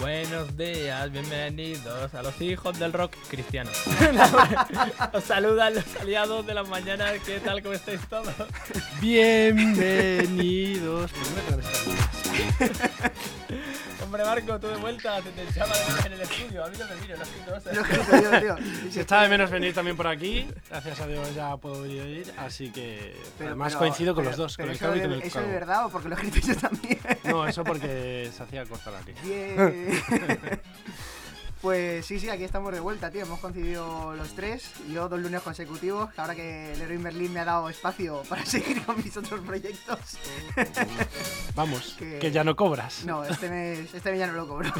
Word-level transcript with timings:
Buenos 0.00 0.56
días, 0.56 1.10
bienvenidos 1.10 2.14
a 2.14 2.22
los 2.22 2.40
hijos 2.40 2.78
del 2.78 2.92
rock 2.92 3.16
cristiano. 3.28 3.70
Os 5.12 5.24
saludan 5.24 5.74
los 5.74 5.96
aliados 5.96 6.46
de 6.46 6.54
la 6.54 6.62
mañana, 6.62 7.06
¿qué 7.26 7.40
tal? 7.40 7.60
¿Cómo 7.62 7.74
estáis 7.74 8.00
todos? 8.08 8.32
Bienvenidos. 9.00 11.10
Hombre, 14.08 14.24
Marco, 14.24 14.58
tú 14.58 14.68
de 14.68 14.76
vuelta, 14.76 15.20
te, 15.20 15.28
te 15.32 15.42
echaba 15.42 15.76
de 15.76 15.84
menos 15.84 16.06
en 16.06 16.12
el 16.14 16.20
estudio. 16.22 16.64
A 16.64 16.68
mí 16.70 16.76
no 16.78 16.86
me 16.88 16.94
miro, 17.02 17.16
no 17.18 17.22
es 17.24 17.30
no 17.46 17.60
sé. 17.60 18.04
Te 18.10 18.16
digo, 18.40 18.56
tío. 18.56 18.90
Se 18.90 19.00
está 19.02 19.20
de 19.20 19.28
menos 19.28 19.50
venir 19.50 19.74
también 19.74 19.98
por 19.98 20.06
aquí. 20.06 20.48
Gracias 20.70 21.00
a 21.00 21.06
Dios 21.06 21.34
ya 21.34 21.54
puedo 21.58 21.84
ir, 21.84 22.32
así 22.38 22.70
que 22.72 23.14
Pero- 23.36 23.50
además 23.50 23.72
pero- 23.74 23.78
coincido 23.80 24.14
con 24.14 24.24
pero- 24.24 24.30
los 24.30 24.38
dos, 24.38 24.56
con 24.56 24.64
el 24.66 24.76
eso 24.76 24.84
cabo 24.86 24.96
y 24.96 25.00
con 25.02 25.12
el 25.12 25.22
¿Eso 25.22 25.34
calvo. 25.40 25.52
verdad 25.52 25.84
o 25.84 25.90
porque 25.90 26.08
lo 26.08 26.16
he 26.18 26.22
escrito 26.26 26.46
yo 26.48 26.56
también? 26.56 26.98
No, 27.24 27.46
eso 27.46 27.62
porque 27.64 28.30
se 28.34 28.42
hacía 28.42 28.64
corta 28.64 28.90
la 28.92 29.00
línea. 29.02 29.22
Bien. 29.22 30.00
Pues 31.62 32.06
sí, 32.06 32.20
sí, 32.20 32.28
aquí 32.30 32.44
estamos 32.44 32.72
de 32.72 32.78
vuelta, 32.78 33.10
tío. 33.10 33.22
Hemos 33.22 33.40
coincidido 33.40 34.14
los 34.14 34.28
tres. 34.36 34.70
Yo 34.92 35.08
dos 35.08 35.18
lunes 35.18 35.42
consecutivos. 35.42 36.08
Ahora 36.16 36.36
que 36.36 36.72
Leroy 36.78 36.98
Merlin 36.98 37.32
me 37.32 37.40
ha 37.40 37.44
dado 37.44 37.68
espacio 37.68 38.22
para 38.28 38.46
seguir 38.46 38.84
con 38.86 38.96
mis 39.02 39.16
otros 39.16 39.40
proyectos. 39.40 39.98
Vamos, 41.56 41.94
Que- 41.98 42.20
que 42.20 42.30
ya 42.30 42.44
no 42.44 42.54
cobras. 42.54 43.04
No, 43.04 43.24
este 43.24 43.50
mes, 43.50 43.92
este 43.92 44.10
mes 44.12 44.20
ya 44.20 44.26
no 44.28 44.34
lo 44.34 44.46
cobro. 44.46 44.70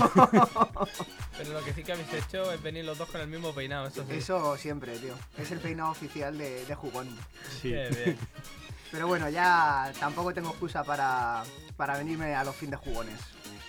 Pero 1.36 1.52
lo 1.52 1.64
que 1.64 1.72
sí 1.74 1.82
que 1.82 1.92
habéis 1.92 2.12
hecho 2.12 2.52
es 2.52 2.62
venir 2.62 2.84
los 2.84 2.96
dos 2.96 3.08
con 3.08 3.20
el 3.20 3.28
mismo 3.28 3.52
peinado, 3.52 3.88
eso 3.88 4.04
sí. 4.08 4.14
Eso 4.14 4.56
siempre, 4.56 4.96
tío. 4.98 5.14
Es 5.36 5.50
el 5.50 5.58
peinado 5.58 5.90
oficial 5.90 6.38
de, 6.38 6.64
de 6.64 6.74
jugón. 6.76 7.08
Sí. 7.60 7.70
Qué 7.70 7.88
bien. 8.04 8.18
Pero 8.92 9.06
bueno, 9.06 9.28
ya 9.28 9.92
tampoco 10.00 10.32
tengo 10.32 10.48
excusa 10.50 10.82
para, 10.84 11.42
para 11.76 11.98
venirme 11.98 12.34
a 12.34 12.42
los 12.44 12.56
fin 12.56 12.70
de 12.70 12.76
jugones. 12.76 13.18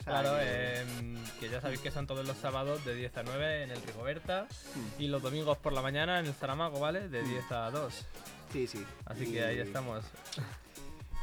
Claro, 0.09 0.37
que- 0.37 0.79
em, 0.81 1.17
que 1.39 1.49
ya 1.49 1.61
sabéis 1.61 1.79
que 1.81 1.91
son 1.91 2.05
todos 2.07 2.27
los 2.27 2.37
sábados 2.37 2.83
de 2.85 2.95
10 2.95 3.15
a 3.17 3.23
9 3.23 3.63
en 3.63 3.71
el 3.71 3.81
Rigoberta 3.81 4.47
Mm. 4.75 5.01
y 5.01 5.07
los 5.07 5.21
domingos 5.21 5.57
por 5.57 5.73
la 5.73 5.81
mañana 5.81 6.19
en 6.19 6.25
el 6.25 6.33
Saramago, 6.33 6.79
¿vale? 6.79 7.07
De 7.09 7.23
10 7.23 7.51
a 7.51 7.69
2. 7.71 8.05
Sí, 8.51 8.67
sí. 8.67 8.85
Así 9.05 9.23
Y- 9.25 9.33
que 9.33 9.43
ahí 9.45 9.59
estamos. 9.59 10.03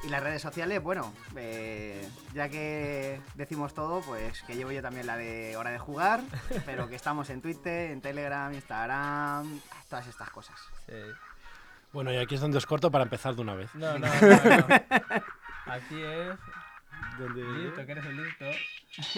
Y 0.05 0.09
las 0.09 0.23
redes 0.23 0.43
sociales, 0.43 0.81
bueno, 0.83 1.13
eh, 1.37 2.07
ya 2.35 2.49
que 2.51 3.21
decimos 3.35 3.73
todo, 3.75 4.03
pues 4.03 4.43
que 4.43 4.55
llevo 4.55 4.71
yo 4.71 4.83
también 4.83 5.07
la 5.07 5.17
de 5.17 5.57
hora 5.57 5.71
de 5.71 5.79
jugar, 5.79 6.21
pero 6.67 6.89
que 6.89 6.95
estamos 6.97 7.31
en 7.31 7.41
Twitter, 7.41 7.91
en 7.91 8.01
Telegram, 8.03 8.53
Instagram, 8.53 9.61
todas 9.89 10.07
estas 10.07 10.31
cosas. 10.31 10.61
Sí. 10.87 10.93
Bueno, 11.93 12.13
y 12.13 12.19
aquí 12.19 12.35
es 12.35 12.41
donde 12.43 12.59
os 12.59 12.67
corto 12.67 12.91
para 12.91 13.05
empezar 13.05 13.35
de 13.35 13.41
una 13.41 13.55
vez. 13.55 13.75
No, 13.75 13.99
no, 13.99 14.07
no, 14.21 14.57
no. 14.59 14.67
Aquí 15.67 16.01
es 16.03 16.37
listo, 17.25 17.87
que 17.87 17.93
eres 17.93 18.07
el 18.07 18.17
listo. 18.17 18.45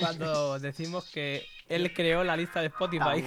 Cuando 0.01 0.59
decimos 0.59 1.11
que 1.13 1.47
él 1.69 1.93
creó 1.93 2.25
la 2.25 2.37
lista 2.37 2.61
de 2.61 2.67
Spotify 2.67 3.23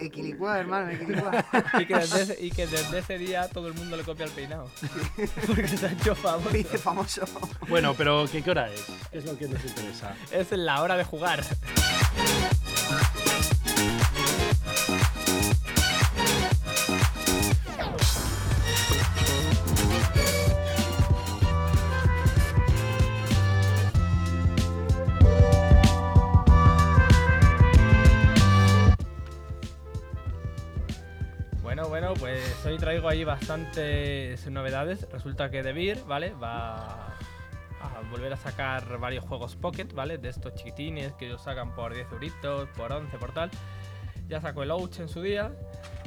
Equilicua, 0.00 0.58
hermano, 0.58 0.90
equilicua. 0.90 1.44
y, 1.78 1.86
que 1.86 1.96
desde 1.96 2.22
ese, 2.22 2.44
y 2.44 2.50
que 2.50 2.66
desde 2.66 2.98
ese 2.98 3.18
día 3.18 3.48
todo 3.48 3.68
el 3.68 3.74
mundo 3.74 3.96
le 3.96 4.02
copia 4.02 4.24
el 4.24 4.32
peinado. 4.32 4.70
Porque 5.46 5.68
se 5.68 5.86
ha 5.86 5.92
hecho 5.92 6.14
famoso. 6.14 6.50
Dice 6.50 6.78
famoso. 6.78 7.24
Bueno, 7.68 7.94
pero 7.94 8.26
¿qué, 8.30 8.42
qué 8.42 8.50
hora 8.50 8.70
es? 8.72 8.86
¿Qué 9.10 9.18
es 9.18 9.24
lo 9.24 9.36
que 9.36 9.48
nos 9.48 9.64
interesa? 9.64 10.16
Es 10.32 10.50
la 10.52 10.82
hora 10.82 10.96
de 10.96 11.04
jugar. 11.04 11.44
Ahí 33.10 33.24
bastantes 33.24 34.46
novedades. 34.50 35.06
Resulta 35.12 35.50
que 35.50 35.62
Debir, 35.62 36.02
¿vale? 36.06 36.32
Va 36.34 37.06
a 37.06 38.00
volver 38.10 38.32
a 38.32 38.36
sacar 38.36 38.98
varios 38.98 39.24
juegos 39.24 39.56
Pocket, 39.56 39.88
¿vale? 39.94 40.18
De 40.18 40.28
estos 40.28 40.54
chiquitines 40.54 41.12
que 41.14 41.26
ellos 41.26 41.42
sacan 41.42 41.74
por 41.74 41.94
10 41.94 42.10
euritos, 42.12 42.68
por 42.76 42.92
11, 42.92 43.18
por 43.18 43.32
tal. 43.32 43.50
Ya 44.28 44.40
sacó 44.40 44.62
el 44.62 44.70
Ouch 44.70 44.98
en 45.00 45.08
su 45.08 45.22
día. 45.22 45.52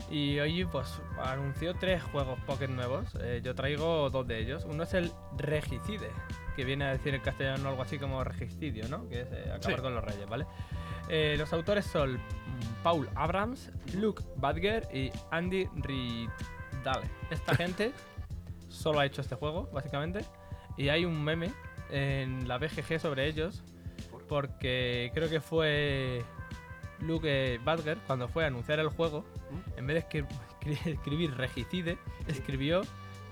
Y 0.10 0.40
hoy 0.40 0.66
pues 0.66 1.02
anunció 1.22 1.74
tres 1.76 2.04
juegos 2.04 2.40
Pocket 2.46 2.68
nuevos. 2.68 3.16
Eh, 3.22 3.42
yo 3.44 3.56
traigo 3.56 4.10
dos 4.10 4.28
de 4.28 4.40
ellos. 4.40 4.66
Uno 4.66 4.84
es 4.84 4.94
el 4.94 5.12
Regicide, 5.38 6.10
que 6.56 6.64
viene 6.66 6.86
a 6.86 6.92
decir 6.92 7.14
en 7.16 7.22
castellano 7.22 7.70
algo 7.70 7.82
así 7.82 7.98
como 7.98 8.24
regicidio, 8.24 8.88
¿no? 8.90 9.08
Que 9.10 9.22
es 9.22 9.28
eh, 9.32 9.52
acabar 9.54 9.78
Sí. 9.78 9.82
con 9.82 9.96
los 9.96 10.04
reyes, 10.04 10.28
¿vale? 10.30 10.46
Eh, 11.10 11.36
los 11.38 11.52
autores 11.52 11.86
son 11.86 12.20
Paul 12.84 13.10
Abrams, 13.16 13.72
Luke 13.96 14.24
Badger 14.38 14.88
y 14.94 15.12
Andy 15.32 15.68
Esta 17.30 17.56
gente 17.56 17.92
solo 18.70 19.00
ha 19.00 19.06
hecho 19.06 19.22
este 19.22 19.36
juego, 19.36 19.70
básicamente. 19.74 20.26
Y 20.78 20.90
hay 20.90 21.06
un 21.06 21.24
meme 21.24 21.52
en 21.90 22.48
la 22.48 22.58
BGG 22.58 23.00
sobre 23.00 23.28
ellos, 23.28 23.64
porque 24.28 25.12
creo 25.14 25.30
que 25.30 25.40
fue 25.42 26.24
Luke 27.00 27.60
Badger, 27.64 27.98
cuando 28.08 28.28
fue 28.28 28.44
a 28.44 28.48
anunciar 28.48 28.80
el 28.80 28.90
juego, 28.90 29.26
en 29.78 29.86
vez 29.88 30.04
de 30.04 30.10
escri- 30.10 30.28
escri- 30.62 30.86
escribir 30.94 31.36
regicide, 31.36 31.98
escribió 32.28 32.82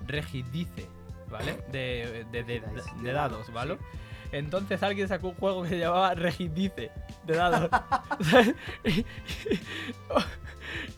regidice, 0.06 0.88
¿vale? 1.30 1.58
De, 1.72 2.26
de- 2.32 2.44
de- 2.44 2.60
de- 2.60 2.84
de 3.02 3.12
dados, 3.12 3.52
¿vale? 3.54 3.78
Entonces 4.32 4.82
alguien 4.84 5.08
sacó 5.08 5.30
un 5.30 5.36
juego 5.36 5.64
que 5.64 5.70
se 5.70 5.80
llamaba 5.80 6.14
Regidice, 6.16 6.92
de 7.26 7.36
dados. 7.36 7.70
y, 8.86 9.06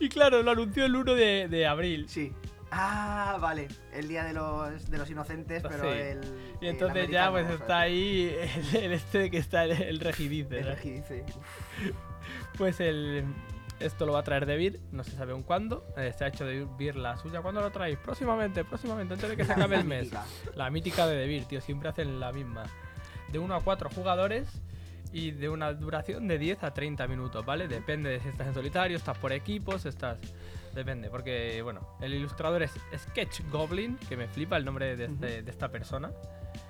y 0.00 0.08
claro, 0.08 0.42
lo 0.42 0.50
anunció 0.52 0.84
el 0.84 0.94
1 0.94 1.14
de, 1.14 1.48
de 1.48 1.66
abril. 1.66 2.06
Sí. 2.08 2.32
Ah, 2.70 3.38
vale. 3.40 3.68
El 3.92 4.08
día 4.08 4.24
de 4.24 4.32
los, 4.32 4.90
de 4.90 4.98
los 4.98 5.08
inocentes, 5.08 5.62
pero 5.62 5.84
Sí. 5.84 5.98
el. 5.98 6.20
Y 6.60 6.66
el 6.66 6.70
entonces 6.72 7.08
ya 7.08 7.30
pues 7.30 7.48
está 7.48 7.80
ahí 7.80 8.34
el, 8.72 8.82
el 8.82 8.92
este 8.92 9.30
que 9.30 9.38
está 9.38 9.64
el, 9.64 9.72
el 9.80 10.00
Regidice. 10.00 10.58
El 10.58 10.64
¿no? 10.64 10.70
regi 10.74 10.90
dice. 10.90 11.24
Pues 12.56 12.78
el, 12.80 13.24
esto 13.80 14.06
lo 14.06 14.12
va 14.12 14.20
a 14.20 14.22
traer 14.22 14.46
David, 14.46 14.76
no 14.92 15.02
se 15.04 15.10
sabe 15.10 15.32
aún 15.32 15.42
cuándo. 15.42 15.84
Eh, 15.96 16.12
se 16.16 16.24
ha 16.24 16.28
hecho 16.28 16.46
David 16.46 16.94
la 16.94 17.16
suya. 17.16 17.42
¿Cuándo 17.42 17.60
lo 17.60 17.70
traéis? 17.70 17.98
Próximamente, 17.98 18.64
próximamente, 18.64 19.14
antes 19.14 19.28
de 19.28 19.36
que 19.36 19.44
se 19.44 19.52
acabe 19.52 19.76
el 19.76 19.84
mes. 19.84 20.04
Mítica. 20.04 20.24
La 20.54 20.70
mítica 20.70 21.06
de 21.06 21.20
David, 21.20 21.42
tío, 21.48 21.60
siempre 21.60 21.88
hacen 21.88 22.18
la 22.20 22.32
misma. 22.32 22.64
De 23.32 23.38
1 23.38 23.54
a 23.54 23.60
4 23.60 23.90
jugadores 23.90 24.48
y 25.12 25.30
de 25.30 25.48
una 25.48 25.72
duración 25.72 26.26
de 26.28 26.38
10 26.38 26.64
a 26.64 26.74
30 26.74 27.06
minutos, 27.08 27.44
¿vale? 27.44 27.68
Depende 27.68 28.10
de 28.10 28.20
si 28.20 28.28
estás 28.28 28.48
en 28.48 28.54
solitario, 28.54 28.96
estás 28.96 29.16
por 29.18 29.32
equipos, 29.32 29.86
estás... 29.86 30.18
Depende, 30.74 31.08
porque, 31.08 31.62
bueno, 31.62 31.86
el 32.00 32.14
ilustrador 32.14 32.62
es 32.64 32.72
Sketch 32.98 33.42
Goblin, 33.50 33.96
que 34.08 34.16
me 34.16 34.26
flipa 34.26 34.56
el 34.56 34.64
nombre 34.64 34.96
de, 34.96 35.04
este- 35.04 35.42
de 35.42 35.50
esta 35.50 35.68
persona. 35.68 36.10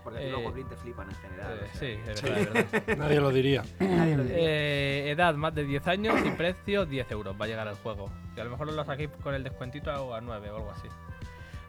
Porque 0.03 0.29
Eh, 0.29 0.31
los 0.31 0.43
goblins 0.43 0.69
te 0.69 0.77
flipan 0.77 1.09
en 1.09 1.17
general. 1.17 1.53
Eh, 1.53 1.61
o 1.63 1.67
sea, 1.69 1.75
sí, 1.81 2.11
es 2.11 2.19
Sí. 2.21 2.27
verdad, 2.27 2.57
es 2.57 2.71
verdad. 2.71 2.97
Nadie 2.99 3.21
lo 3.21 3.31
diría. 3.31 3.63
Nadie 3.81 4.17
lo 4.19 4.23
diría. 4.25 4.39
Eh, 4.39 5.11
edad 5.11 5.35
más 5.37 5.55
de 5.55 5.65
10 5.65 5.87
años 5.89 6.15
y 6.27 6.31
precio 6.33 6.85
10 6.85 7.11
euros 7.13 7.35
va 7.41 7.47
a 7.47 7.49
llegar 7.49 7.67
al 7.67 7.77
juego. 7.77 8.11
Que 8.35 8.43
a 8.43 8.45
lo 8.45 8.51
mejor 8.51 8.71
lo 8.71 8.85
saquéis 8.85 9.09
con 9.23 9.35
el 9.35 9.43
descuentito 9.43 10.15
a 10.15 10.21
9 10.21 10.51
o 10.51 10.57
algo 10.57 10.71
así. 10.71 10.89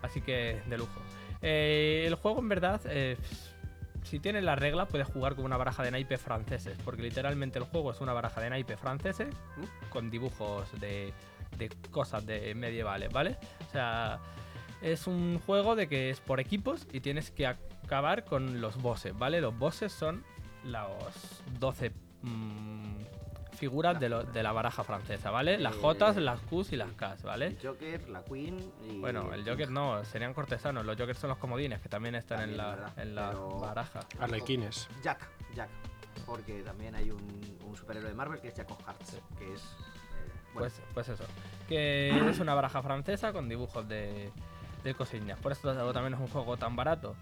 Así 0.01 0.19
que 0.19 0.61
de 0.65 0.77
lujo. 0.77 0.99
Eh, 1.41 2.03
el 2.07 2.15
juego 2.15 2.39
en 2.39 2.49
verdad, 2.49 2.81
eh, 2.85 3.17
si 4.05 4.19
tienes 4.19 4.43
las 4.43 4.57
reglas, 4.57 4.87
puedes 4.87 5.07
jugar 5.07 5.35
con 5.35 5.45
una 5.45 5.57
baraja 5.57 5.83
de 5.83 5.91
naipes 5.91 6.21
franceses. 6.21 6.77
Porque 6.85 7.01
literalmente 7.01 7.59
el 7.59 7.65
juego 7.65 7.91
es 7.91 8.01
una 8.01 8.13
baraja 8.13 8.39
de 8.39 8.49
naipes 8.49 8.79
franceses 8.79 9.35
con 9.89 10.09
dibujos 10.09 10.71
de, 10.79 11.11
de 11.57 11.69
cosas 11.91 12.25
de 12.25 12.53
medievales, 12.55 13.11
¿vale? 13.11 13.37
O 13.67 13.71
sea, 13.71 14.19
es 14.81 15.07
un 15.07 15.39
juego 15.45 15.75
de 15.75 15.87
que 15.87 16.09
es 16.09 16.19
por 16.19 16.39
equipos 16.39 16.87
y 16.91 16.99
tienes 16.99 17.31
que 17.31 17.47
acabar 17.47 18.25
con 18.25 18.61
los 18.61 18.81
bosses, 18.81 19.17
¿vale? 19.17 19.41
Los 19.41 19.57
bosses 19.57 19.91
son 19.91 20.23
los 20.63 21.43
12 21.59 21.91
mm, 22.21 22.95
figuras 23.55 23.99
de, 23.99 24.09
lo- 24.09 24.23
de 24.23 24.43
la 24.43 24.51
baraja 24.51 24.83
francesa, 24.83 25.31
¿vale? 25.31 25.57
Las 25.57 25.75
Eh, 25.75 25.79
J, 25.81 26.13
las 26.19 26.39
Qs 26.41 26.73
y 26.73 26.75
las 26.75 26.89
Ks, 26.91 27.23
¿vale? 27.23 27.47
El 27.47 27.57
Joker, 27.61 28.09
la 28.09 28.23
Queen 28.23 28.71
y. 28.89 28.99
Bueno, 28.99 29.33
el 29.33 29.47
Joker 29.47 29.69
no, 29.71 30.03
serían 30.05 30.33
cortesanos. 30.33 30.85
Los 30.85 30.97
Jokers 30.97 31.17
son 31.19 31.29
los 31.29 31.37
comodines 31.39 31.79
que 31.81 31.89
también 31.89 32.15
están 32.15 32.41
en 32.41 32.57
la, 32.57 32.69
¿verdad? 32.69 32.99
en 32.99 33.15
la 33.15 33.29
Pero- 33.29 33.59
baraja. 33.59 33.99
Arlequines. 34.19 34.87
Jack, 35.03 35.27
Jack. 35.55 35.69
Porque 36.25 36.61
también 36.63 36.95
hay 36.95 37.11
un, 37.11 37.57
un 37.67 37.75
superhéroe 37.75 38.09
de 38.09 38.15
Marvel 38.15 38.39
que 38.39 38.47
es 38.49 38.55
Jack 38.55 38.71
of 38.71 38.81
Hearts. 38.85 39.21
Que 39.37 39.53
es. 39.53 39.61
eh, 39.61 39.65
bueno, 40.53 40.59
Pues, 40.59 40.81
pues 40.93 41.09
eso. 41.09 41.23
Que 41.67 42.29
es 42.29 42.39
una 42.39 42.53
baraja 42.53 42.81
francesa 42.81 43.33
con 43.33 43.49
dibujos 43.49 43.87
de, 43.87 44.31
de 44.83 44.93
cosillas. 44.93 45.37
Por 45.39 45.51
eso 45.51 45.73
también 45.93 46.13
es 46.13 46.19
un 46.19 46.27
juego 46.27 46.55
tan 46.57 46.75
barato. 46.75 47.15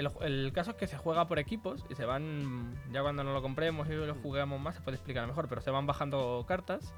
El, 0.00 0.10
el 0.22 0.52
caso 0.52 0.72
es 0.72 0.76
que 0.76 0.86
se 0.86 0.96
juega 0.96 1.28
por 1.28 1.38
equipos 1.38 1.84
y 1.90 1.94
se 1.94 2.04
van, 2.04 2.74
ya 2.92 3.02
cuando 3.02 3.22
no 3.22 3.32
lo 3.32 3.42
compremos 3.42 3.88
y 3.88 3.92
lo 3.92 4.14
juguemos 4.16 4.60
más, 4.60 4.74
se 4.74 4.80
puede 4.80 4.96
explicar 4.96 5.26
mejor, 5.26 5.48
pero 5.48 5.60
se 5.60 5.70
van 5.70 5.86
bajando 5.86 6.44
cartas 6.48 6.94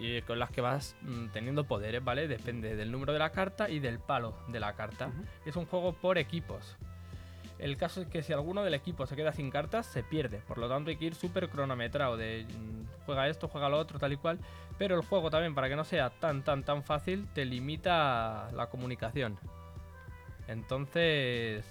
y 0.00 0.22
con 0.22 0.38
las 0.38 0.50
que 0.50 0.62
vas 0.62 0.96
mm, 1.02 1.26
teniendo 1.26 1.64
poderes, 1.64 2.02
¿vale? 2.02 2.26
Depende 2.26 2.74
del 2.74 2.90
número 2.90 3.12
de 3.12 3.18
la 3.18 3.30
carta 3.30 3.68
y 3.68 3.78
del 3.78 3.98
palo 3.98 4.34
de 4.48 4.58
la 4.58 4.72
carta. 4.72 5.10
Es 5.44 5.56
un 5.56 5.66
juego 5.66 5.92
por 5.92 6.16
equipos. 6.16 6.76
El 7.58 7.76
caso 7.76 8.00
es 8.00 8.08
que 8.08 8.22
si 8.22 8.32
alguno 8.32 8.64
del 8.64 8.72
equipo 8.72 9.06
se 9.06 9.14
queda 9.14 9.32
sin 9.32 9.50
cartas, 9.50 9.84
se 9.84 10.02
pierde. 10.02 10.38
Por 10.38 10.56
lo 10.56 10.70
tanto, 10.70 10.88
hay 10.88 10.96
que 10.96 11.04
ir 11.04 11.14
súper 11.14 11.50
cronometrado 11.50 12.16
de 12.16 12.46
mm, 12.48 13.04
juega 13.04 13.28
esto, 13.28 13.48
juega 13.48 13.68
lo 13.68 13.78
otro, 13.78 13.98
tal 13.98 14.14
y 14.14 14.16
cual. 14.16 14.38
Pero 14.78 14.96
el 14.96 15.02
juego 15.02 15.28
también, 15.28 15.54
para 15.54 15.68
que 15.68 15.76
no 15.76 15.84
sea 15.84 16.08
tan, 16.08 16.42
tan, 16.42 16.64
tan 16.64 16.82
fácil, 16.82 17.28
te 17.34 17.44
limita 17.44 18.48
la 18.54 18.70
comunicación. 18.70 19.38
Entonces, 20.48 21.64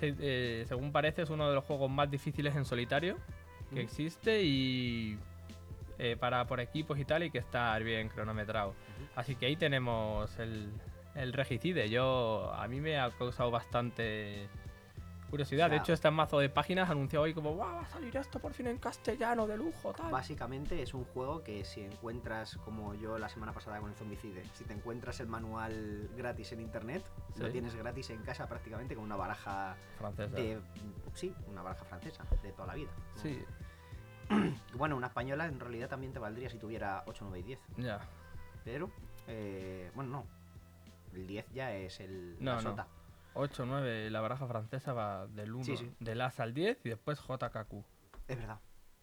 eh, 0.00 0.64
según 0.68 0.92
parece, 0.92 1.22
es 1.22 1.30
uno 1.30 1.48
de 1.48 1.54
los 1.54 1.64
juegos 1.64 1.90
más 1.90 2.10
difíciles 2.10 2.54
en 2.56 2.64
solitario 2.64 3.16
que 3.70 3.76
Ujú. 3.76 3.84
existe 3.84 4.42
y 4.42 5.18
eh, 5.98 6.16
para 6.18 6.46
por 6.46 6.60
equipos 6.60 6.98
y 6.98 7.04
tal, 7.04 7.22
y 7.22 7.30
que 7.30 7.38
estar 7.38 7.82
bien 7.82 8.08
cronometrado. 8.08 8.74
Así 9.14 9.36
que 9.36 9.46
ahí 9.46 9.56
tenemos 9.56 10.38
el, 10.38 10.68
el 11.14 11.32
regicide. 11.32 11.88
Yo, 11.88 12.52
a 12.54 12.66
mí 12.68 12.80
me 12.80 12.98
ha 12.98 13.10
causado 13.10 13.50
bastante 13.50 14.48
curiosidad. 15.34 15.66
O 15.66 15.68
sea- 15.68 15.76
de 15.78 15.82
hecho, 15.82 15.92
este 15.92 16.10
mazo 16.10 16.38
de 16.38 16.48
páginas 16.48 16.88
anunció 16.88 17.22
hoy 17.22 17.34
como, 17.34 17.50
¡Wow, 17.54 17.58
va 17.74 17.80
a 17.80 17.86
salir 17.86 18.16
esto 18.16 18.38
por 18.38 18.52
fin 18.52 18.68
en 18.68 18.78
castellano 18.78 19.46
de 19.46 19.56
lujo! 19.56 19.92
Tal. 19.92 20.10
Básicamente 20.12 20.80
es 20.80 20.94
un 20.94 21.04
juego 21.04 21.42
que 21.42 21.64
si 21.64 21.80
encuentras, 21.82 22.56
como 22.58 22.94
yo 22.94 23.18
la 23.18 23.28
semana 23.28 23.52
pasada 23.52 23.80
con 23.80 23.90
el 23.90 23.96
Zombicide, 23.96 24.44
si 24.54 24.64
te 24.64 24.72
encuentras 24.74 25.18
el 25.20 25.26
manual 25.26 26.08
gratis 26.16 26.52
en 26.52 26.60
internet, 26.60 27.04
lo 27.36 27.50
tienes 27.50 27.74
gratis 27.74 28.10
en 28.10 28.22
casa 28.22 28.48
prácticamente 28.48 28.94
con 28.94 29.04
una 29.04 29.16
baraja 29.16 29.76
Francesa. 29.98 30.36
de... 30.36 30.60
Sí, 31.14 31.34
una 31.48 31.62
baraja 31.62 31.84
francesa, 31.84 32.24
de 32.42 32.52
toda 32.52 32.68
la 32.68 32.74
vida. 32.74 32.90
¿no? 33.16 33.22
Sí, 33.22 33.44
Bueno, 34.74 34.96
una 34.96 35.08
española 35.08 35.46
en 35.46 35.60
realidad 35.60 35.88
también 35.88 36.12
te 36.12 36.18
valdría 36.18 36.48
si 36.48 36.58
tuviera 36.58 37.02
8, 37.06 37.24
9 37.28 37.40
y 37.40 37.42
10. 37.42 37.58
ya. 37.76 38.00
Pero, 38.64 38.90
eh, 39.26 39.90
bueno, 39.94 40.10
no. 40.10 40.26
El 41.12 41.26
10 41.26 41.46
ya 41.52 41.72
es 41.74 42.00
el 42.00 42.36
No, 42.40 42.56
la 42.56 42.62
no. 42.62 42.86
Sota. 43.34 43.40
8, 43.40 43.66
9, 43.66 44.10
la 44.10 44.20
baraja 44.20 44.46
francesa 44.46 44.92
va 44.92 45.26
del 45.26 45.52
1, 45.54 45.64
Sí, 45.64 45.76
sí. 45.76 45.90
del 46.00 46.20
As 46.20 46.40
al 46.40 46.54
10 46.54 46.78
y 46.84 46.88
después 46.88 47.18
JKQ. 47.20 47.84
Es 48.28 48.38
verdad. 48.38 48.60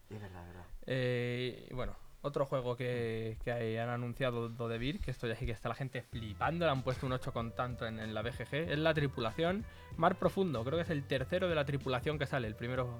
Es 0.10 0.20
verdad, 0.22 0.42
es 0.42 0.48
verdad. 0.48 0.66
Eh, 0.88 1.70
bueno, 1.74 1.96
otro 2.22 2.46
juego 2.46 2.76
que, 2.76 3.38
que 3.44 3.80
han 3.80 3.90
anunciado 3.90 4.50
Do 4.50 4.68
de 4.68 4.78
Beer, 4.78 5.00
que 5.00 5.12
esto 5.12 5.28
ya 5.28 5.36
sí 5.36 5.46
que 5.46 5.52
está 5.54 5.70
la 5.70 5.76
gente 5.76 6.02
flipando, 6.02 6.66
le 6.66 6.72
han 6.72 6.84
puesto 6.84 7.06
un 7.06 7.14
8 7.14 7.32
con 7.32 7.52
tanto 7.56 7.86
en, 7.88 8.00
en 8.00 8.14
la 8.14 8.22
BGG, 8.22 8.54
es 8.54 8.78
la 8.80 8.94
tripulación 8.94 9.64
Mar 9.98 10.16
Profundo, 10.16 10.64
creo 10.64 10.78
que 10.78 10.84
es 10.84 10.90
el 10.90 11.04
tercero 11.04 11.48
de 11.50 11.56
la 11.56 11.66
tripulación 11.66 12.20
que 12.20 12.26
sale, 12.26 12.48
el 12.48 12.56
primero 12.56 13.00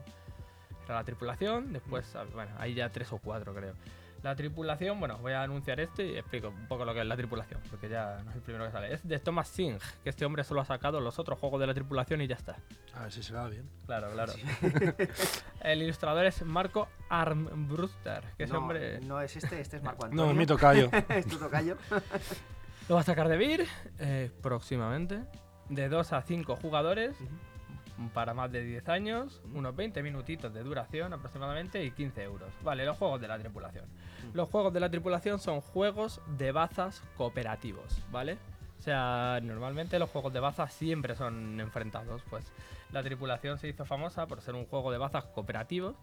era 0.86 0.96
la 0.96 1.04
tripulación, 1.04 1.72
después, 1.72 2.16
ah, 2.16 2.26
bueno, 2.34 2.52
hay 2.58 2.74
ya 2.74 2.90
tres 2.90 3.12
o 3.14 3.18
cuatro 3.20 3.54
creo. 3.54 3.76
La 4.24 4.36
tripulación, 4.36 5.00
bueno, 5.00 5.18
voy 5.18 5.34
a 5.34 5.42
anunciar 5.42 5.80
este 5.80 6.06
y 6.06 6.18
explico 6.18 6.50
un 6.50 6.68
poco 6.68 6.86
lo 6.86 6.94
que 6.94 7.02
es 7.02 7.08
la 7.08 7.18
tripulación, 7.18 7.60
porque 7.72 7.90
ya 7.90 8.22
no 8.24 8.30
es 8.30 8.36
el 8.36 8.44
primero 8.44 8.66
que 8.66 8.72
sale. 8.72 8.94
Es 8.94 9.08
de 9.08 9.18
Thomas 9.18 9.48
Singh, 9.48 9.82
que 10.04 10.12
este 10.12 10.26
hombre 10.26 10.44
solo 10.44 10.62
ha 10.62 10.66
sacado 10.66 11.00
los 11.00 11.18
otros 11.18 11.40
juegos 11.40 11.60
de 11.60 11.66
la 11.66 11.74
tripulación 11.74 12.22
y 12.22 12.28
ya 12.28 12.36
está. 12.36 12.58
A 12.94 13.04
ver 13.04 13.12
si 13.12 13.24
se 13.24 13.34
va 13.34 13.50
bien. 13.50 13.68
Claro, 13.88 14.12
claro. 14.12 14.34
el 15.62 15.82
ilustrador 15.82 16.26
es 16.28 16.44
Marco 16.44 16.88
Armbruster, 17.10 18.24
que 18.38 18.44
ese 18.44 18.54
no, 18.54 18.60
hombre 18.60 19.00
no 19.02 19.20
es 19.22 19.36
este, 19.36 19.60
este 19.60 19.78
es 19.78 19.84
Marco 19.84 20.06
Antonio. 20.06 20.26
No, 20.26 20.32
es 20.32 20.38
mi 20.38 20.46
tocayo. 20.46 20.92
es 21.10 21.26
tu 21.26 21.38
tocayo. 21.38 21.78
lo 22.90 22.96
va 22.96 23.02
a 23.02 23.04
sacar 23.04 23.28
de 23.28 23.38
Beer 23.38 23.66
eh, 23.98 24.30
próximamente. 24.44 25.24
De 25.70 25.90
2 25.90 26.14
a 26.14 26.22
5 26.22 26.58
jugadores 26.58 27.16
para 28.10 28.34
más 28.34 28.52
de 28.52 28.64
10 28.64 28.90
años, 28.90 29.42
unos 29.54 29.76
20 29.76 30.02
minutitos 30.04 30.54
de 30.54 30.64
duración 30.64 31.14
aproximadamente 31.14 31.84
y 31.84 31.92
15 31.92 32.24
euros. 32.24 32.50
Vale, 32.64 32.86
los 32.86 32.98
juegos 32.98 33.22
de 33.22 33.28
la 33.28 33.38
tripulación. 33.38 33.86
Los 34.34 34.50
juegos 34.50 34.74
de 34.74 34.80
la 34.80 34.90
tripulación 34.90 35.40
son 35.40 35.62
juegos 35.62 36.22
de 36.38 36.52
bazas 36.52 37.04
cooperativos, 37.18 38.02
¿vale? 38.12 38.38
O 38.82 38.84
sea, 38.84 39.40
normalmente 39.44 40.00
los 40.00 40.10
juegos 40.10 40.34
de 40.34 40.40
bazas 40.40 40.74
siempre 40.74 41.16
son 41.16 41.60
enfrentados. 41.60 42.24
Pues 42.30 42.52
la 42.92 43.04
tripulación 43.04 43.60
se 43.60 43.68
hizo 43.68 43.86
famosa 43.86 44.26
por 44.26 44.42
ser 44.42 44.56
un 44.56 44.66
juego 44.66 44.92
de 44.92 44.98
bazas 44.98 45.26
cooperativos 45.26 45.96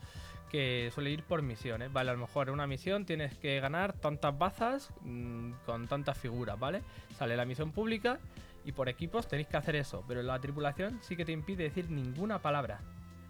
que 0.48 0.90
suele 0.94 1.10
ir 1.10 1.24
por 1.24 1.42
misiones, 1.42 1.92
¿vale? 1.92 2.10
A 2.10 2.14
lo 2.14 2.20
mejor 2.20 2.48
en 2.48 2.54
una 2.54 2.68
misión 2.68 3.04
tienes 3.04 3.36
que 3.36 3.58
ganar 3.60 3.94
tantas 3.94 4.38
bazas 4.38 4.90
mm, 5.02 5.52
con 5.66 5.88
tantas 5.88 6.16
figuras, 6.16 6.58
¿vale? 6.58 6.82
Sale 7.18 7.36
la 7.36 7.44
misión 7.44 7.72
pública 7.72 8.18
y 8.64 8.72
por 8.72 8.88
equipos 8.88 9.26
tenéis 9.26 9.48
que 9.48 9.56
hacer 9.56 9.74
eso, 9.74 10.04
pero 10.06 10.22
la 10.22 10.38
tripulación 10.38 11.00
sí 11.02 11.16
que 11.16 11.24
te 11.24 11.32
impide 11.32 11.64
decir 11.64 11.90
ninguna 11.90 12.38
palabra. 12.40 12.80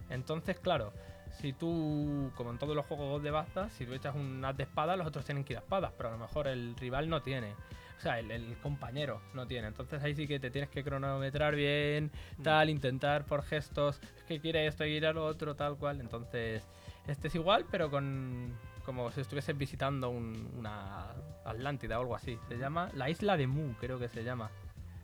Entonces, 0.09 0.59
claro, 0.59 0.93
si 1.31 1.53
tú, 1.53 2.31
como 2.35 2.51
en 2.51 2.57
todos 2.57 2.75
los 2.75 2.85
juegos 2.85 3.21
de 3.23 3.31
bazas, 3.31 3.71
si 3.73 3.85
tú 3.85 3.93
echas 3.93 4.15
un 4.15 4.43
as 4.43 4.55
de 4.57 4.63
espada, 4.63 4.95
los 4.95 5.07
otros 5.07 5.25
tienen 5.25 5.43
que 5.43 5.53
ir 5.53 5.57
a 5.57 5.61
espadas, 5.61 5.91
pero 5.95 6.09
a 6.09 6.11
lo 6.13 6.17
mejor 6.17 6.47
el 6.47 6.75
rival 6.75 7.09
no 7.09 7.21
tiene. 7.21 7.53
O 7.97 8.01
sea, 8.01 8.17
el, 8.19 8.31
el 8.31 8.55
compañero 8.57 9.21
no 9.33 9.45
tiene. 9.45 9.67
Entonces 9.67 10.01
ahí 10.01 10.15
sí 10.15 10.25
que 10.27 10.39
te 10.39 10.49
tienes 10.49 10.69
que 10.69 10.83
cronometrar 10.83 11.53
bien, 11.55 12.11
tal, 12.41 12.69
intentar 12.69 13.25
por 13.25 13.43
gestos, 13.43 13.99
es 14.17 14.23
que 14.23 14.39
quiere 14.39 14.67
esto 14.67 14.85
y 14.85 14.89
quiere 14.91 15.13
lo 15.13 15.25
otro, 15.25 15.55
tal 15.55 15.75
cual. 15.77 15.99
Entonces, 15.99 16.65
este 17.07 17.27
es 17.27 17.35
igual, 17.35 17.65
pero 17.69 17.89
con 17.91 18.53
como 18.85 19.11
si 19.11 19.21
estuvieses 19.21 19.55
visitando 19.57 20.09
un- 20.09 20.49
una 20.57 21.07
Atlántida 21.45 21.97
o 21.99 22.01
algo 22.01 22.15
así. 22.15 22.39
Se 22.47 22.57
llama 22.57 22.89
la 22.93 23.09
isla 23.09 23.35
de 23.37 23.47
Mu, 23.47 23.73
creo 23.79 23.99
que 23.99 24.07
se 24.07 24.23
llama. 24.23 24.49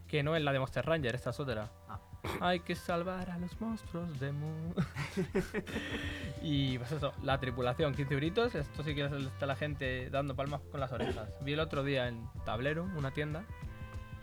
Que 0.08 0.24
no 0.24 0.36
es 0.36 0.42
la 0.44 0.54
de 0.54 0.60
Monster 0.60 0.86
Ranger, 0.86 1.16
esta 1.16 1.32
es 1.32 1.40
otra. 1.40 1.70
Ah. 1.90 2.00
Hay 2.42 2.60
que 2.62 2.76
salvar 2.76 3.30
a 3.30 3.38
los 3.38 3.60
monstruos 3.62 4.20
de 4.20 4.32
Mu. 4.32 4.74
y 6.42 6.78
pues 6.78 6.92
eso, 6.92 7.14
la 7.24 7.40
tripulación, 7.40 7.94
15 7.94 8.14
euritos. 8.14 8.56
Esto 8.56 8.84
sí 8.84 8.94
que 8.96 9.06
está 9.06 9.46
la 9.46 9.56
gente 9.56 10.10
dando 10.10 10.36
palmas 10.36 10.62
con 10.72 10.80
las 10.80 10.92
orejas. 10.92 11.30
Vi 11.42 11.54
el 11.54 11.60
otro 11.60 11.84
día 11.84 12.08
en 12.08 12.28
Tablero, 12.46 12.84
una 12.96 13.12
tienda, 13.12 13.44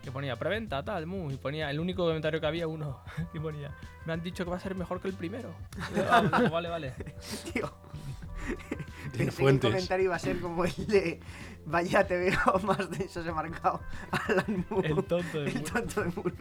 que 0.03 0.11
ponía 0.11 0.35
preventa, 0.37 0.83
tal, 0.83 1.05
Mu. 1.05 1.31
Y 1.31 1.37
ponía 1.37 1.69
el 1.69 1.79
único 1.79 2.05
comentario 2.05 2.39
que 2.39 2.47
había, 2.47 2.67
uno, 2.67 2.99
y 3.33 3.39
ponía, 3.39 3.71
me 4.05 4.13
han 4.13 4.21
dicho 4.23 4.43
que 4.45 4.51
va 4.51 4.57
a 4.57 4.61
ser 4.61 4.75
mejor 4.75 4.99
que 5.01 5.07
el 5.07 5.13
primero. 5.15 5.53
Y 5.93 5.97
yo, 5.97 6.05
"Ah, 6.09 6.21
digo, 6.39 6.49
vale, 6.49 6.69
vale. 6.69 6.93
Tío. 7.53 7.71
Tiene 9.11 9.17
que 9.17 9.23
el 9.23 9.31
fuentes. 9.31 9.71
comentario 9.71 10.05
iba 10.05 10.15
a 10.15 10.19
ser 10.19 10.39
como 10.41 10.65
el 10.65 10.87
de 10.87 11.19
Vaya, 11.65 12.05
te 12.05 12.17
veo 12.17 12.37
más 12.63 12.89
de 12.89 13.05
eso 13.05 13.23
se 13.23 13.29
ha 13.29 13.33
marcado 13.33 13.79
Alan 14.11 14.65
Moore. 14.69 14.89
El 14.89 14.95
tonto 15.05 15.39
de 15.41 15.49
El 15.49 15.59
Mu. 15.59 15.63
tonto 15.63 16.03
de 16.03 16.11
Moore. 16.13 16.33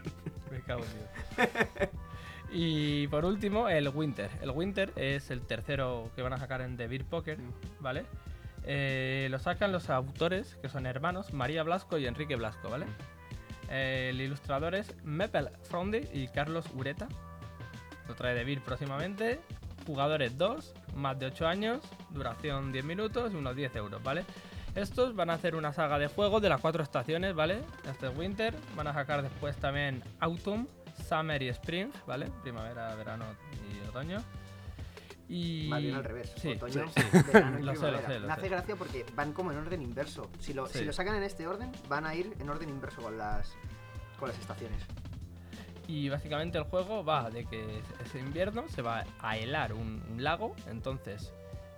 Me 0.62 0.67
cago 0.67 0.85
en 0.85 0.91
Dios. 0.94 1.91
Y 2.55 3.06
por 3.09 3.25
último, 3.25 3.69
el 3.70 3.88
Winter. 3.88 4.31
El 4.43 4.50
Winter 4.50 4.93
es 4.97 5.31
el 5.31 5.41
tercero 5.41 6.11
que 6.14 6.20
van 6.20 6.35
a 6.35 6.38
sacar 6.38 6.61
en 6.61 6.76
The 6.76 6.87
Beer 6.87 7.05
Poker, 7.05 7.38
¿vale? 7.81 8.05
Eh, 8.64 9.29
lo 9.31 9.38
sacan 9.38 9.73
los 9.73 9.88
autores, 9.88 10.57
que 10.61 10.69
son 10.69 10.85
hermanos, 10.85 11.33
María 11.33 11.62
Blasco 11.62 11.97
y 11.97 12.07
Enrique 12.07 12.37
Blasco, 12.37 12.69
¿vale? 12.69 12.85
Eh, 13.71 14.09
el 14.11 14.21
ilustrador 14.21 14.75
es 14.75 14.95
Mepel 15.02 15.49
Fronde 15.62 16.11
y 16.12 16.28
Carlos 16.28 16.66
Ureta. 16.75 17.09
Lo 18.07 18.14
trae 18.14 18.37
The 18.37 18.45
Beer 18.45 18.61
próximamente. 18.61 19.40
Jugadores 19.87 20.37
2, 20.37 20.75
más 20.95 21.19
de 21.19 21.26
8 21.26 21.47
años, 21.49 21.81
duración 22.11 22.71
10 22.71 22.85
minutos 22.85 23.33
y 23.33 23.37
unos 23.37 23.57
10 23.57 23.75
euros, 23.76 24.02
¿vale? 24.02 24.25
Estos 24.75 25.14
van 25.14 25.29
a 25.31 25.35
hacer 25.35 25.55
una 25.55 25.73
saga 25.73 25.99
de 25.99 26.07
juegos 26.09 26.41
de 26.41 26.49
las 26.49 26.61
cuatro 26.61 26.83
estaciones, 26.83 27.35
¿vale? 27.35 27.62
Este 27.88 28.07
es 28.09 28.17
Winter, 28.17 28.55
van 28.75 28.87
a 28.87 28.95
sacar 28.95 29.23
después 29.23 29.57
también 29.57 30.02
Autumn, 30.21 30.67
Summer 31.09 31.43
y 31.43 31.49
Spring, 31.49 31.91
¿vale? 32.07 32.31
Primavera, 32.43 32.95
verano 32.95 33.26
y 33.71 33.87
otoño. 33.88 34.19
Y... 35.29 35.67
Más 35.69 35.81
bien 35.83 35.95
al 35.95 36.05
revés. 36.05 36.33
Sí, 36.37 36.50
Otoño, 36.52 36.87
sí, 36.88 37.02
verano 37.33 37.59
y 37.59 37.62
Lo 37.64 37.75
sé, 37.75 37.81
lo 37.91 37.99
primavera. 37.99 38.07
sé, 38.09 38.21
lo 38.21 38.26
Me 38.26 38.33
hace 38.33 38.43
sé. 38.43 38.49
gracia 38.49 38.76
porque 38.76 39.07
van 39.14 39.33
como 39.33 39.52
en 39.52 39.59
orden 39.59 39.83
inverso. 39.83 40.31
Si 40.38 40.52
lo, 40.55 40.67
si 40.67 40.79
Sí. 40.81 40.85
lo 40.85 40.93
sacan 40.93 41.17
en 41.17 41.23
este 41.23 41.47
orden, 41.47 41.71
van 41.88 42.05
a 42.07 42.14
ir 42.14 42.35
en 42.38 42.49
orden 42.50 42.69
inverso 42.69 43.00
con 43.02 43.17
las, 43.17 43.55
con 44.19 44.29
las 44.29 44.38
estaciones. 44.38 44.83
Y 45.87 46.09
básicamente 46.09 46.57
el 46.59 46.64
juego 46.64 47.05
va 47.05 47.31
de 47.31 47.45
que 47.47 47.79
es- 47.79 48.07
es 48.07 48.14
invierno, 48.14 48.64
se 48.69 48.81
va 48.83 49.05
a 49.21 49.37
helar 49.37 49.73
un, 49.75 50.02
un 50.11 50.23
lago, 50.23 50.55
entonces 50.67 51.33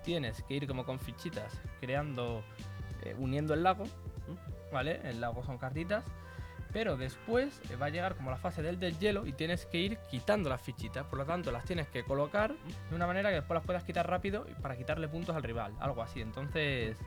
tienes 0.04 0.42
que 0.44 0.54
ir 0.54 0.66
como 0.66 0.84
con 0.84 0.98
fichitas 0.98 1.52
creando, 1.80 2.42
eh, 3.04 3.14
uniendo 3.18 3.54
el 3.54 3.62
lago, 3.62 3.84
¿vale? 4.72 5.00
El 5.04 5.20
lago 5.20 5.44
son 5.44 5.58
cartitas, 5.58 6.04
pero 6.72 6.96
después 6.96 7.60
eh, 7.70 7.76
va 7.76 7.86
a 7.86 7.90
llegar 7.90 8.16
como 8.16 8.30
la 8.30 8.36
fase 8.36 8.62
del 8.62 8.78
deshielo 8.80 9.26
y 9.26 9.32
tienes 9.32 9.66
que 9.66 9.78
ir 9.78 9.98
quitando 10.10 10.48
las 10.48 10.60
fichitas, 10.60 11.04
por 11.06 11.18
lo 11.18 11.24
tanto 11.24 11.52
las 11.52 11.64
tienes 11.64 11.88
que 11.88 12.02
colocar 12.04 12.54
de 12.90 12.96
una 12.96 13.06
manera 13.06 13.28
que 13.30 13.36
después 13.36 13.54
las 13.56 13.64
puedas 13.64 13.84
quitar 13.84 14.08
rápido 14.08 14.46
y 14.50 14.54
para 14.60 14.76
quitarle 14.76 15.06
puntos 15.08 15.36
al 15.36 15.42
rival, 15.42 15.72
algo 15.80 16.02
así, 16.02 16.20
entonces 16.20 16.98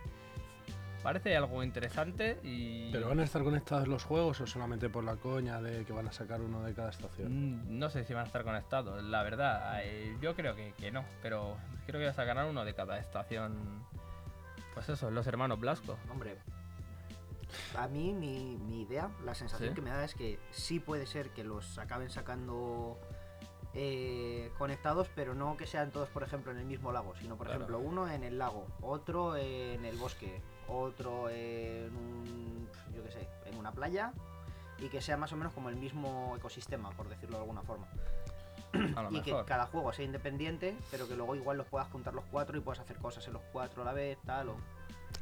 parece 1.04 1.38
algo 1.38 1.64
interesante 1.64 2.40
y... 2.44 2.92
¿Pero 2.92 3.08
van 3.10 3.20
a 3.20 3.24
estar 3.24 3.42
conectados 3.44 3.88
los 3.88 4.04
juegos 4.04 4.42
o 4.42 4.48
solamente 4.48 4.90
por 4.90 5.04
la 5.04 5.16
coña 5.16 5.62
de 5.62 5.86
que 5.86 5.94
van 5.94 6.08
a 6.08 6.12
sacar 6.12 6.42
uno 6.42 6.64
de 6.64 6.74
cada 6.74 6.90
estación? 6.90 7.62
Mm, 7.76 7.80
No 7.80 7.90
sé 7.90 8.04
si 8.04 8.14
van 8.14 8.24
a 8.24 8.28
estar 8.28 8.44
conectados, 8.44 9.02
la 9.04 9.24
verdad. 9.24 9.80
eh, 9.84 10.18
yo 10.22 10.36
creo 10.36 10.56
que, 10.56 10.74
que 10.78 10.92
no, 10.92 11.06
pero 11.22 11.56
creo 11.86 12.00
que 12.14 12.24
ganar 12.26 12.48
uno 12.48 12.66
de 12.66 12.74
cada 12.74 12.98
estación. 13.00 13.86
Pues 14.78 14.90
eso, 14.90 15.10
los 15.10 15.26
hermanos 15.26 15.60
Blasco. 15.60 15.98
Hombre, 16.12 16.38
a 17.76 17.88
mí 17.88 18.14
mi, 18.14 18.58
mi 18.58 18.84
idea, 18.84 19.10
la 19.26 19.34
sensación 19.34 19.70
¿Sí? 19.70 19.76
que 19.76 19.82
me 19.82 19.90
da 19.90 20.04
es 20.06 20.14
que 20.14 20.40
sí 20.52 20.80
puede 20.80 21.08
ser 21.08 21.32
que 21.32 21.44
los 21.44 21.80
acaben 21.80 22.12
sacando 22.12 23.00
eh, 23.74 24.52
conectados, 24.60 25.10
pero 25.16 25.34
no 25.34 25.58
que 25.58 25.66
sean 25.66 25.90
todos, 25.90 26.10
por 26.10 26.22
ejemplo, 26.22 26.52
en 26.52 26.60
el 26.60 26.66
mismo 26.66 26.92
lago, 26.92 27.16
sino, 27.16 27.38
por 27.38 27.48
Claro. 27.48 27.64
ejemplo, 27.64 27.80
uno 27.80 28.08
en 28.08 28.24
el 28.24 28.38
lago, 28.38 28.68
otro 28.82 29.36
en 29.36 29.84
el 29.84 29.98
bosque, 29.98 30.44
otro 30.68 31.28
en 31.32 31.96
un, 31.96 32.70
yo 32.96 33.04
qué 33.04 33.12
sé, 33.12 33.28
en 33.46 33.58
una 33.58 33.72
playa, 33.72 34.14
y 34.78 34.90
que 34.90 35.02
sea 35.02 35.18
más 35.18 35.34
o 35.34 35.38
menos 35.38 35.54
como 35.54 35.70
el 35.70 35.76
mismo 35.76 36.36
ecosistema, 36.38 36.92
por 36.92 37.10
decirlo 37.10 37.38
de 37.38 37.42
alguna 37.42 37.64
forma. 37.64 37.88
Y 39.12 39.22
que 39.22 39.36
cada 39.46 39.66
juego 39.68 39.94
sea 39.94 40.06
independiente, 40.06 40.76
pero 40.92 41.08
que 41.08 41.16
luego 41.16 41.36
igual 41.36 41.58
los 41.58 41.68
puedas 41.68 41.88
juntar 41.90 42.14
los 42.14 42.26
cuatro 42.26 42.58
y 42.58 42.62
puedas 42.62 42.80
hacer 42.80 42.98
cosas 42.98 43.26
en 43.28 43.34
los 43.34 43.42
cuatro 43.52 43.82
a 43.82 43.86
la 43.86 43.94
vez, 43.94 44.18
tal, 44.26 44.50
o 44.50 44.56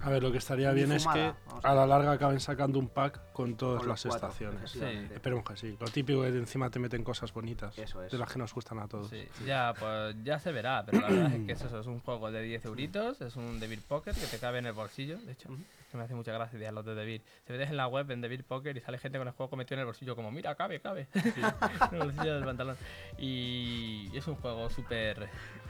A 0.01 0.09
ver, 0.09 0.21
lo 0.21 0.31
que 0.31 0.37
estaría 0.37 0.71
bien 0.71 0.91
es 0.91 1.03
que 1.07 1.09
fumada, 1.09 1.37
a 1.63 1.71
a 1.71 1.75
la 1.75 1.87
larga 1.87 2.11
acaben 2.11 2.39
sacando 2.39 2.77
un 2.79 2.89
pack 2.89 3.31
con 3.33 3.55
todas 3.55 3.79
con 3.79 3.89
las 3.89 4.01
cuatro, 4.03 4.27
estaciones. 4.27 4.63
efectivamente. 4.63 5.13
Esperemos 5.15 5.43
que 5.45 5.57
sí. 5.57 5.77
Lo 5.79 5.87
típico 5.87 6.23
es 6.25 6.31
que 6.31 6.37
encima 6.37 6.69
te 6.69 6.79
meten 6.79 7.03
cosas 7.03 7.33
bonitas. 7.33 7.77
Eso 7.77 8.03
es. 8.03 8.11
De 8.11 8.17
las 8.17 8.31
que 8.31 8.37
nos 8.39 8.53
gustan 8.53 8.79
a 8.79 8.87
todos. 8.87 9.09
Sí, 9.09 9.27
ya, 9.45 9.73
pues 9.79 10.15
ya 10.23 10.39
se 10.39 10.51
verá, 10.51 10.83
pero 10.85 11.01
la 11.01 11.07
verdad 11.09 11.33
es 11.33 11.45
que 11.45 11.51
es 11.53 11.61
eso, 11.61 11.79
es 11.79 11.87
un 11.87 11.99
juego 12.01 12.31
de 12.31 12.41
10 12.43 12.65
euritos, 12.65 13.21
es 13.21 13.35
un 13.35 13.59
Devil 13.59 13.81
Poker 13.81 14.13
que 14.13 14.25
te 14.27 14.37
cabe 14.37 14.59
en 14.59 14.67
el 14.67 14.73
bolsillo, 14.73 15.17
de 15.19 15.31
hecho, 15.31 15.49
que 15.91 15.97
me 15.97 16.03
hace 16.03 16.13
mucha 16.13 16.31
gracia 16.33 16.57
ideas 16.59 16.73
los 16.73 16.85
de 16.85 16.93
Devil. 16.93 17.21
Si 17.47 17.53
ves 17.53 17.69
en 17.69 17.77
la 17.77 17.87
web 17.87 18.09
en 18.11 18.21
Devil 18.21 18.43
Poker 18.43 18.77
y 18.77 18.81
sale 18.81 18.97
gente 18.99 19.17
con 19.17 19.27
el 19.27 19.33
juego 19.33 19.55
metido 19.57 19.75
en 19.75 19.79
el 19.81 19.85
bolsillo 19.85 20.15
como, 20.15 20.31
mira, 20.31 20.53
cabe, 20.55 20.79
cabe, 20.81 21.07
en 21.13 21.93
el 21.93 21.99
bolsillo 21.99 22.35
del 22.35 22.43
pantalón. 22.45 22.77
Y 23.17 24.09
es 24.15 24.27
un 24.27 24.35
juego 24.35 24.69
súper, 24.69 25.29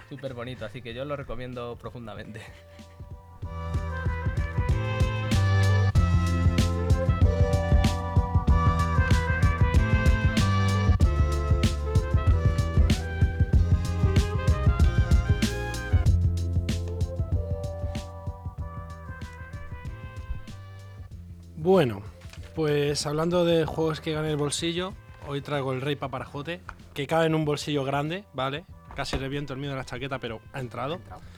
súper 0.10 0.34
bonito, 0.34 0.66
así 0.66 0.82
que 0.82 0.94
yo 0.94 1.06
lo 1.06 1.16
recomiendo 1.16 1.78
profundamente. 1.78 2.42
Bueno, 21.66 22.04
pues 22.54 23.08
hablando 23.08 23.44
de 23.44 23.66
juegos 23.66 24.00
que 24.00 24.12
ganan 24.14 24.30
el 24.30 24.38
bolsillo, 24.38 24.94
hoy 25.28 25.42
traigo 25.42 25.74
el 25.74 25.82
Rey 25.82 25.96
Paparajote, 25.96 26.62
que 26.94 27.08
cabe 27.08 27.26
en 27.26 27.34
un 27.34 27.44
bolsillo 27.44 27.84
grande, 27.84 28.24
¿vale? 28.36 28.66
Casi 28.96 29.18
reviento 29.18 29.54
el 29.54 29.60
mío 29.60 29.72
de 29.72 29.76
la 29.76 29.84
chaqueta, 29.84 30.20
pero 30.20 30.42
ha 30.54 30.60
entrado. 30.60 30.94
Entrado. 30.96 31.22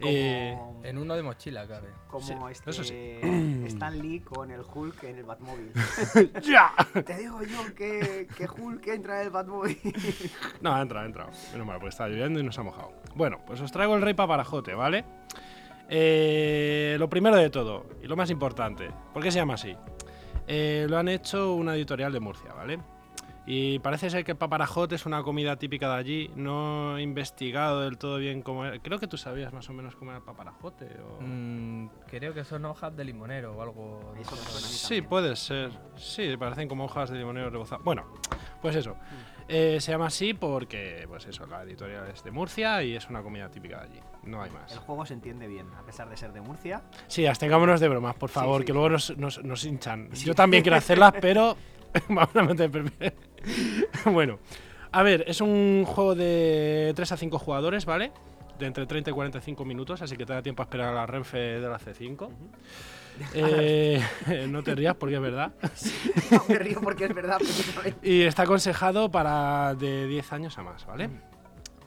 Eh, 0.00 0.54
Como, 0.56 0.84
En 0.84 0.96
uno 0.96 1.16
de 1.16 1.24
mochila 1.24 1.66
cabe. 1.66 1.88
como 2.06 2.24
sí, 2.24 2.32
este 2.52 2.70
eso 2.70 2.84
sí. 2.84 2.94
Stan 3.66 3.98
Lee 4.00 4.20
con 4.20 4.48
el 4.52 4.60
Hulk 4.60 5.02
en 5.02 5.16
el 5.18 5.24
Batmóvil. 5.24 5.72
¡Ya! 6.42 6.70
Te 7.04 7.18
digo 7.18 7.42
yo 7.42 7.74
que, 7.74 8.28
que 8.36 8.48
Hulk 8.48 8.86
entra 8.86 9.20
en 9.20 9.26
el 9.26 9.30
Batmóvil. 9.30 9.76
No, 10.60 10.72
ha 10.72 10.80
entrado, 10.82 11.02
ha 11.02 11.06
entrado. 11.08 11.30
Menos 11.52 11.66
mal, 11.66 11.78
porque 11.78 11.88
está 11.90 12.06
lloviendo 12.06 12.38
y 12.38 12.44
nos 12.44 12.56
ha 12.58 12.62
mojado. 12.62 12.92
Bueno, 13.16 13.40
pues 13.44 13.60
os 13.60 13.72
traigo 13.72 13.96
el 13.96 14.02
Rey 14.02 14.14
Paparajote, 14.14 14.72
¿vale? 14.72 15.04
Eh, 15.88 16.96
lo 16.98 17.08
primero 17.08 17.36
de 17.36 17.50
todo, 17.50 17.86
y 18.02 18.06
lo 18.06 18.16
más 18.16 18.30
importante, 18.30 18.90
¿por 19.12 19.22
qué 19.22 19.30
se 19.30 19.38
llama 19.38 19.54
así? 19.54 19.74
Eh, 20.46 20.86
lo 20.88 20.98
han 20.98 21.08
hecho 21.08 21.54
una 21.54 21.74
editorial 21.74 22.12
de 22.12 22.20
Murcia, 22.20 22.52
¿vale? 22.52 22.78
Y 23.50 23.78
parece 23.78 24.10
ser 24.10 24.24
que 24.24 24.32
el 24.32 24.36
paparajote 24.36 24.96
es 24.96 25.06
una 25.06 25.22
comida 25.22 25.56
típica 25.56 25.88
de 25.88 25.94
allí. 25.94 26.30
No 26.36 26.98
he 26.98 27.02
investigado 27.02 27.80
del 27.80 27.96
todo 27.96 28.18
bien 28.18 28.42
cómo 28.42 28.66
era. 28.66 28.78
Creo 28.78 28.98
que 28.98 29.06
tú 29.06 29.16
sabías 29.16 29.54
más 29.54 29.66
o 29.70 29.72
menos 29.72 29.96
cómo 29.96 30.10
era 30.10 30.18
el 30.18 30.24
paparajote. 30.24 30.84
O... 31.00 31.22
Mm, 31.22 31.88
creo 32.08 32.34
que 32.34 32.44
son 32.44 32.66
hojas 32.66 32.94
de 32.94 33.04
limonero 33.04 33.56
o 33.56 33.62
algo. 33.62 34.14
Eso 34.20 34.36
mí 34.36 34.40
Sí, 34.60 35.00
puede 35.00 35.34
ser. 35.34 35.70
Sí, 35.96 36.36
parecen 36.36 36.68
como 36.68 36.84
hojas 36.84 37.08
de 37.08 37.16
limonero 37.16 37.48
rebozadas. 37.48 37.82
Bueno, 37.82 38.04
pues 38.60 38.76
eso. 38.76 38.96
Eh, 39.50 39.78
se 39.80 39.92
llama 39.92 40.06
así 40.08 40.34
porque, 40.34 41.06
pues 41.08 41.24
eso, 41.26 41.46
la 41.46 41.62
editorial 41.62 42.06
es 42.12 42.22
de 42.22 42.30
Murcia 42.30 42.82
y 42.82 42.94
es 42.94 43.08
una 43.08 43.22
comida 43.22 43.50
típica 43.50 43.78
de 43.78 43.84
allí. 43.84 44.00
No 44.24 44.42
hay 44.42 44.48
El 44.50 44.54
más. 44.54 44.76
juego 44.78 45.06
se 45.06 45.14
entiende 45.14 45.46
bien, 45.48 45.66
a 45.74 45.82
pesar 45.86 46.08
de 46.10 46.16
ser 46.18 46.32
de 46.34 46.42
Murcia. 46.42 46.82
Sí, 47.06 47.26
abstengámonos 47.26 47.80
de 47.80 47.88
bromas, 47.88 48.14
por 48.16 48.28
favor, 48.28 48.60
sí, 48.60 48.66
que 48.66 48.72
luego 48.74 48.90
nos, 48.90 49.16
nos- 49.16 49.42
nos 49.42 49.64
hinchan. 49.64 50.10
Sí. 50.12 50.26
Yo 50.26 50.34
también 50.34 50.62
quiero 50.62 50.76
hacerlas, 50.76 51.14
pero 51.20 51.56
vamos 52.08 52.36
a 52.36 52.42
meter 52.42 52.70
bueno, 54.04 54.38
a 54.92 55.02
ver, 55.02 55.24
es 55.26 55.40
un 55.40 55.84
juego 55.86 56.14
de 56.14 56.92
3 56.94 57.12
a 57.12 57.16
5 57.16 57.38
jugadores, 57.38 57.86
¿vale? 57.86 58.12
De 58.58 58.66
entre 58.66 58.84
30 58.86 59.10
y 59.10 59.14
45 59.14 59.64
minutos, 59.64 60.02
así 60.02 60.16
que 60.16 60.26
te 60.26 60.32
da 60.34 60.42
tiempo 60.42 60.62
a 60.62 60.64
esperar 60.64 60.88
a 60.88 60.92
la 60.94 61.06
Renfe 61.06 61.38
de 61.38 61.68
la 61.68 61.78
C5. 61.78 62.28
Eh, 63.34 64.02
no 64.48 64.62
te 64.62 64.74
rías 64.74 64.94
porque 64.96 65.16
es 65.16 65.20
verdad. 65.20 65.52
No 66.30 66.42
me 66.48 66.58
río 66.58 66.80
porque 66.82 67.04
es 67.06 67.14
verdad, 67.14 67.38
precisamente. 67.38 67.98
Y 68.08 68.22
está 68.22 68.42
aconsejado 68.42 69.10
para 69.10 69.74
de 69.74 70.06
10 70.06 70.32
años 70.32 70.58
a 70.58 70.62
más, 70.62 70.84
¿vale? 70.86 71.08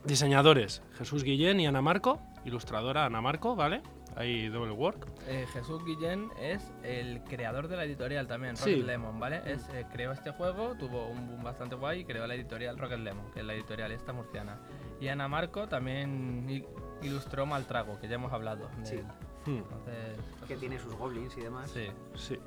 Diseñadores, 0.04 0.82
Jesús 0.98 1.24
Guillén 1.24 1.60
y 1.60 1.68
Ana 1.68 1.82
Marco. 1.82 2.20
Ilustradora 2.44 3.06
Ana 3.06 3.22
Marco, 3.22 3.56
¿vale? 3.56 3.82
Ahí 4.16 4.50
double 4.50 4.72
work. 4.74 5.08
Eh, 5.28 5.46
Jesús 5.54 5.86
Guillén 5.86 6.30
es 6.42 6.74
el 6.84 7.22
creador 7.24 7.68
de 7.68 7.78
la 7.78 7.86
editorial 7.86 8.28
también, 8.28 8.58
Sí. 8.58 8.72
Rocket 8.72 8.86
Lemon, 8.88 9.20
¿vale? 9.20 9.42
Es, 9.46 9.70
eh, 9.74 9.86
creó 9.92 10.12
este 10.12 10.32
juego, 10.32 10.76
tuvo 10.76 11.08
un 11.08 11.28
boom 11.28 11.44
bastante 11.44 11.76
guay 11.76 12.00
y 12.02 12.06
creó 12.06 12.26
la 12.28 12.34
editorial 12.36 12.78
Rocket 12.78 13.00
Lemon, 13.00 13.32
que 13.32 13.40
es 13.42 13.46
la 13.46 13.54
editorial 13.54 13.92
esta 13.92 14.12
murciana. 14.12 14.58
Y 15.00 15.08
Ana 15.08 15.28
Marco 15.28 15.68
también 15.68 16.46
il- 16.50 16.66
ilustró 17.04 17.46
Maltrago, 17.46 18.00
que 18.00 18.08
ya 18.10 18.16
hemos 18.16 18.34
hablado. 18.34 18.70
de 18.80 18.86
Sí. 18.86 18.96
él. 18.96 19.06
Hmm, 19.46 19.58
Entonces, 19.58 20.18
Que 20.48 20.56
tiene 20.58 20.78
sus 20.80 20.94
goblins 20.96 21.36
y 21.38 21.42
demás. 21.42 21.72
sí. 21.72 21.88
sí. 22.16 22.38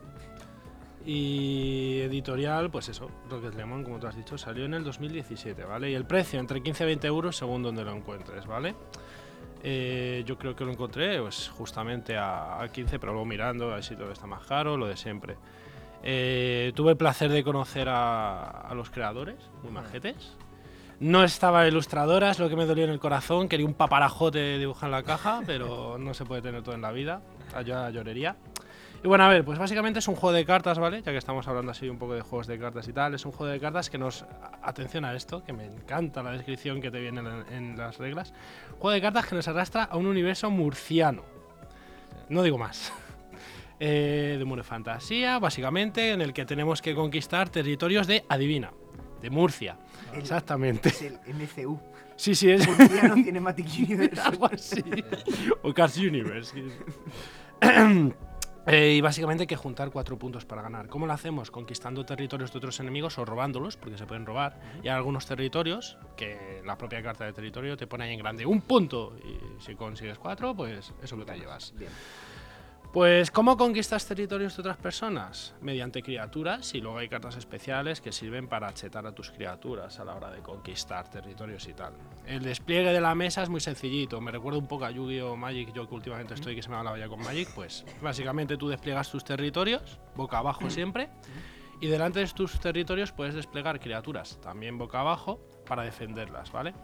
Y 1.06 2.00
editorial, 2.00 2.70
pues 2.70 2.88
eso, 2.88 3.10
Rocket 3.28 3.54
Lemon, 3.54 3.84
como 3.84 3.98
tú 3.98 4.06
has 4.06 4.16
dicho, 4.16 4.38
salió 4.38 4.64
en 4.64 4.72
el 4.72 4.84
2017, 4.84 5.64
¿vale? 5.64 5.90
Y 5.90 5.94
el 5.94 6.06
precio 6.06 6.40
entre 6.40 6.62
15 6.62 6.84
y 6.84 6.86
20 6.86 7.06
euros 7.06 7.36
según 7.36 7.62
donde 7.62 7.84
lo 7.84 7.92
encuentres, 7.92 8.46
¿vale? 8.46 8.74
Eh, 9.62 10.22
yo 10.26 10.38
creo 10.38 10.56
que 10.56 10.64
lo 10.64 10.72
encontré 10.72 11.20
pues, 11.20 11.50
justamente 11.50 12.16
a, 12.16 12.58
a 12.62 12.68
15, 12.68 12.98
pero 12.98 13.12
luego 13.12 13.26
mirando, 13.26 13.70
a 13.70 13.74
ver 13.74 13.84
si 13.84 13.96
todo 13.96 14.10
está 14.12 14.26
más 14.26 14.46
caro, 14.46 14.78
lo 14.78 14.86
de 14.86 14.96
siempre. 14.96 15.36
Eh, 16.02 16.72
tuve 16.74 16.92
el 16.92 16.96
placer 16.96 17.30
de 17.30 17.44
conocer 17.44 17.88
a, 17.90 18.44
a 18.62 18.74
los 18.74 18.88
creadores, 18.88 19.36
muy 19.62 19.72
majetes. 19.72 20.36
No 21.00 21.24
estaba 21.24 21.66
ilustradoras, 21.66 22.38
lo 22.38 22.48
que 22.48 22.56
me 22.56 22.66
dolió 22.66 22.84
en 22.84 22.90
el 22.90 23.00
corazón. 23.00 23.48
Quería 23.48 23.66
un 23.66 23.74
paparajote 23.74 24.58
dibujado 24.58 24.86
en 24.86 24.92
la 24.92 25.02
caja, 25.02 25.42
pero 25.44 25.98
no 25.98 26.14
se 26.14 26.24
puede 26.24 26.40
tener 26.42 26.62
todo 26.62 26.74
en 26.74 26.82
la 26.82 26.92
vida. 26.92 27.20
Yo 27.64 27.90
llorería. 27.90 28.36
Y 29.02 29.06
bueno, 29.06 29.24
a 29.24 29.28
ver, 29.28 29.44
pues 29.44 29.58
básicamente 29.58 29.98
es 29.98 30.08
un 30.08 30.14
juego 30.14 30.34
de 30.34 30.46
cartas, 30.46 30.78
¿vale? 30.78 31.02
Ya 31.02 31.12
que 31.12 31.18
estamos 31.18 31.46
hablando 31.46 31.72
así 31.72 31.88
un 31.90 31.98
poco 31.98 32.14
de 32.14 32.22
juegos 32.22 32.46
de 32.46 32.58
cartas 32.58 32.88
y 32.88 32.92
tal. 32.94 33.12
Es 33.12 33.26
un 33.26 33.32
juego 33.32 33.52
de 33.52 33.60
cartas 33.60 33.90
que 33.90 33.98
nos... 33.98 34.24
Atención 34.62 35.04
a 35.04 35.14
esto, 35.14 35.44
que 35.44 35.52
me 35.52 35.66
encanta 35.66 36.22
la 36.22 36.30
descripción 36.30 36.80
que 36.80 36.90
te 36.90 37.00
viene 37.00 37.20
en, 37.50 37.76
las 37.76 37.98
reglas. 37.98 38.32
Juego 38.78 38.92
de 38.92 39.02
cartas 39.02 39.26
que 39.26 39.34
nos 39.34 39.46
arrastra 39.46 39.84
a 39.84 39.98
un 39.98 40.06
universo 40.06 40.50
murciano. 40.50 41.22
No 42.28 42.42
digo 42.42 42.58
más. 42.58 42.92
Eh, 43.80 44.36
de 44.38 44.44
mundo 44.44 44.62
de 44.62 44.68
fantasía, 44.68 45.40
básicamente, 45.40 46.12
en 46.12 46.22
el 46.22 46.32
que 46.32 46.46
tenemos 46.46 46.80
que 46.80 46.94
conquistar 46.94 47.48
territorios 47.48 48.06
de, 48.06 48.24
adivina, 48.28 48.70
de 49.25 49.31
Murcia. 49.31 49.78
Exactamente. 50.12 50.90
Es 50.90 51.00
el 51.00 51.19
MCU. 51.35 51.81
Sí, 52.14 52.35
sí, 52.35 52.50
es 52.50 52.69
Murciano 52.69 53.14
Cinematic 53.14 53.66
Universe. 53.78 54.21
algo 54.25 54.47
así. 54.47 54.85
o 55.62 55.73
Cars 55.73 55.97
Universe. 55.97 56.54
Eh, 58.66 58.95
y 58.97 59.02
básicamente 59.02 59.43
hay 59.43 59.47
que 59.47 59.57
juntar 59.57 59.90
cuatro 59.90 60.19
puntos 60.19 60.47
para 60.47 60.62
ganar. 60.62 60.88
¿Cómo 60.88 61.07
lo 61.07 61.12
hacemos? 61.12 61.50
Conquistando 61.50 62.07
territorios 62.07 62.50
de 62.50 62.57
otros 62.57 62.81
enemigos 62.81 63.19
o 63.19 63.25
robándolos, 63.26 63.76
porque 63.76 63.99
se 63.99 64.07
pueden 64.07 64.25
robar. 64.25 64.59
Y 64.83 64.88
hay 64.88 64.95
algunos 64.95 65.26
territorios 65.26 65.99
que 66.16 66.62
la 66.64 66.78
propia 66.78 67.02
carta 67.02 67.26
de 67.26 67.35
territorio 67.35 67.76
te 67.76 67.87
pone 67.87 68.04
ahí 68.04 68.14
en 68.14 68.21
grande 68.21 68.47
un 68.47 68.62
punto. 68.62 69.19
Y 69.23 69.62
si 69.62 69.75
consigues 69.75 70.19
cuatro, 70.19 70.54
pues 70.54 70.95
eso 71.02 71.19
que 71.19 71.26
te 71.26 71.37
llevas. 71.37 71.75
Bien. 71.76 71.90
Pues, 72.94 73.32
¿cómo 73.32 73.56
conquistas 73.56 74.06
territorios 74.06 74.54
de 74.54 74.60
otras 74.60 74.76
personas? 74.76 75.52
Mediante 75.60 76.00
criaturas 76.00 76.72
y 76.76 76.80
luego 76.80 76.98
hay 76.98 77.08
cartas 77.08 77.36
especiales 77.36 78.00
que 78.00 78.12
sirven 78.12 78.46
para 78.46 78.72
chetar 78.72 79.04
a 79.04 79.10
tus 79.10 79.32
criaturas 79.32 79.98
a 79.98 80.04
la 80.04 80.14
hora 80.14 80.30
de 80.30 80.42
conquistar 80.42 81.10
territorios 81.10 81.66
y 81.66 81.74
tal. 81.74 81.92
El 82.24 82.44
despliegue 82.44 82.92
de 82.92 83.00
la 83.00 83.16
mesa 83.16 83.42
es 83.42 83.48
muy 83.48 83.58
sencillito, 83.58 84.20
me 84.20 84.30
recuerda 84.30 84.60
un 84.60 84.68
poco 84.68 84.84
a 84.84 84.92
Yu-Gi-Oh! 84.92 85.34
Magic, 85.34 85.72
yo 85.72 85.88
que 85.88 85.94
últimamente 85.96 86.34
estoy 86.34 86.54
que 86.54 86.62
se 86.62 86.68
me 86.68 86.80
la 86.84 86.92
olla 86.92 87.08
con 87.08 87.20
Magic, 87.20 87.48
pues 87.52 87.84
básicamente 88.00 88.56
tú 88.56 88.68
despliegas 88.68 89.10
tus 89.10 89.24
territorios, 89.24 89.98
boca 90.14 90.38
abajo 90.38 90.70
siempre, 90.70 91.08
y 91.80 91.88
delante 91.88 92.20
de 92.20 92.28
tus 92.28 92.60
territorios 92.60 93.10
puedes 93.10 93.34
desplegar 93.34 93.80
criaturas, 93.80 94.38
también 94.40 94.78
boca 94.78 95.00
abajo, 95.00 95.40
para 95.66 95.82
defenderlas, 95.82 96.52
¿vale? 96.52 96.74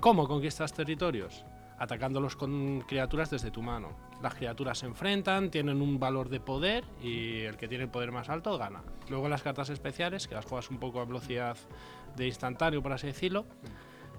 ¿Cómo 0.00 0.26
conquistas 0.26 0.72
territorios? 0.72 1.44
Atacándolos 1.80 2.36
con 2.36 2.82
criaturas 2.82 3.30
desde 3.30 3.50
tu 3.50 3.62
mano. 3.62 3.96
Las 4.22 4.34
criaturas 4.34 4.78
se 4.78 4.86
enfrentan, 4.86 5.50
tienen 5.50 5.80
un 5.80 5.98
valor 5.98 6.28
de 6.28 6.38
poder 6.38 6.84
y 7.02 7.40
el 7.40 7.56
que 7.56 7.68
tiene 7.68 7.84
el 7.84 7.90
poder 7.90 8.12
más 8.12 8.28
alto 8.28 8.56
gana. 8.58 8.82
Luego 9.08 9.30
las 9.30 9.42
cartas 9.42 9.70
especiales, 9.70 10.28
que 10.28 10.34
las 10.34 10.44
juegas 10.44 10.70
un 10.70 10.78
poco 10.78 11.00
a 11.00 11.06
velocidad 11.06 11.56
de 12.16 12.26
instantáneo, 12.26 12.82
por 12.82 12.92
así 12.92 13.06
decirlo, 13.06 13.46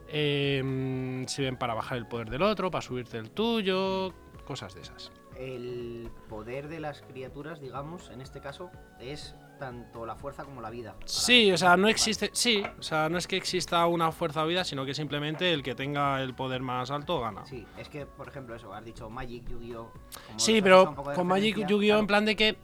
eh, 0.07 1.23
sirven 1.27 1.55
para 1.55 1.75
bajar 1.75 1.99
el 1.99 2.07
poder 2.07 2.31
del 2.31 2.41
otro, 2.41 2.71
para 2.71 2.81
subirte 2.81 3.19
el 3.19 3.29
tuyo, 3.29 4.11
cosas 4.43 4.73
de 4.73 4.81
esas. 4.81 5.11
El 5.37 6.09
poder 6.29 6.67
de 6.67 6.79
las 6.79 7.03
criaturas, 7.03 7.61
digamos, 7.61 8.09
en 8.09 8.21
este 8.21 8.41
caso, 8.41 8.71
es 8.99 9.35
tanto 9.61 10.07
la 10.07 10.15
fuerza 10.15 10.43
como 10.43 10.59
la 10.59 10.71
vida. 10.71 10.95
Sí, 11.05 11.51
o 11.51 11.57
sea, 11.57 11.77
no 11.77 11.87
existe. 11.87 12.31
Sí, 12.33 12.63
o 12.79 12.81
sea, 12.81 13.09
no 13.09 13.19
es 13.19 13.27
que 13.27 13.37
exista 13.37 13.85
una 13.85 14.11
fuerza 14.11 14.43
o 14.43 14.47
vida, 14.47 14.63
sino 14.63 14.87
que 14.87 14.95
simplemente 14.95 15.53
el 15.53 15.61
que 15.61 15.75
tenga 15.75 16.19
el 16.23 16.33
poder 16.33 16.63
más 16.63 16.89
alto 16.89 17.19
gana. 17.19 17.45
Sí, 17.45 17.67
es 17.77 17.87
que, 17.87 18.07
por 18.07 18.27
ejemplo, 18.27 18.55
eso, 18.55 18.73
has 18.73 18.83
dicho 18.83 19.07
Magic, 19.07 19.47
Yu-Gi-Oh! 19.47 19.91
Sí, 20.35 20.63
pero 20.63 20.95
con 20.95 21.27
Magic 21.27 21.67
Yu-Gi-Oh! 21.67 21.99
en 21.99 22.07
plan 22.07 22.25
de 22.25 22.35
que 22.35 22.57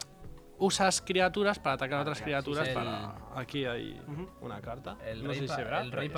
usas 0.59 1.01
criaturas 1.01 1.59
para 1.59 1.75
atacar 1.75 1.99
a 1.99 2.01
otras 2.01 2.17
sí, 2.17 2.23
criaturas 2.23 2.69
para... 2.69 3.15
Aquí 3.35 3.65
hay 3.65 3.99
una 4.41 4.59
carta. 4.61 4.97
El 5.05 5.23
no 5.23 5.29
rey, 5.29 5.39
sé 5.39 5.47
si 5.47 5.53
se 5.53 5.63
verá. 5.63 5.81
el 5.81 5.91
rey 5.91 6.11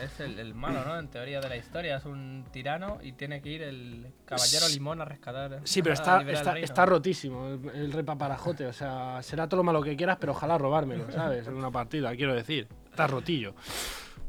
es 0.00 0.20
el, 0.20 0.38
el 0.38 0.54
malo, 0.54 0.84
¿no? 0.84 0.98
En 0.98 1.08
teoría 1.08 1.40
de 1.40 1.48
la 1.48 1.56
historia. 1.56 1.96
Es 1.96 2.04
un 2.04 2.44
tirano 2.50 2.98
y 3.02 3.12
tiene 3.12 3.42
que 3.42 3.50
ir 3.50 3.62
el 3.62 4.12
caballero 4.24 4.68
limón 4.68 5.00
a 5.00 5.04
rescatar. 5.04 5.60
Sí, 5.64 5.82
pero 5.82 5.94
está, 5.94 6.22
está, 6.22 6.58
está 6.58 6.86
rotísimo 6.86 7.48
el, 7.48 7.68
el 7.74 7.92
rey 7.92 8.02
paparajote. 8.02 8.66
O 8.66 8.72
sea, 8.72 9.22
será 9.22 9.48
todo 9.48 9.58
lo 9.58 9.64
malo 9.64 9.82
que 9.82 9.96
quieras, 9.96 10.16
pero 10.20 10.32
ojalá 10.32 10.58
robármelo, 10.58 11.10
¿sabes? 11.10 11.46
En 11.46 11.54
una 11.54 11.70
partida, 11.70 12.14
quiero 12.16 12.34
decir. 12.34 12.68
Está 12.90 13.06
rotillo. 13.06 13.54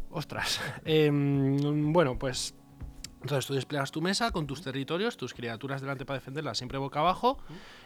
Ostras. 0.10 0.62
Em, 0.86 1.92
bueno, 1.92 2.18
pues. 2.18 2.56
Entonces 3.22 3.46
tú 3.46 3.54
desplegas 3.54 3.90
tu 3.90 4.02
mesa 4.02 4.32
con 4.32 4.46
tus 4.46 4.62
territorios, 4.62 5.16
tus 5.16 5.34
criaturas 5.34 5.80
delante 5.80 6.06
para 6.06 6.20
defenderlas 6.20 6.58
siempre 6.58 6.78
boca 6.78 7.00
abajo 7.00 7.38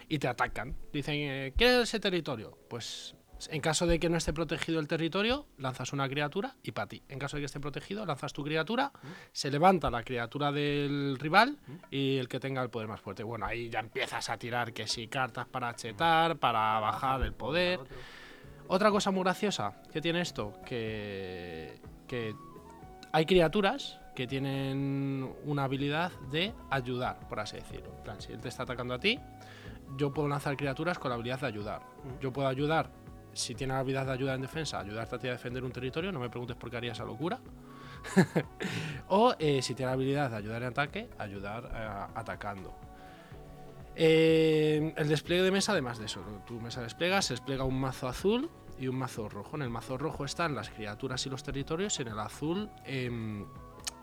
y 0.10 0.20
te 0.20 0.28
atacan. 0.28 0.76
Dicen, 0.92 1.16
eh, 1.16 1.54
¿qué 1.58 1.82
es 1.82 1.90
ese 1.90 2.00
territorio? 2.00 2.58
Pues 2.70 3.16
en 3.50 3.62
caso 3.62 3.86
de 3.86 4.00
que 4.00 4.10
no 4.10 4.18
esté 4.18 4.34
protegido 4.34 4.80
el 4.80 4.88
territorio, 4.88 5.46
lanzas 5.58 5.94
una 5.94 6.10
criatura 6.10 6.56
y 6.64 6.72
para 6.72 6.88
ti. 6.88 7.04
En 7.08 7.20
caso 7.20 7.38
de 7.38 7.42
que 7.42 7.46
esté 7.46 7.60
protegido, 7.60 8.06
lanzas 8.06 8.34
tu 8.34 8.44
criatura, 8.44 8.92
se 9.32 9.52
levanta 9.52 9.92
la 9.92 10.04
criatura 10.04 10.52
del 10.52 11.18
rival 11.20 11.60
y 11.92 12.18
el 12.18 12.28
que 12.28 12.40
tenga 12.40 12.62
el 12.64 12.70
poder 12.70 12.88
más 12.88 13.00
fuerte. 13.00 13.24
Bueno, 13.24 13.46
ahí 13.46 13.70
ya 13.70 13.80
empiezas 13.80 14.30
a 14.30 14.38
tirar 14.38 14.74
que 14.74 14.88
sí, 14.88 15.08
cartas 15.08 15.48
para 15.48 15.76
chetar, 15.76 16.38
para 16.38 16.80
bajar 16.80 17.22
el 17.22 17.34
poder. 17.34 17.80
Otra 18.68 18.92
cosa 18.92 19.12
muy 19.12 19.24
graciosa 19.24 19.82
que 19.92 20.02
tiene 20.02 20.22
esto, 20.22 20.54
que, 20.66 21.80
que 22.08 22.36
hay 23.12 23.26
criaturas 23.26 24.00
que 24.16 24.26
tienen 24.26 25.32
una 25.46 25.66
habilidad 25.66 26.12
de 26.32 26.54
ayudar, 26.72 27.28
por 27.30 27.40
así 27.40 27.58
decirlo. 27.58 27.94
En 27.98 28.04
plan, 28.04 28.20
si 28.20 28.34
él 28.34 28.42
te 28.42 28.50
está 28.50 28.64
atacando 28.64 28.96
a 28.96 29.00
ti, 29.00 29.20
yo 29.96 30.12
puedo 30.14 30.28
lanzar 30.28 30.58
criaturas 30.58 31.00
con 31.00 31.10
la 31.10 31.16
habilidad 31.16 31.40
de 31.40 31.48
ayudar. 31.48 31.82
Yo 32.20 32.34
puedo 32.34 32.48
ayudar, 32.48 32.92
si 33.34 33.56
tiene 33.56 33.74
la 33.74 33.80
habilidad 33.80 34.06
de 34.06 34.12
ayudar 34.12 34.36
en 34.36 34.42
defensa, 34.42 34.80
ayudarte 34.80 35.16
a 35.16 35.20
ti 35.20 35.28
a 35.28 35.32
defender 35.32 35.64
un 35.64 35.72
territorio, 35.72 36.12
no 36.12 36.20
me 36.20 36.30
preguntes 36.30 36.58
por 36.58 36.70
qué 36.70 36.78
haría 36.78 36.92
esa 36.92 37.06
locura. 37.06 37.40
o 39.10 39.36
eh, 39.40 39.62
si 39.62 39.74
tiene 39.74 39.90
la 39.90 39.94
habilidad 39.94 40.30
de 40.32 40.38
ayudar 40.38 40.62
en 40.64 40.70
ataque, 40.70 41.10
ayudar 41.18 41.72
eh, 41.74 42.12
atacando. 42.16 42.74
Eh, 43.96 44.94
el 44.96 45.08
despliegue 45.10 45.42
de 45.42 45.52
mesa, 45.52 45.72
además 45.72 45.98
de 45.98 46.06
eso, 46.06 46.22
tu 46.46 46.60
mesa 46.62 46.82
despliega, 46.82 47.22
se 47.22 47.34
despliega 47.34 47.64
un 47.64 47.80
mazo 47.80 48.08
azul 48.08 48.50
y 48.80 48.88
un 48.88 48.96
mazo 48.96 49.28
rojo. 49.28 49.56
En 49.56 49.64
el 49.64 49.70
mazo 49.70 49.98
rojo 49.98 50.24
están 50.24 50.54
las 50.54 50.70
criaturas 50.70 51.26
y 51.26 51.30
los 51.30 51.44
territorios, 51.44 51.98
y 52.00 52.04
en 52.04 52.10
el 52.10 52.20
azul 52.20 52.70
em, 52.86 53.46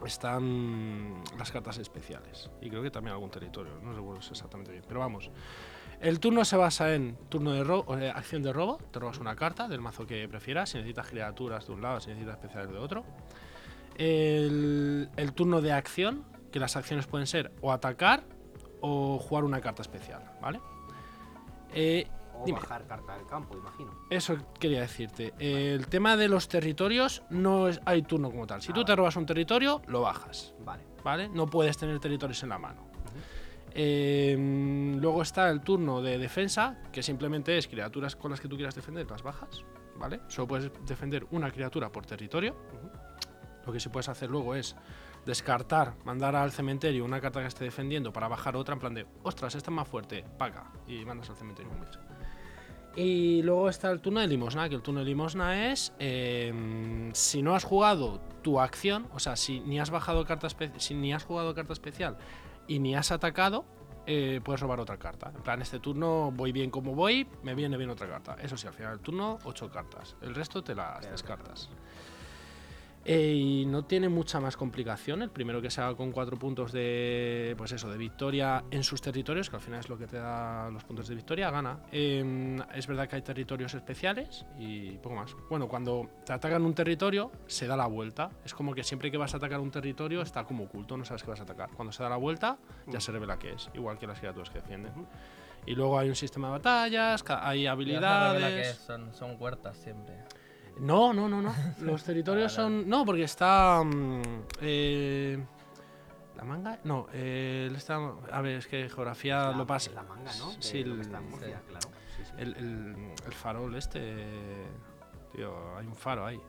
están 0.06 1.23
las 1.38 1.50
cartas 1.50 1.78
especiales. 1.78 2.50
Y 2.61 2.68
creo 2.68 2.82
que 2.82 2.90
también 2.90 3.14
algún 3.14 3.30
territorio, 3.30 3.78
no 3.82 3.92
recuerdo 3.92 4.20
exactamente 4.20 4.73
bien. 4.73 4.84
Pero 4.87 5.00
vamos, 5.00 5.30
el 6.00 6.20
turno 6.20 6.44
se 6.44 6.56
basa 6.56 6.94
en 6.94 7.16
turno 7.28 7.52
de 7.52 7.64
robo, 7.64 7.96
eh, 7.99 8.11
acción 8.11 8.42
de 8.42 8.52
robo, 8.52 8.78
te 8.90 8.99
robas 8.99 9.18
una 9.18 9.37
carta 9.37 9.68
del 9.68 9.80
mazo 9.80 10.06
que 10.06 10.28
prefieras, 10.28 10.70
si 10.70 10.78
necesitas 10.78 11.08
criaturas 11.08 11.66
de 11.66 11.73
un 11.73 11.82
lado, 11.82 12.00
si 12.00 12.08
necesitas 12.08 12.37
especiales 12.37 12.70
de 12.70 12.78
otro. 12.78 13.04
El, 13.96 15.08
el 15.16 15.32
turno 15.32 15.61
de 15.61 15.73
acción, 15.73 16.25
que 16.50 16.61
las 16.61 16.76
acciones 16.76 17.06
pueden 17.06 17.26
ser 17.26 17.52
o 17.61 17.73
atacar 17.73 18.25
o 18.80 19.18
jugar 19.18 19.44
una 19.44 19.61
carta 19.61 19.82
especial, 19.82 20.23
¿vale? 20.40 20.61
Eh, 21.73 22.06
O 22.37 22.45
Dime. 22.45 22.59
bajar 22.61 22.87
carta 22.87 23.17
del 23.17 23.26
campo, 23.26 23.57
imagino. 23.57 23.93
eso 24.11 24.37
quería 24.59 24.81
decirte. 24.81 25.33
El 25.38 25.87
tema 25.87 26.17
de 26.17 26.29
los 26.29 26.49
territorios 26.49 27.23
no 27.31 27.69
es, 27.69 27.81
hay 27.87 28.03
turno 28.03 28.31
como 28.31 28.47
tal. 28.47 28.61
Si 28.62 28.73
Ah, 28.73 28.75
tú 28.75 28.85
te 28.85 28.95
robas 28.97 29.17
un 29.17 29.25
territorio, 29.26 29.81
lo 29.87 30.00
bajas, 30.03 30.55
Vale. 30.64 30.83
¿vale? 31.05 31.29
No 31.29 31.47
puedes 31.47 31.76
tener 31.79 31.99
territorios 32.00 32.43
en 32.43 32.49
la 32.50 32.59
mano. 32.59 32.88
Eh, 33.76 34.37
luego 35.00 35.23
está 35.23 35.49
el 35.50 35.61
turno 35.61 36.00
de 36.00 36.19
defensa, 36.19 36.76
que 36.93 37.03
simplemente 37.03 37.57
es 37.59 37.67
criaturas 37.67 38.14
con 38.17 38.30
las 38.30 38.41
que 38.41 38.49
tú 38.49 38.56
quieras 38.56 38.75
defender, 38.75 39.11
las 39.11 39.23
bajas, 39.23 39.65
¿vale? 39.97 40.21
Solo 40.28 40.47
puedes 40.47 40.71
defender 40.87 41.26
una 41.32 41.50
criatura 41.50 41.91
por 41.91 42.06
territorio. 42.06 42.54
Lo 43.67 43.73
que 43.73 43.80
sí 43.80 43.89
puedes 43.89 44.08
hacer 44.08 44.30
luego 44.30 44.54
es 44.54 44.76
descartar, 45.25 45.95
mandar 46.04 46.37
al 46.37 46.52
cementerio 46.52 47.04
una 47.04 47.21
carta 47.21 47.41
que 47.41 47.47
esté 47.47 47.65
defendiendo 47.65 48.13
para 48.13 48.28
bajar 48.28 48.54
otra 48.56 48.75
en 48.75 48.80
plan 48.80 48.95
de, 48.95 49.06
ostras, 49.23 49.54
esta 49.54 49.71
es 49.71 49.75
más 49.75 49.89
fuerte, 49.89 50.25
paga, 50.39 50.71
y 50.87 51.04
mandas 51.04 51.30
al 51.30 51.37
cementerio 51.37 51.73
un 51.73 51.80
bicho. 51.80 51.99
Y 52.97 53.43
luego 53.43 53.69
está 53.69 53.91
el 53.91 54.00
turno 54.00 54.21
de 54.21 54.28
limosna, 54.28 54.69
que 54.69 54.76
el 54.76 54.83
turno 54.83 55.00
de 55.00 55.07
limosna 55.07 55.73
es 55.73 55.93
eh, 55.99 57.11
si 57.13 57.43
no 57.43 57.54
has 57.54 57.65
jugado 57.65 58.21
tu 58.43 58.61
acción, 58.61 59.09
o 59.13 59.19
sea, 59.19 59.35
si 59.35 59.61
ni 59.61 59.80
has 59.80 59.91
bajado 59.91 60.25
carta 60.25 60.49
si 60.76 60.95
ni 60.95 61.13
has 61.13 61.25
jugado 61.25 61.54
carta 61.54 61.73
especial 61.73 62.17
y 62.69 62.78
ni 62.78 62.95
has 62.95 63.11
atacado, 63.11 63.65
eh, 64.07 64.41
puedes 64.45 64.61
robar 64.61 64.80
otra 64.80 64.99
carta. 64.99 65.33
En 65.35 65.43
plan, 65.43 65.61
este 65.63 65.80
turno 65.80 66.30
voy 66.30 66.52
bien 66.52 66.71
como 66.71 66.95
voy, 66.95 67.26
me 67.43 67.54
viene 67.54 67.76
bien 67.76 67.91
otra 67.91 68.09
carta. 68.09 68.37
Eso 68.41 68.57
sí, 68.57 68.67
al 68.67 68.75
final 68.75 68.93
del 68.93 69.00
turno, 69.00 69.39
ocho 69.45 69.71
cartas. 69.71 70.17
El 70.21 70.35
resto 70.35 70.63
te 70.63 70.75
las 70.75 71.00
Te 71.00 71.07
las 71.07 71.13
descartas. 71.13 71.71
Eh, 73.04 73.34
y 73.34 73.67
no 73.67 73.84
tiene 73.84 74.08
mucha 74.08 74.40
más 74.40 74.56
complicación. 74.56 75.23
El 75.23 75.30
primero 75.30 75.60
que 75.60 75.71
se 75.71 75.80
haga 75.80 75.95
con 75.95 76.10
cuatro 76.10 76.38
puntos 76.38 76.73
de, 76.73 77.54
pues 77.56 77.73
eso, 77.73 77.90
de 77.90 77.99
victoria 77.99 78.64
en 78.71 78.82
sus 78.82 79.00
territorios, 79.00 79.50
que 79.50 79.56
al 79.56 79.62
final 79.62 79.80
es 79.80 79.88
lo 79.88 79.99
que 79.99 80.06
te 80.06 80.17
da 80.17 80.71
los 80.71 80.84
puntos 80.84 81.08
de 81.08 81.14
victoria, 81.14 81.50
gana. 81.50 81.80
Eh, 81.93 82.58
es 82.75 82.86
verdad 82.86 83.08
que 83.08 83.17
hay 83.17 83.23
territorios 83.23 83.75
especiales 83.75 84.47
y 84.58 84.93
poco 84.93 85.17
más. 85.17 85.36
Bueno, 85.50 85.69
cuando 85.69 86.08
te 86.25 86.32
atacan 86.32 86.64
un 86.64 86.75
territorio, 86.75 87.30
se 87.47 87.67
da 87.67 87.76
la 87.76 87.86
vuelta. 87.86 88.30
Es 88.45 88.54
como 88.54 88.75
que 88.75 88.82
siempre 88.82 89.10
que 89.10 89.19
vas 89.19 89.34
a 89.34 89.36
atacar 89.36 89.60
un 89.60 89.71
territorio 89.71 90.23
está 90.23 90.45
como 90.45 90.64
oculto, 90.64 90.97
no 90.97 91.04
sabes 91.04 91.23
que 91.23 91.30
vas 91.30 91.40
a 91.40 91.45
atacar. 91.45 91.71
Cuando 91.71 91.93
se 91.93 92.02
da 92.02 92.08
la 92.08 92.17
vuelta, 92.17 92.58
ya 92.86 93.00
se 93.00 93.12
revela 93.12 93.38
qué 93.38 93.52
es, 93.52 93.69
igual 93.75 93.99
que 93.99 94.06
las 94.06 94.19
criaturas 94.19 94.49
que 94.50 94.60
defienden. 94.60 94.93
Y 95.67 95.75
luego 95.75 95.99
hay 95.99 96.08
un 96.08 96.17
sistema 96.17 96.49
de 96.49 96.52
batallas, 96.52 97.25
hay 97.28 97.60
revela 97.60 97.62
que 97.62 97.69
habilidades. 97.69 98.76
son, 98.76 99.12
son 99.14 99.36
huertas 99.38 99.76
siempre. 99.76 100.14
No, 100.80 101.13
no, 101.13 101.28
no, 101.28 101.41
no. 101.41 101.54
Los 101.80 102.02
territorios 102.04 102.56
Vale. 102.56 102.69
son. 102.80 102.89
No, 102.89 103.04
porque 103.04 103.25
está. 103.25 103.82
mm, 103.84 104.23
eh, 104.60 105.45
¿La 106.37 106.45
manga? 106.45 106.78
No, 106.84 107.06
eh, 107.13 107.67
él 107.71 107.76
está. 107.76 107.97
A 108.32 108.41
ver, 108.41 108.56
es 108.58 108.67
que 108.67 108.89
geografía 108.89 109.50
La- 109.50 109.56
lo 109.56 109.67
pasa. 109.67 109.93
La 109.93 110.02
manga, 110.02 110.32
¿no? 110.39 110.50
De 110.52 110.63
Sí, 110.63 110.82
lo 110.84 110.93
el, 110.95 110.97
que 111.00 111.02
está 111.06 111.19
en 111.19 111.30
Murcia, 111.30 111.63
claro. 111.69 111.89
Sí, 112.17 112.23
sí. 112.25 112.32
el, 112.39 112.56
el- 112.56 113.13
el 113.26 113.32
farol 113.32 113.75
este. 113.76 114.26
Tío, 115.32 115.76
hay 115.76 115.87
un 115.87 115.95
faro 115.97 116.26
ahí. 116.26 116.41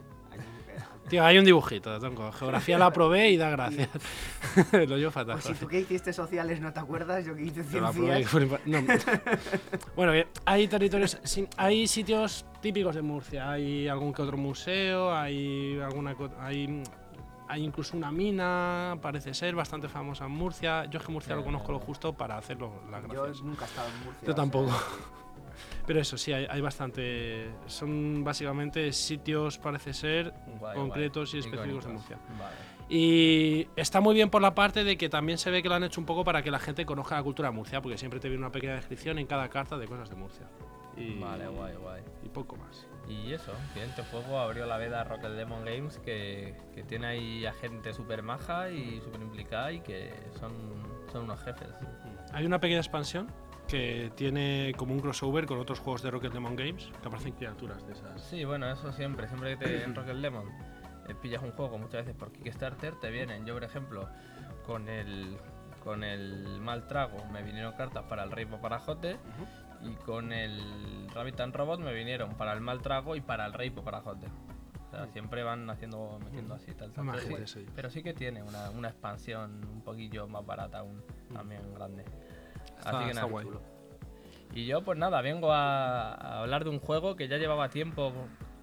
Tío, 1.10 1.24
hay 1.24 1.38
un 1.38 1.46
dibujito, 1.46 2.00
tronco. 2.00 2.32
Geografía 2.32 2.80
la 2.80 2.92
probé 2.92 3.30
y 3.30 3.38
da 3.38 3.50
gracias. 3.52 3.90
lo 4.72 4.98
llevo 4.98 5.12
fatal. 5.12 5.40
Pues 5.40 5.46
si 5.46 5.54
tú 5.54 5.68
que 5.68 5.82
hiciste 5.82 6.12
sociales 6.12 6.60
no 6.60 6.74
te 6.74 6.80
acuerdas, 6.80 7.24
yo 7.24 7.36
que 7.36 7.44
hice 7.44 7.64
probé 7.64 7.64
ciencias. 7.64 8.34
no. 8.66 8.82
bueno, 9.96 10.12
bien, 10.14 10.28
hay 10.46 10.68
territorios, 10.68 11.20
hay 11.58 11.88
sitios 11.88 12.46
típicos 12.60 12.96
de 12.96 13.04
Murcia, 13.04 13.52
hay 13.52 13.88
algún 13.88 14.14
que 14.14 14.24
otro 14.24 14.36
museo, 14.36 15.14
hay 15.14 15.80
alguna, 15.80 16.16
hay, 16.40 16.82
hay 17.48 17.64
incluso 17.64 17.96
una 17.96 18.12
mina, 18.12 18.98
parece 19.00 19.36
ser 19.36 19.54
bastante 19.54 19.88
famosa 19.88 20.26
en 20.26 20.32
Murcia. 20.32 20.86
Yo 20.86 20.98
es 20.98 21.06
que 21.06 21.12
Murcia 21.12 21.36
lo 21.36 21.44
conozco 21.44 21.72
lo 21.72 21.80
justo 21.80 22.14
para 22.14 22.38
hacerlo 22.38 22.82
las 22.90 23.04
Yo 23.04 23.24
gracias. 23.24 23.44
nunca 23.44 23.66
he 23.66 23.68
estado 23.68 23.90
en 23.90 24.06
Murcia. 24.06 24.26
Yo 24.26 24.32
o 24.32 24.36
sea, 24.36 24.36
tampoco. 24.36 24.72
Pero 25.86 26.00
eso 26.00 26.18
sí, 26.18 26.34
hay, 26.34 26.46
hay 26.50 26.62
bastante, 26.62 27.50
son 27.68 28.24
básicamente 28.24 28.92
sitios, 28.92 29.58
parece 29.58 29.94
ser, 29.94 30.34
Guay, 30.60 30.76
concretos 30.76 31.32
guay. 31.32 31.42
y 31.42 31.46
específicos 31.46 31.86
de. 31.86 31.94
Murcia. 31.94 32.18
Vale. 32.40 32.56
Y 32.88 33.68
está 33.76 34.00
muy 34.00 34.14
bien 34.14 34.30
por 34.30 34.42
la 34.42 34.54
parte 34.54 34.84
de 34.84 34.96
que 34.98 35.10
también 35.10 35.38
se 35.38 35.50
ve 35.50 35.64
que 35.64 35.70
lo 35.70 35.76
han 35.76 35.84
hecho 35.84 36.00
un 36.00 36.06
poco 36.06 36.24
para 36.24 36.44
que 36.44 36.52
la 36.52 36.60
gente 36.60 36.86
conozca 36.86 37.16
la 37.16 37.24
cultura 37.24 37.50
de 37.50 37.56
Murcia, 37.56 37.82
porque 37.82 37.98
siempre 37.98 38.20
te 38.20 38.30
viene 38.30 38.44
una 38.44 38.52
pequeña 38.52 38.76
descripción 38.76 39.18
en 39.18 39.26
cada 39.26 39.50
carta 39.50 39.78
de 39.78 39.88
cosas 39.88 40.10
de 40.10 40.16
Murcia. 40.16 40.46
Y, 40.96 41.20
Vale, 41.20 41.48
guay, 41.48 41.76
guay. 41.76 42.04
Y 42.24 42.30
poco 42.30 42.56
más. 42.56 42.88
Y 43.10 43.34
eso, 43.34 43.52
que 43.74 43.84
este 43.84 44.02
juego 44.04 44.40
abrió 44.40 44.66
la 44.66 44.78
veda 44.78 45.02
a 45.02 45.04
Rocket 45.04 45.32
Demon 45.32 45.66
Games, 45.66 45.98
que, 46.00 46.56
que 46.74 46.84
tiene 46.84 47.08
ahí 47.08 47.46
a 47.46 47.54
gente 47.54 47.94
súper 47.94 48.24
maja 48.24 48.70
y 48.70 49.02
súper 49.02 49.22
implicada 49.22 49.72
y 49.72 49.82
que 49.82 50.14
son, 50.40 50.54
son 51.12 51.24
unos 51.24 51.40
jefes. 51.44 51.68
Hay 52.34 52.46
una 52.46 52.60
pequeña 52.60 52.80
expansión 52.80 53.28
que 53.68 54.12
tiene 54.16 54.74
como 54.78 54.94
un 54.94 55.00
crossover 55.00 55.46
con 55.46 55.60
otros 55.60 55.80
juegos 55.80 56.02
de 56.02 56.12
Rocket 56.12 56.32
Demon 56.32 56.56
Games 56.56 56.90
que 57.02 57.08
aparecen 57.08 57.34
criaturas 57.34 57.86
de 57.86 57.94
esas. 57.94 58.22
Sí, 58.22 58.46
bueno, 58.46 58.72
eso 58.72 58.92
siempre, 58.92 59.28
siempre 59.28 59.58
que 59.58 59.66
te 59.66 59.84
en 59.84 59.96
Rocket 59.96 60.16
Demon 60.16 60.50
eh, 61.08 61.16
pillas 61.22 61.44
un 61.44 61.52
juego 61.52 61.78
muchas 61.78 62.06
veces 62.06 62.16
por 62.16 62.32
Kickstarter, 62.32 62.96
te 62.96 63.12
vienen. 63.12 63.46
Yo, 63.46 63.54
por 63.54 63.64
ejemplo, 63.64 64.10
con 64.66 64.90
el 64.90 65.38
con 65.84 66.04
el 66.04 66.60
mal 66.62 66.88
trago 66.88 67.24
me 67.32 67.44
vinieron 67.44 67.74
cartas 67.74 68.04
para 68.06 68.24
el 68.24 68.32
Rey 68.32 68.46
Poparajote 68.48 69.18
y 69.84 69.94
con 69.98 70.34
el 70.34 71.08
Rabbit 71.14 71.40
and 71.42 71.56
Robot 71.56 71.80
me 71.80 71.94
vinieron 71.94 72.34
para 72.34 72.54
el 72.54 72.62
mal 72.62 72.82
trago 72.82 73.16
y 73.16 73.22
para 73.22 73.46
el 73.46 73.54
Rey 73.54 73.70
Poparajote. 73.70 74.26
O 74.88 74.90
sea, 74.90 75.08
siempre 75.08 75.44
van 75.44 75.70
haciendo, 75.70 76.20
metiendo 76.24 76.56
así 76.56 76.74
tal, 76.74 76.92
tal. 76.92 77.12
Pero, 77.28 77.46
sí. 77.46 77.66
pero 77.76 77.90
sí 77.92 78.02
que 78.02 78.14
tiene 78.14 78.42
una, 78.42 78.72
una 78.72 78.90
expansión 78.90 79.64
un 79.66 79.82
poquillo 79.82 80.28
más 80.28 80.44
barata 80.44 80.80
aún, 80.80 81.04
también 81.32 81.62
grande. 81.76 82.04
Está, 82.78 82.90
Así 82.92 82.98
que 83.06 83.10
está 83.12 83.22
nada, 83.22 83.32
guay. 83.32 83.46
chulo. 83.46 83.62
Y 84.54 84.66
yo, 84.66 84.84
pues 84.84 84.98
nada, 84.98 85.22
vengo 85.22 85.52
a, 85.52 86.14
a 86.14 86.42
hablar 86.42 86.64
de 86.64 86.70
un 86.70 86.80
juego 86.80 87.16
que 87.16 87.28
ya 87.28 87.38
llevaba 87.38 87.70
tiempo 87.70 88.14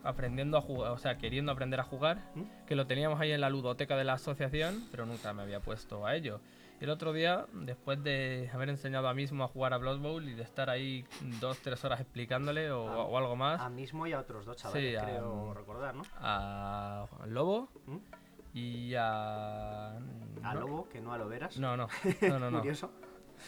aprendiendo 0.04 0.56
a 0.56 0.60
jugar, 0.62 0.90
o 0.92 0.98
sea, 0.98 1.18
queriendo 1.18 1.52
aprender 1.52 1.78
a 1.78 1.84
jugar, 1.84 2.30
¿Mm? 2.34 2.42
que 2.66 2.74
lo 2.74 2.86
teníamos 2.86 3.20
ahí 3.20 3.30
en 3.32 3.40
la 3.40 3.50
ludoteca 3.50 3.96
de 3.96 4.04
la 4.04 4.14
asociación, 4.14 4.84
pero 4.90 5.06
nunca 5.06 5.32
me 5.32 5.42
había 5.42 5.60
puesto 5.60 6.06
a 6.06 6.16
ello. 6.16 6.40
Y 6.80 6.84
el 6.84 6.90
otro 6.90 7.12
día, 7.12 7.46
después 7.52 8.02
de 8.02 8.50
haber 8.52 8.68
enseñado 8.70 9.06
a 9.06 9.14
mismo 9.14 9.44
a 9.44 9.48
jugar 9.48 9.72
a 9.74 9.76
Blood 9.78 10.00
Bowl 10.00 10.28
y 10.28 10.34
de 10.34 10.42
estar 10.42 10.68
ahí 10.70 11.04
dos, 11.40 11.58
tres 11.58 11.84
horas 11.84 12.00
explicándole 12.00 12.72
o, 12.72 12.88
Ah, 12.88 12.96
o 13.04 13.16
algo 13.18 13.36
más, 13.36 13.60
A 13.60 13.68
mismo 13.68 14.04
y 14.08 14.12
a 14.12 14.18
otros 14.18 14.44
dos 14.46 14.56
chavales, 14.56 14.90
Sí, 14.90 14.96
a- 14.96 15.04
creo 15.04 15.54
recordar, 15.54 15.94
¿no? 15.94 16.02
a 16.18 17.06
Lobo 17.26 17.68
¿Mm? 17.86 17.96
y 18.54 18.94
a... 18.96 19.90
A 19.90 20.54
no, 20.54 20.60
Lobo, 20.60 20.88
que 20.88 21.00
no 21.00 21.12
a 21.12 21.18
Loberas. 21.18 21.56
No, 21.58 21.76
no, 21.76 21.86
no, 22.22 22.38
no, 22.40 22.50
no. 22.50 22.58
Curioso. 22.58 22.90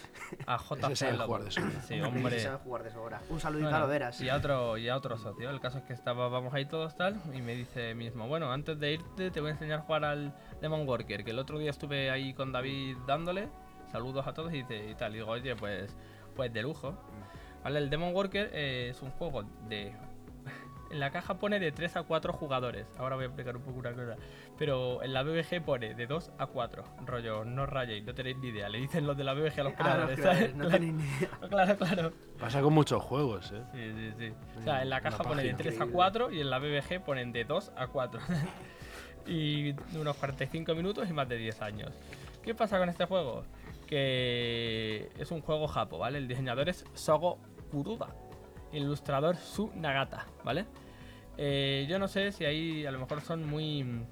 A 0.46 0.59
JC 0.59 0.85
Ese 0.85 0.96
sabe 0.96 1.12
Lobo. 1.12 1.26
jugar 1.26 1.44
de 1.44 1.50
sobra. 1.50 1.83
Sí, 1.83 2.00
sabe 2.40 2.57
jugar 2.59 2.83
de 2.83 2.90
sobra. 2.90 3.22
Un 3.28 3.40
saludito 3.40 3.66
Bueno, 3.66 3.76
a 3.76 3.80
Loberas. 3.80 4.20
Y 4.20 4.28
a 4.28 4.37
otro, 4.37 4.76
y 4.78 4.88
a 4.88 4.96
otro 4.96 5.16
socio. 5.18 5.50
El 5.50 5.61
caso 5.61 5.78
es 5.78 5.85
que 5.85 5.92
estábamos 5.92 6.52
ahí 6.54 6.66
todos 6.66 6.96
tal 6.96 7.20
y 7.33 7.40
me 7.42 7.54
dice 7.54 7.94
mismo, 7.94 8.26
bueno, 8.28 8.52
antes 8.52 8.78
de 8.78 8.94
irte 8.94 9.30
te 9.30 9.40
voy 9.40 9.50
a 9.50 9.52
enseñar 9.52 9.80
a 9.80 9.83
jugar 9.83 10.04
al 10.04 10.35
Demon 10.61 10.87
Worker, 10.88 11.24
que 11.24 11.30
el 11.30 11.38
otro 11.38 11.59
día 11.59 11.70
estuve 11.70 12.11
ahí 12.11 12.35
con 12.35 12.52
David 12.52 12.96
dándole, 13.07 13.48
saludos 13.92 14.26
a 14.26 14.35
todos 14.35 14.52
y, 14.52 14.62
dice, 14.62 14.90
y 14.90 14.94
tal. 14.94 15.12
Y 15.12 15.18
digo, 15.18 15.30
oye, 15.30 15.54
pues, 15.57 15.96
pues 16.35 16.52
de 16.52 16.62
lujo. 16.62 16.94
Vale, 17.62 17.78
el 17.78 17.88
Demon 17.90 18.14
Worker 18.14 18.50
eh, 18.52 18.88
es 18.90 19.02
un 19.02 19.11
juego 19.11 19.44
de... 19.68 19.94
En 20.90 21.00
la 21.00 21.11
caja 21.11 21.38
pone 21.38 21.59
de 21.59 21.72
3 21.72 21.96
a 21.96 22.02
4 22.04 22.33
jugadores. 22.35 22.87
Ahora 22.98 23.16
voy 23.16 23.24
a 23.24 23.26
explicar 23.26 23.57
un 23.57 23.62
poco 23.62 23.78
una 23.80 23.92
cosa. 23.92 24.16
Pero 24.57 25.03
en 25.03 25.12
la 25.12 25.25
BBG 25.25 25.64
pone 25.64 25.95
de 25.95 26.07
2 26.07 26.31
a 26.38 26.47
4. 26.47 26.85
Rollo, 27.07 27.45
no 27.45 27.67
rayéis, 27.67 28.05
no 28.05 28.14
tenéis 28.14 28.37
ni 28.38 28.49
idea. 28.49 28.69
Le 28.69 28.79
dicen 28.79 29.05
los 29.07 29.17
de 29.17 29.25
la 29.25 29.35
BBG 29.35 29.61
a 29.61 29.64
los 29.64 29.73
Ah, 29.79 30.07
los 30.07 30.17
creadores. 30.17 30.21
creadores, 30.21 30.38
¿sabes? 30.38 30.55
no 30.55 30.64
Claro, 30.64 30.71
tenéis 30.79 30.93
ni 30.95 31.03
idea. 31.03 31.29
claro, 31.49 31.77
claro. 31.77 32.12
Pasa 32.38 32.61
con 32.62 32.73
muchos 32.73 33.03
juegos, 33.03 33.53
¿eh? 33.53 33.62
Sí, 33.73 33.93
sí, 33.97 34.12
sí. 34.29 34.35
O 34.61 34.62
sea, 34.62 34.83
en 34.83 34.90
la 34.90 34.97
Una 34.99 35.11
caja 35.11 35.25
pone 35.25 35.43
de 35.43 35.51
página. 35.51 35.57
3 35.59 35.67
a 35.69 35.73
Increíble. 35.75 35.93
4 35.95 36.31
y 36.33 36.40
en 36.40 36.51
la 36.51 36.59
BBG 36.61 37.05
ponen 37.05 37.33
de 37.33 37.45
2 37.45 37.73
a 37.77 37.87
4. 37.88 38.21
y 39.27 39.73
unos 39.97 40.17
45 40.17 40.75
minutos 40.75 41.09
y 41.09 41.12
más 41.12 41.29
de 41.29 41.37
10 41.37 41.62
años. 41.62 41.90
¿Qué 42.43 42.55
pasa 42.55 42.79
con 42.79 42.88
este 42.88 43.07
juego? 43.07 43.45
Que 43.88 45.11
es 45.19 45.31
un 45.31 45.40
juego 45.40 45.67
japo, 45.67 45.99
¿vale? 45.99 46.19
El 46.19 46.29
diseñador 46.29 46.69
es 46.69 46.85
Sogo 46.95 47.38
Kuruda. 47.71 48.14
Ilustrador 48.73 49.37
Su 49.37 49.71
Nagata, 49.75 50.27
¿vale? 50.45 50.67
Eh, 51.38 51.87
yo 51.88 51.99
no 51.99 52.07
sé 52.07 52.31
si 52.33 52.45
ahí 52.45 52.85
a 52.87 52.90
lo 52.93 52.99
mejor 53.01 53.21
son 53.21 53.45
muy, 53.49 54.05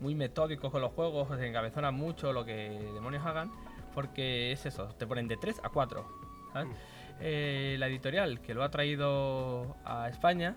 muy 0.00 0.14
metódicos 0.14 0.70
con 0.70 0.80
los 0.80 0.92
juegos, 0.92 1.28
se 1.36 1.46
encabezonan 1.46 1.94
mucho 1.94 2.32
lo 2.32 2.44
que 2.44 2.90
demonios 2.94 3.24
hagan, 3.24 3.52
porque 3.94 4.52
es 4.52 4.66
eso, 4.66 4.88
te 4.98 5.06
ponen 5.06 5.28
de 5.28 5.36
3 5.36 5.60
a 5.62 5.68
4, 5.68 6.06
¿sabes? 6.52 6.68
Mm. 6.68 6.72
Eh, 7.20 7.76
la 7.78 7.88
editorial 7.88 8.40
que 8.40 8.54
lo 8.54 8.64
ha 8.64 8.70
traído 8.70 9.76
a 9.84 10.08
España 10.08 10.56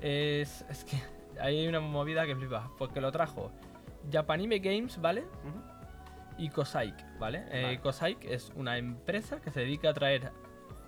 es, 0.00 0.64
es 0.68 0.84
que 0.84 0.96
hay 1.40 1.66
una 1.66 1.80
movida 1.80 2.26
que 2.26 2.36
flipa, 2.36 2.70
porque 2.78 3.00
lo 3.00 3.10
trajo 3.10 3.50
Japanime 4.10 4.58
Games, 4.60 5.00
¿vale? 5.00 5.24
Y 6.38 6.50
Kosaik, 6.50 6.94
¿vale? 7.18 7.44
Eh, 7.50 7.80
Vale. 7.82 8.16
Es 8.22 8.52
una 8.54 8.78
empresa 8.78 9.40
que 9.40 9.50
se 9.50 9.60
dedica 9.60 9.90
a 9.90 9.94
traer 9.94 10.30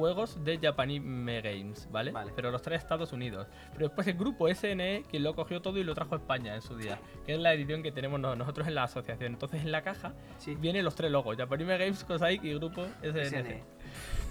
juegos 0.00 0.42
de 0.42 0.58
Japanime 0.58 1.42
Games, 1.42 1.86
¿vale? 1.92 2.10
Vale. 2.10 2.32
Pero 2.34 2.50
los 2.50 2.62
trae 2.62 2.76
a 2.76 2.78
Estados 2.78 3.12
Unidos. 3.12 3.46
Pero 3.74 3.88
después 3.88 4.06
el 4.06 4.14
grupo 4.14 4.48
SNE, 4.48 5.04
quien 5.10 5.22
lo 5.22 5.34
cogió 5.34 5.60
todo 5.60 5.76
y 5.78 5.84
lo 5.84 5.94
trajo 5.94 6.14
a 6.14 6.18
España 6.18 6.54
en 6.54 6.62
su 6.62 6.74
día, 6.74 6.98
que 7.26 7.34
es 7.34 7.38
la 7.38 7.52
edición 7.52 7.82
que 7.82 7.92
tenemos 7.92 8.18
no- 8.18 8.34
nosotros 8.34 8.66
en 8.66 8.74
la 8.76 8.84
asociación. 8.84 9.34
Entonces 9.34 9.60
en 9.62 9.70
la 9.70 9.82
caja 9.82 10.14
Sí. 10.38 10.54
vienen 10.54 10.86
los 10.86 10.94
tres 10.94 11.10
logos, 11.10 11.36
Japanime 11.36 11.76
Games, 11.76 12.02
Kosaik 12.04 12.42
y 12.44 12.54
grupo 12.54 12.82
SNE. 13.02 13.24
SNE. 13.26 13.64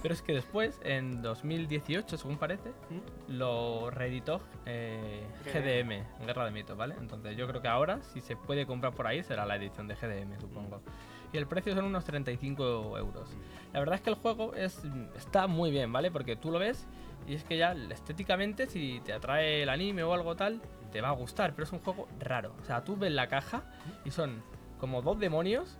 Pero 0.02 0.14
es 0.14 0.22
que 0.24 0.34
después, 0.34 0.80
en 0.84 1.22
2018, 1.22 2.18
según 2.18 2.38
parece, 2.38 2.70
¿Mm? 2.90 3.34
lo 3.34 3.92
reeditó 3.92 4.42
eh, 4.66 5.22
GDM, 5.54 6.04
Guerra 6.26 6.46
de 6.46 6.52
Mitos, 6.52 6.76
¿vale? 6.78 6.96
Entonces 6.98 7.38
yo 7.38 7.48
creo 7.48 7.62
que 7.62 7.68
ahora, 7.68 8.02
si 8.02 8.22
se 8.22 8.36
puede 8.36 8.66
comprar 8.66 8.94
por 8.96 9.06
ahí, 9.06 9.22
será 9.22 9.46
la 9.46 9.56
edición 9.58 9.88
de 9.88 9.96
GDM, 9.96 10.40
supongo. 10.40 10.82
Y 11.32 11.38
el 11.38 11.48
precio 11.48 11.76
son 11.76 11.86
unos 11.86 12.06
35 12.06 12.98
euros. 12.98 13.30
La 13.74 13.80
verdad 13.80 13.96
es 13.96 14.02
que 14.02 14.10
el 14.10 14.16
juego 14.16 14.56
es, 14.56 14.82
está 15.16 15.48
muy 15.48 15.72
bien, 15.72 15.92
¿vale? 15.92 16.10
Porque 16.10 16.36
tú 16.36 16.52
lo 16.52 16.60
ves 16.60 16.88
y 17.28 17.36
es 17.36 17.44
que 17.44 17.58
ya 17.58 17.74
estéticamente, 17.92 18.66
si 18.68 19.02
te 19.06 19.14
atrae 19.14 19.64
el 19.64 19.70
anime 19.70 20.04
o 20.04 20.14
algo 20.14 20.36
tal, 20.36 20.62
te 20.92 21.02
va 21.02 21.10
a 21.10 21.14
gustar, 21.14 21.54
pero 21.54 21.66
es 21.66 21.72
un 21.72 21.80
juego 21.80 22.08
raro. 22.20 22.56
O 22.62 22.66
sea, 22.66 22.84
tú 22.84 22.98
ves 22.98 23.12
la 23.12 23.28
caja 23.28 23.64
y 24.04 24.12
son 24.12 24.42
como 24.80 25.02
dos 25.02 25.20
demonios 25.20 25.78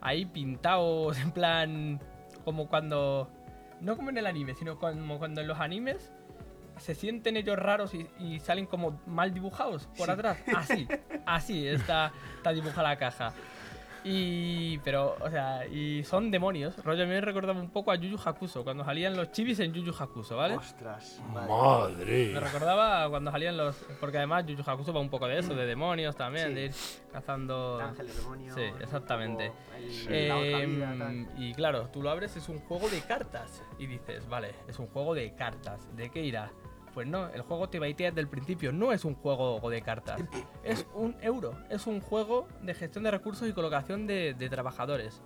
ahí 0.00 0.26
pintados 0.26 1.18
en 1.22 1.32
plan 1.32 2.00
como 2.44 2.68
cuando 2.68 3.28
no 3.80 3.96
como 3.96 4.10
en 4.10 4.18
el 4.18 4.26
anime, 4.26 4.54
sino 4.54 4.78
como 4.78 5.18
cuando 5.18 5.40
en 5.40 5.48
los 5.48 5.58
animes 5.58 6.12
se 6.78 6.94
sienten 6.94 7.36
ellos 7.36 7.58
raros 7.58 7.94
y, 7.94 8.08
y 8.18 8.38
salen 8.40 8.66
como 8.66 9.00
mal 9.06 9.34
dibujados 9.34 9.88
por 9.96 10.10
atrás. 10.10 10.38
Así, 10.54 10.86
así 11.26 11.66
está, 11.66 12.12
está 12.36 12.52
dibujada 12.52 12.90
la 12.90 12.96
caja. 12.96 13.32
Y, 14.08 14.78
pero, 14.84 15.16
o 15.20 15.28
sea, 15.30 15.66
y 15.66 16.04
son 16.04 16.30
demonios. 16.30 16.76
Rollo, 16.84 17.02
a 17.02 17.06
mí 17.06 17.12
me 17.12 17.20
recordaba 17.20 17.60
un 17.60 17.70
poco 17.70 17.90
a 17.90 17.96
Yu 17.96 18.08
Yu 18.10 18.18
Hakuso, 18.24 18.62
cuando 18.62 18.84
salían 18.84 19.16
los 19.16 19.32
chibis 19.32 19.58
en 19.58 19.72
Yu 19.72 19.82
Yu 19.82 19.92
Hakuso, 19.98 20.36
¿vale? 20.36 20.54
Ostras. 20.56 21.20
Madre. 21.32 22.30
Me 22.32 22.40
recordaba 22.40 23.08
cuando 23.10 23.30
salían 23.32 23.56
los. 23.56 23.74
Porque 24.00 24.18
además 24.18 24.46
Yu 24.46 24.54
Yu 24.54 24.62
Hakuso 24.64 24.92
va 24.92 25.00
un 25.00 25.10
poco 25.10 25.26
de 25.26 25.38
eso, 25.40 25.54
de 25.54 25.66
demonios 25.66 26.14
también, 26.14 26.48
Sí. 26.48 26.54
de 26.54 26.64
ir 26.66 26.72
cazando. 27.12 27.80
Ángeles, 27.80 28.16
demonios. 28.16 28.54
Sí, 28.54 28.62
exactamente. 28.80 29.48
o 29.50 30.10
el- 30.10 30.28
la 30.28 30.36
otra 30.36 30.58
vida, 30.66 30.94
tal. 30.98 31.10
Em, 31.10 31.26
y 31.36 31.54
claro, 31.54 31.88
tú 31.92 32.02
lo 32.02 32.10
abres, 32.10 32.36
es 32.36 32.48
un 32.48 32.60
juego 32.60 32.88
de 32.88 33.00
cartas. 33.00 33.62
Y 33.78 33.86
dices, 33.86 34.28
vale, 34.28 34.54
es 34.68 34.78
un 34.78 34.86
juego 34.86 35.14
de 35.14 35.34
cartas. 35.34 35.88
¿De 35.96 36.10
qué 36.10 36.20
irá? 36.22 36.50
Pues 36.96 37.06
no, 37.06 37.28
el 37.28 37.42
juego 37.42 37.68
te 37.68 37.78
baitea 37.78 38.08
desde 38.08 38.22
el 38.22 38.28
principio. 38.28 38.72
No 38.72 38.90
es 38.90 39.04
un 39.04 39.14
juego 39.16 39.60
de 39.68 39.82
cartas. 39.82 40.18
Es 40.64 40.86
un 40.94 41.14
euro. 41.20 41.52
Es 41.68 41.86
un 41.86 42.00
juego 42.00 42.48
de 42.62 42.72
gestión 42.72 43.04
de 43.04 43.10
recursos 43.10 43.46
y 43.46 43.52
colocación 43.52 44.06
de, 44.06 44.32
de 44.32 44.48
trabajadores. 44.48 45.20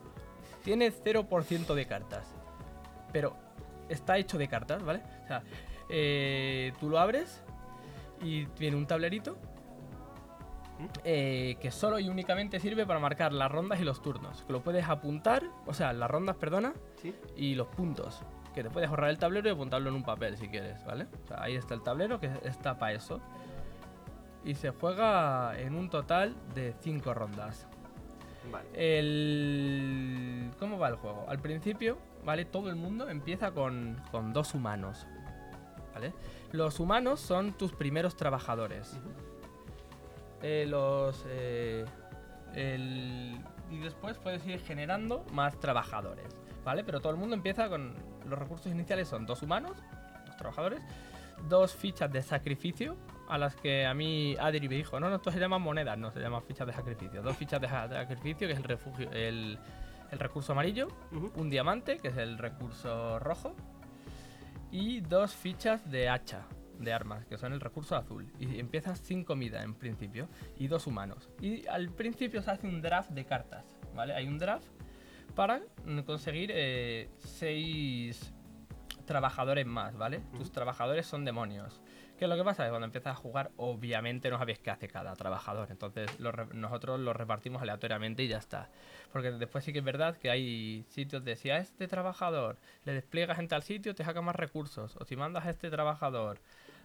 Tiene 0.64 0.90
0% 0.92 1.74
de 1.74 1.86
cartas. 1.86 2.34
Pero 3.12 3.36
está 3.88 4.18
hecho 4.18 4.36
de 4.36 4.48
cartas, 4.48 4.82
¿vale? 4.82 5.00
O 5.22 5.26
sea, 5.28 5.44
eh, 5.88 6.72
tú 6.80 6.90
lo 6.90 6.98
abres 6.98 7.40
y 8.20 8.46
tiene 8.46 8.76
un 8.76 8.88
tablerito 8.88 9.36
eh, 11.04 11.56
que 11.60 11.70
solo 11.70 12.00
y 12.00 12.08
únicamente 12.08 12.58
sirve 12.58 12.84
para 12.84 12.98
marcar 12.98 13.32
las 13.32 13.48
rondas 13.48 13.78
y 13.80 13.84
los 13.84 14.02
turnos. 14.02 14.42
Que 14.42 14.52
lo 14.52 14.60
puedes 14.60 14.88
apuntar, 14.88 15.44
o 15.66 15.72
sea, 15.72 15.92
las 15.92 16.10
rondas, 16.10 16.34
perdona, 16.34 16.72
Sí. 16.96 17.14
y 17.36 17.54
los 17.54 17.68
puntos. 17.68 18.22
Que 18.54 18.62
te 18.64 18.70
puedes 18.70 18.88
ahorrar 18.90 19.10
el 19.10 19.18
tablero 19.18 19.48
y 19.48 19.52
apuntarlo 19.52 19.88
en 19.90 19.94
un 19.96 20.02
papel 20.02 20.36
si 20.36 20.48
quieres, 20.48 20.84
¿vale? 20.84 21.06
O 21.24 21.26
sea, 21.28 21.42
ahí 21.42 21.54
está 21.54 21.74
el 21.74 21.82
tablero 21.82 22.18
que 22.18 22.30
está 22.44 22.78
para 22.78 22.92
eso. 22.92 23.20
Y 24.44 24.54
se 24.54 24.70
juega 24.70 25.58
en 25.58 25.74
un 25.74 25.88
total 25.90 26.34
de 26.54 26.74
5 26.80 27.14
rondas. 27.14 27.66
Vale. 28.50 28.68
El... 28.74 30.50
¿Cómo 30.58 30.78
va 30.78 30.88
el 30.88 30.96
juego? 30.96 31.26
Al 31.28 31.38
principio, 31.38 31.98
¿vale? 32.24 32.44
Todo 32.46 32.70
el 32.70 32.76
mundo 32.76 33.08
empieza 33.08 33.52
con, 33.52 34.00
con 34.10 34.32
dos 34.32 34.54
humanos. 34.54 35.06
¿Vale? 35.94 36.12
Los 36.52 36.80
humanos 36.80 37.20
son 37.20 37.52
tus 37.52 37.72
primeros 37.72 38.16
trabajadores. 38.16 38.98
Eh, 40.42 40.64
los... 40.66 41.24
eh, 41.28 41.84
el- 42.54 43.38
y 43.70 43.78
después 43.78 44.18
puedes 44.18 44.44
ir 44.46 44.58
generando 44.60 45.24
más 45.32 45.60
trabajadores. 45.60 46.39
¿Vale? 46.64 46.84
Pero 46.84 47.00
todo 47.00 47.12
el 47.12 47.18
mundo 47.18 47.34
empieza 47.34 47.68
con... 47.68 47.94
Los 48.28 48.38
recursos 48.38 48.70
iniciales 48.70 49.08
son 49.08 49.26
dos 49.26 49.42
humanos, 49.42 49.76
dos 50.26 50.36
trabajadores, 50.36 50.80
dos 51.48 51.74
fichas 51.74 52.12
de 52.12 52.22
sacrificio, 52.22 52.96
a 53.28 53.38
las 53.38 53.56
que 53.56 53.86
a 53.86 53.94
mí 53.94 54.36
Adri 54.38 54.68
me 54.68 54.74
dijo, 54.74 55.00
no, 55.00 55.08
no, 55.08 55.16
esto 55.16 55.30
se 55.30 55.38
llaman 55.38 55.62
monedas, 55.62 55.96
no, 55.98 56.10
se 56.10 56.20
llaman 56.20 56.42
fichas 56.42 56.66
de 56.66 56.72
sacrificio. 56.72 57.22
Dos 57.22 57.36
fichas 57.36 57.60
de 57.60 57.68
sacrificio, 57.68 58.46
que 58.46 58.52
es 58.52 58.58
el 58.58 58.64
refugio, 58.64 59.10
el, 59.12 59.58
el 60.10 60.18
recurso 60.18 60.52
amarillo, 60.52 60.88
un 61.36 61.48
diamante, 61.48 61.96
que 61.98 62.08
es 62.08 62.16
el 62.16 62.38
recurso 62.38 63.18
rojo, 63.18 63.54
y 64.70 65.00
dos 65.00 65.34
fichas 65.34 65.90
de 65.90 66.08
hacha, 66.08 66.42
de 66.78 66.92
armas, 66.92 67.24
que 67.26 67.38
son 67.38 67.52
el 67.52 67.60
recurso 67.60 67.96
azul. 67.96 68.32
Y 68.38 68.58
empiezas 68.58 68.98
sin 68.98 69.24
comida 69.24 69.62
en 69.62 69.74
principio, 69.74 70.28
y 70.58 70.68
dos 70.68 70.86
humanos. 70.86 71.30
Y 71.40 71.66
al 71.68 71.90
principio 71.90 72.42
se 72.42 72.50
hace 72.50 72.68
un 72.68 72.82
draft 72.82 73.10
de 73.10 73.24
cartas, 73.24 73.64
¿vale? 73.94 74.14
Hay 74.14 74.28
un 74.28 74.38
draft 74.38 74.66
para 75.30 75.60
conseguir 76.06 76.50
eh, 76.54 77.08
seis 77.18 78.32
trabajadores 79.06 79.66
más, 79.66 79.96
¿vale? 79.96 80.20
Tus 80.36 80.52
trabajadores 80.52 81.06
son 81.06 81.24
demonios. 81.24 81.80
¿Qué 82.16 82.26
es 82.26 82.28
lo 82.28 82.36
que 82.36 82.44
pasa? 82.44 82.64
Que 82.64 82.70
cuando 82.70 82.84
empiezas 82.84 83.12
a 83.12 83.16
jugar, 83.16 83.50
obviamente 83.56 84.30
no 84.30 84.38
sabéis 84.38 84.58
qué 84.58 84.70
hace 84.70 84.88
cada 84.88 85.14
trabajador. 85.16 85.68
Entonces 85.70 86.20
lo 86.20 86.32
nosotros 86.52 87.00
los 87.00 87.16
repartimos 87.16 87.62
aleatoriamente 87.62 88.22
y 88.22 88.28
ya 88.28 88.36
está. 88.36 88.68
Porque 89.10 89.32
después 89.32 89.64
sí 89.64 89.72
que 89.72 89.78
es 89.78 89.84
verdad 89.84 90.16
que 90.16 90.30
hay 90.30 90.84
sitios 90.90 91.24
de 91.24 91.34
si 91.36 91.48
a 91.50 91.56
este 91.56 91.88
trabajador 91.88 92.58
le 92.84 92.92
despliegas 92.92 93.38
en 93.38 93.48
tal 93.48 93.62
sitio, 93.62 93.94
te 93.94 94.04
saca 94.04 94.20
más 94.20 94.36
recursos. 94.36 94.96
O 94.96 95.04
si 95.06 95.16
mandas 95.16 95.46
a 95.46 95.50
este 95.50 95.70
trabajador 95.70 96.38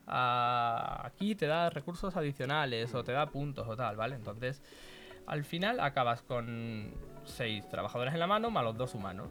a- 0.08 1.02
aquí, 1.06 1.36
te 1.36 1.48
da 1.48 1.70
recursos 1.70 2.16
adicionales 2.16 2.96
o 2.96 3.04
te 3.04 3.12
da 3.12 3.26
puntos 3.28 3.68
o 3.68 3.76
tal, 3.76 3.98
¿vale? 3.98 4.16
Entonces, 4.16 4.62
al 5.28 5.44
final 5.44 5.80
acabas 5.82 6.22
con 6.22 6.94
seis 7.26 7.68
trabajadores 7.70 8.14
en 8.14 8.20
la 8.20 8.28
mano 8.28 8.50
más 8.50 8.64
los 8.64 8.78
dos 8.78 8.94
humanos. 8.96 9.30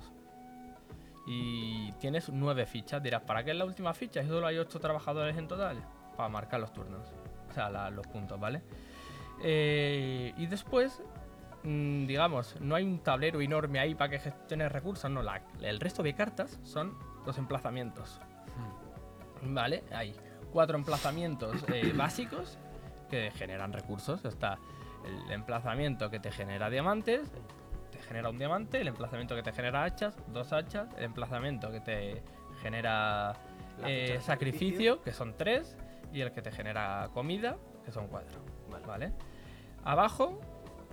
Y 1.26 1.92
tienes 1.94 2.28
nueve 2.28 2.66
fichas. 2.66 3.02
Dirás, 3.02 3.22
¿para 3.22 3.42
qué 3.44 3.52
es 3.52 3.56
la 3.56 3.64
última 3.64 3.94
ficha? 3.94 4.22
Si 4.22 4.28
solo 4.28 4.46
hay 4.46 4.58
ocho 4.58 4.78
trabajadores 4.78 5.36
en 5.36 5.48
total. 5.48 5.78
Para 6.16 6.28
marcar 6.28 6.60
los 6.60 6.72
turnos. 6.72 7.06
O 7.48 7.52
sea, 7.52 7.70
la- 7.70 7.90
los 7.90 8.06
puntos, 8.06 8.38
¿vale? 8.38 8.62
Eh, 9.42 10.32
y 10.36 10.46
después, 10.46 11.02
mm, 11.62 12.06
digamos, 12.06 12.60
no 12.60 12.74
hay 12.74 12.84
un 12.84 12.98
tablero 12.98 13.40
enorme 13.40 13.78
ahí 13.78 13.94
para 13.94 14.10
que 14.10 14.18
gestiones 14.18 14.70
recursos. 14.70 15.10
No, 15.10 15.22
la- 15.22 15.40
el 15.62 15.80
resto 15.80 16.02
de 16.02 16.14
cartas 16.14 16.58
son 16.62 16.96
los 17.26 17.38
emplazamientos. 17.38 18.20
¿Vale? 19.46 19.84
Hay 19.92 20.14
cuatro 20.52 20.76
emplazamientos 20.76 21.64
eh, 21.72 21.92
básicos 21.96 22.58
que 23.10 23.30
generan 23.32 23.72
recursos. 23.72 24.24
Está 24.24 24.58
el 25.04 25.30
emplazamiento 25.32 26.10
que 26.10 26.18
te 26.20 26.30
genera 26.30 26.70
diamantes, 26.70 27.30
te 27.30 27.38
genera 28.04 28.30
un 28.30 28.38
diamante, 28.38 28.80
el 28.80 28.88
emplazamiento 28.88 29.34
que 29.34 29.42
te 29.42 29.52
genera 29.52 29.84
hachas, 29.84 30.16
dos 30.28 30.52
hachas, 30.52 30.88
el 30.96 31.04
emplazamiento 31.04 31.70
que 31.70 31.80
te 31.80 32.22
genera 32.62 33.34
eh, 33.84 34.18
sacrificio, 34.20 35.02
que 35.02 35.12
son 35.12 35.36
tres, 35.36 35.76
y 36.12 36.20
el 36.20 36.32
que 36.32 36.42
te 36.42 36.52
genera 36.52 37.10
comida, 37.12 37.56
que 37.84 37.92
son 37.92 38.06
cuatro. 38.08 38.40
Vale. 38.70 38.86
¿Vale? 38.86 39.12
Abajo 39.84 40.40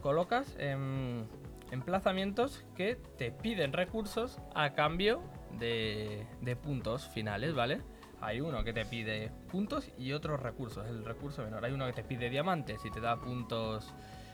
colocas 0.02 0.56
em, 0.60 1.26
emplazamientos 1.71 2.65
que 2.76 2.95
te 3.17 3.32
piden 3.32 3.71
recursos 3.71 4.39
a 4.56 4.74
cambio 4.74 5.21
de, 5.60 6.26
de 6.41 6.56
puntos 6.56 7.08
finales, 7.08 7.54
¿vale? 7.54 7.82
Hay 8.19 8.41
uno 8.41 8.63
que 8.63 8.74
te 8.74 8.86
pide 8.86 9.32
puntos 9.52 9.91
y 9.97 10.13
otros 10.13 10.39
recursos, 10.39 10.88
el 10.88 11.06
recurso 11.06 11.43
menor. 11.43 11.65
Hay 11.65 11.71
uno 11.71 11.86
que 11.88 11.93
te 11.93 12.04
pide 12.04 12.30
diamantes 12.30 12.84
y 12.86 12.91
te 12.91 13.00
da 13.00 13.19
puntos 13.19 13.93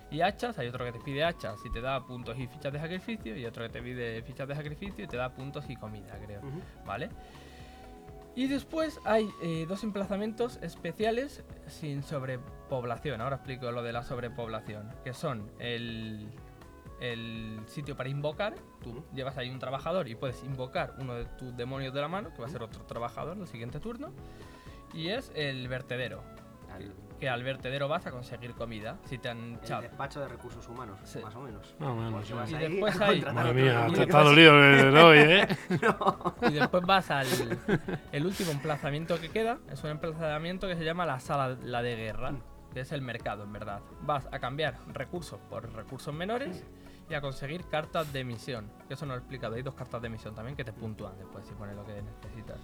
y 0.09 0.21
hachas, 0.21 0.57
hay 0.59 0.67
otro 0.67 0.85
que 0.85 0.93
te 0.93 0.99
pide 0.99 1.23
hachas 1.23 1.59
y 1.65 1.69
te 1.69 1.81
da 1.81 2.05
puntos 2.05 2.37
y 2.37 2.47
fichas 2.47 2.71
de 2.71 2.79
sacrificio, 2.79 3.35
y 3.35 3.45
otro 3.45 3.63
que 3.63 3.69
te 3.69 3.81
pide 3.81 4.21
fichas 4.23 4.47
de 4.47 4.55
sacrificio 4.55 5.03
y 5.03 5.07
te 5.07 5.17
da 5.17 5.29
puntos 5.33 5.69
y 5.69 5.75
comida, 5.75 6.17
creo. 6.25 6.41
¿Vale? 6.85 7.09
Y 8.35 8.47
después 8.47 8.99
hay 9.03 9.27
eh, 9.41 9.65
dos 9.67 9.83
emplazamientos 9.83 10.59
especiales 10.61 11.43
sin 11.65 12.03
sobrepoblación. 12.03 13.19
Ahora 13.19 13.37
explico 13.37 13.71
lo 13.71 13.81
de 13.81 13.91
la 13.91 14.03
sobrepoblación. 14.03 14.93
Que 15.03 15.11
son 15.13 15.51
el, 15.57 16.29
el 17.01 17.59
sitio 17.65 17.97
para 17.97 18.09
invocar. 18.09 18.53
Tú 18.83 19.03
llevas 19.11 19.37
ahí 19.37 19.49
un 19.49 19.57
trabajador 19.57 20.07
y 20.07 20.13
puedes 20.13 20.43
invocar 20.43 20.93
uno 20.99 21.15
de 21.15 21.25
tus 21.25 21.57
demonios 21.57 21.95
de 21.95 22.01
la 22.01 22.07
mano, 22.09 22.31
que 22.31 22.39
va 22.39 22.45
a 22.45 22.49
ser 22.51 22.61
otro 22.61 22.83
trabajador 22.83 23.35
en 23.37 23.41
el 23.41 23.47
siguiente 23.47 23.79
turno. 23.79 24.13
Y 24.93 25.07
es 25.07 25.31
el 25.33 25.67
vertedero. 25.67 26.21
Al- 26.71 26.93
Que 27.19 27.27
al 27.29 27.43
vertedero 27.43 27.87
vas 27.87 28.05
a 28.05 28.11
conseguir 28.11 28.53
comida. 28.53 28.97
Si 29.05 29.17
te 29.17 29.29
han 29.29 29.53
el 29.53 29.55
echado. 29.55 29.81
despacho 29.81 30.19
de 30.19 30.27
recursos 30.27 30.67
humanos, 30.67 30.99
Sí. 31.03 31.19
más 31.19 31.35
o 31.35 31.41
menos. 31.41 31.75
Más 31.79 31.89
o 31.89 31.95
menos, 31.95 32.11
Porque 32.11 32.27
sí. 32.27 32.33
vas 32.33 32.51
Y 32.51 32.55
ahí 32.55 32.71
después 32.71 33.01
hay- 33.01 33.21
Madre 33.21 33.53
mía, 33.53 33.87
te 33.93 34.03
está 34.03 34.21
dolido 34.23 34.63
el 34.63 34.93
de 34.93 35.01
hoy, 35.01 35.17
¿eh? 35.17 35.47
Y 36.51 36.53
después 36.53 36.83
vas 36.85 37.09
al 37.09 37.27
el 38.11 38.25
último 38.25 38.51
emplazamiento 38.51 39.19
que 39.19 39.29
queda, 39.29 39.57
es 39.71 39.83
un 39.83 39.89
emplazamiento 39.89 40.67
que 40.67 40.75
se 40.75 40.83
llama 40.85 41.05
la 41.07 41.19
sala 41.19 41.57
la 41.63 41.81
de 41.81 41.95
guerra, 41.95 42.33
que 42.73 42.81
es 42.81 42.91
el 42.91 43.01
mercado 43.01 43.43
en 43.45 43.53
verdad. 43.53 43.81
Vas 44.03 44.27
a 44.31 44.37
cambiar 44.37 44.75
recursos 44.93 45.39
por 45.49 45.71
recursos 45.73 46.13
menores 46.13 46.63
y 47.09 47.15
a 47.15 47.21
conseguir 47.21 47.65
cartas 47.67 48.13
de 48.13 48.23
misión. 48.25 48.69
Que 48.87 48.93
eso 48.93 49.07
no 49.07 49.13
lo 49.13 49.19
he 49.19 49.21
explicado, 49.21 49.55
hay 49.55 49.63
dos 49.63 49.73
cartas 49.73 50.01
de 50.03 50.09
misión 50.09 50.35
también 50.35 50.55
que 50.55 50.63
te 50.63 50.73
puntúan 50.73 51.17
después 51.17 51.47
si 51.47 51.53
pones 51.55 51.75
lo 51.75 51.83
que 51.83 51.93
necesitas. 51.99 52.59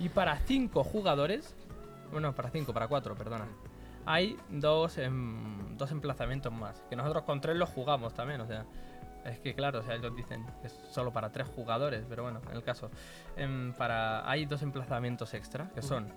Y 0.00 0.10
para 0.10 0.36
cinco 0.40 0.84
jugadores, 0.84 1.56
bueno, 2.12 2.34
para 2.34 2.50
cinco, 2.50 2.74
para 2.74 2.88
cuatro, 2.88 3.14
perdona. 3.14 3.46
Hay 4.06 4.36
dos, 4.48 4.98
em, 4.98 5.76
dos 5.76 5.90
emplazamientos 5.90 6.52
más. 6.52 6.82
Que 6.88 6.96
nosotros 6.96 7.24
con 7.24 7.40
tres 7.40 7.56
los 7.56 7.68
jugamos 7.68 8.14
también, 8.14 8.40
o 8.40 8.46
sea. 8.46 8.64
Es 9.24 9.40
que 9.40 9.54
claro, 9.54 9.80
o 9.80 9.82
sea, 9.82 9.96
ellos 9.96 10.14
dicen 10.14 10.46
que 10.60 10.68
es 10.68 10.72
solo 10.90 11.12
para 11.12 11.32
tres 11.32 11.48
jugadores, 11.48 12.04
pero 12.08 12.22
bueno, 12.22 12.40
en 12.48 12.56
el 12.56 12.62
caso. 12.62 12.90
em, 13.36 13.72
para, 13.74 14.28
hay 14.30 14.46
dos 14.46 14.62
emplazamientos 14.62 15.34
extra, 15.34 15.70
que 15.74 15.82
son 15.82 16.12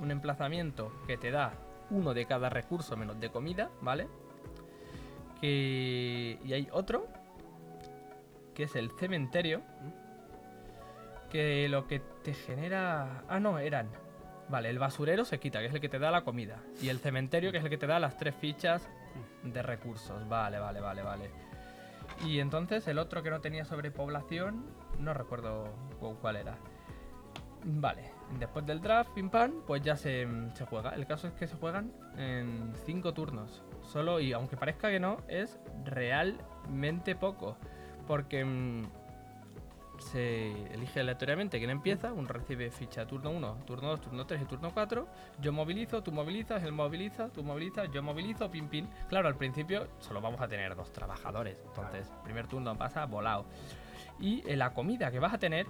un 0.00 0.10
emplazamiento 0.10 0.92
que 1.06 1.16
te 1.16 1.30
da 1.30 1.52
uno 1.90 2.14
de 2.14 2.26
cada 2.26 2.48
recurso 2.48 2.96
menos 2.96 3.20
de 3.20 3.30
comida, 3.30 3.70
¿vale? 3.80 4.08
Que, 5.40 6.38
y 6.44 6.52
hay 6.52 6.68
otro, 6.72 7.06
que 8.54 8.64
es 8.64 8.74
el 8.76 8.90
cementerio, 8.98 9.62
que 11.30 11.68
lo 11.68 11.86
que 11.86 12.00
te 12.00 12.34
genera... 12.34 13.22
Ah, 13.28 13.40
no, 13.40 13.58
eran... 13.58 13.88
Vale, 14.50 14.68
el 14.70 14.78
basurero 14.78 15.24
se 15.24 15.38
quita, 15.38 15.60
que 15.60 15.66
es 15.66 15.74
el 15.74 15.80
que 15.80 15.88
te 15.88 15.98
da 15.98 16.10
la 16.10 16.22
comida. 16.22 16.58
Y 16.82 16.88
el 16.88 16.98
cementerio, 16.98 17.52
que 17.52 17.58
es 17.58 17.64
el 17.64 17.70
que 17.70 17.78
te 17.78 17.86
da 17.86 18.00
las 18.00 18.16
tres 18.16 18.34
fichas 18.34 18.88
de 19.44 19.62
recursos. 19.62 20.28
Vale, 20.28 20.58
vale, 20.58 20.80
vale, 20.80 21.02
vale. 21.02 21.30
Y 22.26 22.40
entonces 22.40 22.86
el 22.88 22.98
otro 22.98 23.22
que 23.22 23.30
no 23.30 23.40
tenía 23.40 23.64
sobrepoblación, 23.64 24.64
no 24.98 25.14
recuerdo 25.14 25.72
cu- 26.00 26.16
cuál 26.20 26.36
era. 26.36 26.56
Vale, 27.62 28.10
después 28.38 28.66
del 28.66 28.80
draft, 28.80 29.10
pim 29.14 29.28
pam, 29.30 29.62
pues 29.66 29.82
ya 29.82 29.96
se, 29.96 30.26
se 30.54 30.64
juega. 30.66 30.90
El 30.94 31.06
caso 31.06 31.28
es 31.28 31.34
que 31.34 31.46
se 31.46 31.56
juegan 31.56 31.92
en 32.16 32.72
5 32.86 33.12
turnos. 33.14 33.62
Solo, 33.82 34.18
y 34.18 34.32
aunque 34.32 34.56
parezca 34.56 34.90
que 34.90 34.98
no, 34.98 35.18
es 35.28 35.58
realmente 35.84 37.14
poco. 37.14 37.56
Porque 38.08 38.44
mm, 38.44 38.84
se 40.00 40.50
elige 40.72 41.00
aleatoriamente 41.00 41.58
quién 41.58 41.70
empieza. 41.70 42.12
Uno 42.12 42.28
recibe 42.28 42.70
ficha 42.70 43.06
turno 43.06 43.30
1, 43.30 43.58
turno 43.66 43.88
2, 43.90 44.00
turno 44.00 44.26
3 44.26 44.42
y 44.42 44.44
turno 44.46 44.70
4. 44.72 45.06
Yo 45.40 45.52
movilizo, 45.52 46.02
tú 46.02 46.12
movilizas, 46.12 46.62
él 46.62 46.72
moviliza, 46.72 47.28
tú 47.28 47.44
movilizas, 47.44 47.90
yo 47.92 48.02
movilizo, 48.02 48.50
pim 48.50 48.68
pim. 48.68 48.88
Claro, 49.08 49.28
al 49.28 49.36
principio 49.36 49.88
solo 50.00 50.20
vamos 50.20 50.40
a 50.40 50.48
tener 50.48 50.74
dos 50.74 50.92
trabajadores. 50.92 51.56
Entonces, 51.66 52.10
primer 52.24 52.46
turno 52.46 52.76
pasa 52.76 53.06
volado. 53.06 53.46
Y 54.18 54.42
en 54.50 54.58
la 54.58 54.74
comida 54.74 55.10
que 55.10 55.18
vas 55.18 55.32
a 55.32 55.38
tener, 55.38 55.66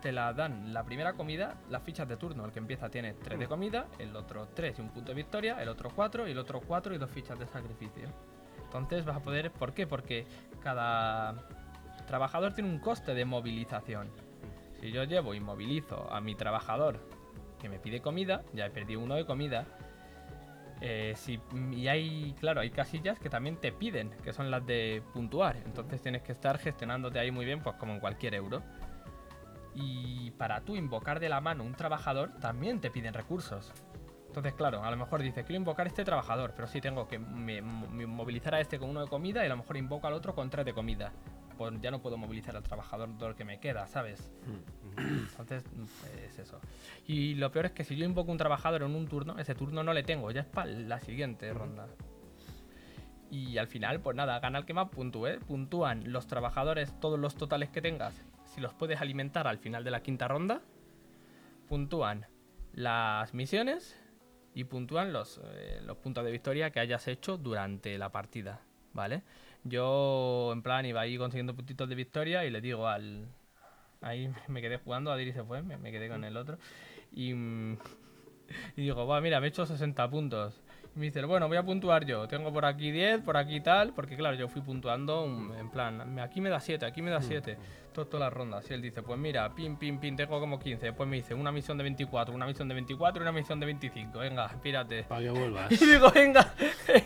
te 0.00 0.12
la 0.12 0.34
dan 0.34 0.74
la 0.74 0.84
primera 0.84 1.14
comida, 1.14 1.56
las 1.70 1.82
fichas 1.82 2.06
de 2.06 2.18
turno. 2.18 2.44
El 2.44 2.52
que 2.52 2.58
empieza 2.58 2.90
tiene 2.90 3.14
3 3.14 3.38
de 3.38 3.48
comida, 3.48 3.86
el 3.98 4.14
otro 4.14 4.48
3 4.48 4.78
y 4.78 4.82
un 4.82 4.90
punto 4.90 5.12
de 5.12 5.16
victoria, 5.16 5.62
el 5.62 5.68
otro 5.68 5.90
4 5.94 6.28
y 6.28 6.32
el 6.32 6.38
otro 6.38 6.60
4 6.60 6.94
y 6.94 6.98
dos 6.98 7.10
fichas 7.10 7.38
de 7.38 7.46
sacrificio. 7.46 8.08
Entonces 8.64 9.04
vas 9.04 9.16
a 9.16 9.20
poder. 9.20 9.50
¿Por 9.50 9.72
qué? 9.72 9.86
Porque 9.86 10.26
cada 10.60 11.48
trabajador 12.06 12.54
tiene 12.54 12.70
un 12.70 12.78
coste 12.78 13.14
de 13.14 13.24
movilización. 13.24 14.10
Si 14.80 14.90
yo 14.92 15.04
llevo 15.04 15.34
y 15.34 15.40
movilizo 15.40 16.12
a 16.12 16.20
mi 16.20 16.34
trabajador 16.34 17.00
que 17.60 17.68
me 17.68 17.78
pide 17.78 18.00
comida, 18.00 18.42
ya 18.52 18.66
he 18.66 18.70
perdido 18.70 19.00
uno 19.00 19.14
de 19.14 19.24
comida. 19.24 19.66
Eh, 20.80 21.14
y 21.72 21.88
hay, 21.88 22.34
claro, 22.38 22.60
hay 22.60 22.70
casillas 22.70 23.18
que 23.18 23.30
también 23.30 23.56
te 23.56 23.72
piden, 23.72 24.10
que 24.22 24.32
son 24.32 24.50
las 24.50 24.66
de 24.66 25.02
puntuar. 25.12 25.56
Entonces 25.64 26.02
tienes 26.02 26.22
que 26.22 26.32
estar 26.32 26.58
gestionándote 26.58 27.18
ahí 27.18 27.30
muy 27.30 27.46
bien, 27.46 27.62
pues 27.62 27.76
como 27.76 27.94
en 27.94 28.00
cualquier 28.00 28.34
euro. 28.34 28.62
Y 29.74 30.30
para 30.32 30.60
tú 30.60 30.76
invocar 30.76 31.20
de 31.20 31.28
la 31.28 31.40
mano 31.40 31.64
un 31.64 31.74
trabajador, 31.74 32.32
también 32.40 32.80
te 32.80 32.90
piden 32.90 33.14
recursos. 33.14 33.72
Entonces, 34.26 34.54
claro, 34.54 34.82
a 34.82 34.90
lo 34.90 34.96
mejor 34.96 35.22
dice, 35.22 35.44
quiero 35.44 35.60
invocar 35.60 35.86
a 35.86 35.88
este 35.88 36.04
trabajador, 36.04 36.54
pero 36.56 36.66
sí 36.66 36.80
tengo 36.80 37.06
que 37.06 37.20
movilizar 37.20 38.56
a 38.56 38.60
este 38.60 38.80
con 38.80 38.90
uno 38.90 39.00
de 39.00 39.06
comida 39.06 39.42
y 39.42 39.46
a 39.46 39.48
lo 39.48 39.58
mejor 39.58 39.76
invoco 39.76 40.08
al 40.08 40.12
otro 40.12 40.34
con 40.34 40.50
tres 40.50 40.64
de 40.64 40.74
comida. 40.74 41.12
Pues 41.56 41.80
ya 41.80 41.90
no 41.90 42.00
puedo 42.00 42.16
movilizar 42.16 42.56
al 42.56 42.62
trabajador 42.62 43.16
todo 43.16 43.28
el 43.28 43.34
que 43.34 43.44
me 43.44 43.60
queda, 43.60 43.86
¿sabes? 43.86 44.32
Entonces, 44.96 45.64
es 46.26 46.38
eso. 46.38 46.60
Y 47.06 47.34
lo 47.34 47.50
peor 47.52 47.66
es 47.66 47.72
que 47.72 47.84
si 47.84 47.96
yo 47.96 48.04
invoco 48.04 48.32
un 48.32 48.38
trabajador 48.38 48.82
en 48.82 48.94
un 48.94 49.06
turno, 49.06 49.38
ese 49.38 49.54
turno 49.54 49.82
no 49.82 49.92
le 49.92 50.02
tengo, 50.02 50.30
ya 50.30 50.40
es 50.40 50.46
para 50.46 50.70
la 50.70 51.00
siguiente 51.00 51.52
ronda. 51.52 51.86
Y 53.30 53.58
al 53.58 53.66
final, 53.66 54.00
pues 54.00 54.16
nada, 54.16 54.38
gana 54.40 54.58
el 54.58 54.64
que 54.64 54.74
más 54.74 54.88
puntúe. 54.90 55.40
Puntúan 55.46 56.12
los 56.12 56.26
trabajadores 56.26 56.98
todos 57.00 57.18
los 57.18 57.34
totales 57.34 57.70
que 57.70 57.82
tengas, 57.82 58.14
si 58.44 58.60
los 58.60 58.74
puedes 58.74 59.00
alimentar 59.00 59.46
al 59.46 59.58
final 59.58 59.84
de 59.84 59.90
la 59.90 60.02
quinta 60.02 60.28
ronda. 60.28 60.60
Puntúan 61.68 62.26
las 62.72 63.34
misiones 63.34 63.96
y 64.54 64.64
puntúan 64.64 65.12
los, 65.12 65.40
eh, 65.42 65.80
los 65.84 65.96
puntos 65.96 66.24
de 66.24 66.30
victoria 66.30 66.70
que 66.70 66.80
hayas 66.80 67.08
hecho 67.08 67.36
durante 67.36 67.98
la 67.98 68.10
partida, 68.10 68.60
¿vale? 68.92 69.22
Yo, 69.64 70.50
en 70.52 70.62
plan, 70.62 70.84
iba 70.84 71.00
ahí 71.00 71.16
consiguiendo 71.16 71.54
puntitos 71.54 71.88
de 71.88 71.94
victoria 71.94 72.44
y 72.44 72.50
le 72.50 72.60
digo 72.60 72.86
al... 72.86 73.26
Ahí 74.02 74.30
me 74.48 74.60
quedé 74.60 74.76
jugando, 74.78 75.10
Adiri 75.10 75.32
se 75.32 75.42
fue, 75.42 75.62
me, 75.62 75.90
quedé 75.90 76.08
con 76.08 76.24
el 76.24 76.36
otro. 76.36 76.58
Y, 77.12 77.32
mm, 77.32 77.78
y 78.76 78.82
digo, 78.82 79.06
va, 79.06 79.20
mira, 79.20 79.40
me 79.40 79.46
he 79.46 79.48
hecho 79.48 79.64
60 79.64 80.10
puntos. 80.10 80.60
Y 80.96 80.98
me 81.00 81.06
dice, 81.06 81.24
bueno, 81.24 81.48
voy 81.48 81.56
a 81.56 81.62
puntuar 81.64 82.04
yo. 82.06 82.28
Tengo 82.28 82.52
por 82.52 82.64
aquí 82.64 82.92
10, 82.92 83.22
por 83.22 83.36
aquí 83.36 83.60
tal, 83.60 83.92
porque 83.94 84.16
claro, 84.16 84.36
yo 84.36 84.46
fui 84.48 84.62
puntuando 84.62 85.24
un- 85.24 85.52
en 85.58 85.68
plan, 85.68 86.18
aquí 86.20 86.40
me 86.40 86.50
da 86.50 86.60
7, 86.60 86.86
aquí 86.86 87.02
me 87.02 87.10
da 87.10 87.20
7, 87.20 87.58
to- 87.92 88.06
todas 88.06 88.26
las 88.26 88.32
rondas. 88.32 88.64
Y 88.70 88.74
él 88.74 88.82
dice, 88.82 89.02
pues 89.02 89.18
mira, 89.18 89.52
pim, 89.56 89.76
pim, 89.76 89.98
pim, 89.98 90.14
tengo 90.14 90.38
como 90.38 90.60
15. 90.60 90.86
Después 90.86 91.08
me 91.08 91.16
dice, 91.16 91.34
una 91.34 91.50
misión 91.50 91.78
de 91.78 91.82
24, 91.82 92.32
una 92.32 92.46
misión 92.46 92.68
de 92.68 92.74
24 92.74 93.20
y 93.20 93.22
una 93.22 93.32
misión 93.32 93.58
de 93.58 93.66
25. 93.66 94.20
Venga, 94.20 94.48
pírate. 94.62 95.02
Para 95.02 95.20
que 95.22 95.30
vuelvas. 95.30 95.72
Y 95.82 95.84
digo, 95.84 96.10
venga, 96.12 96.54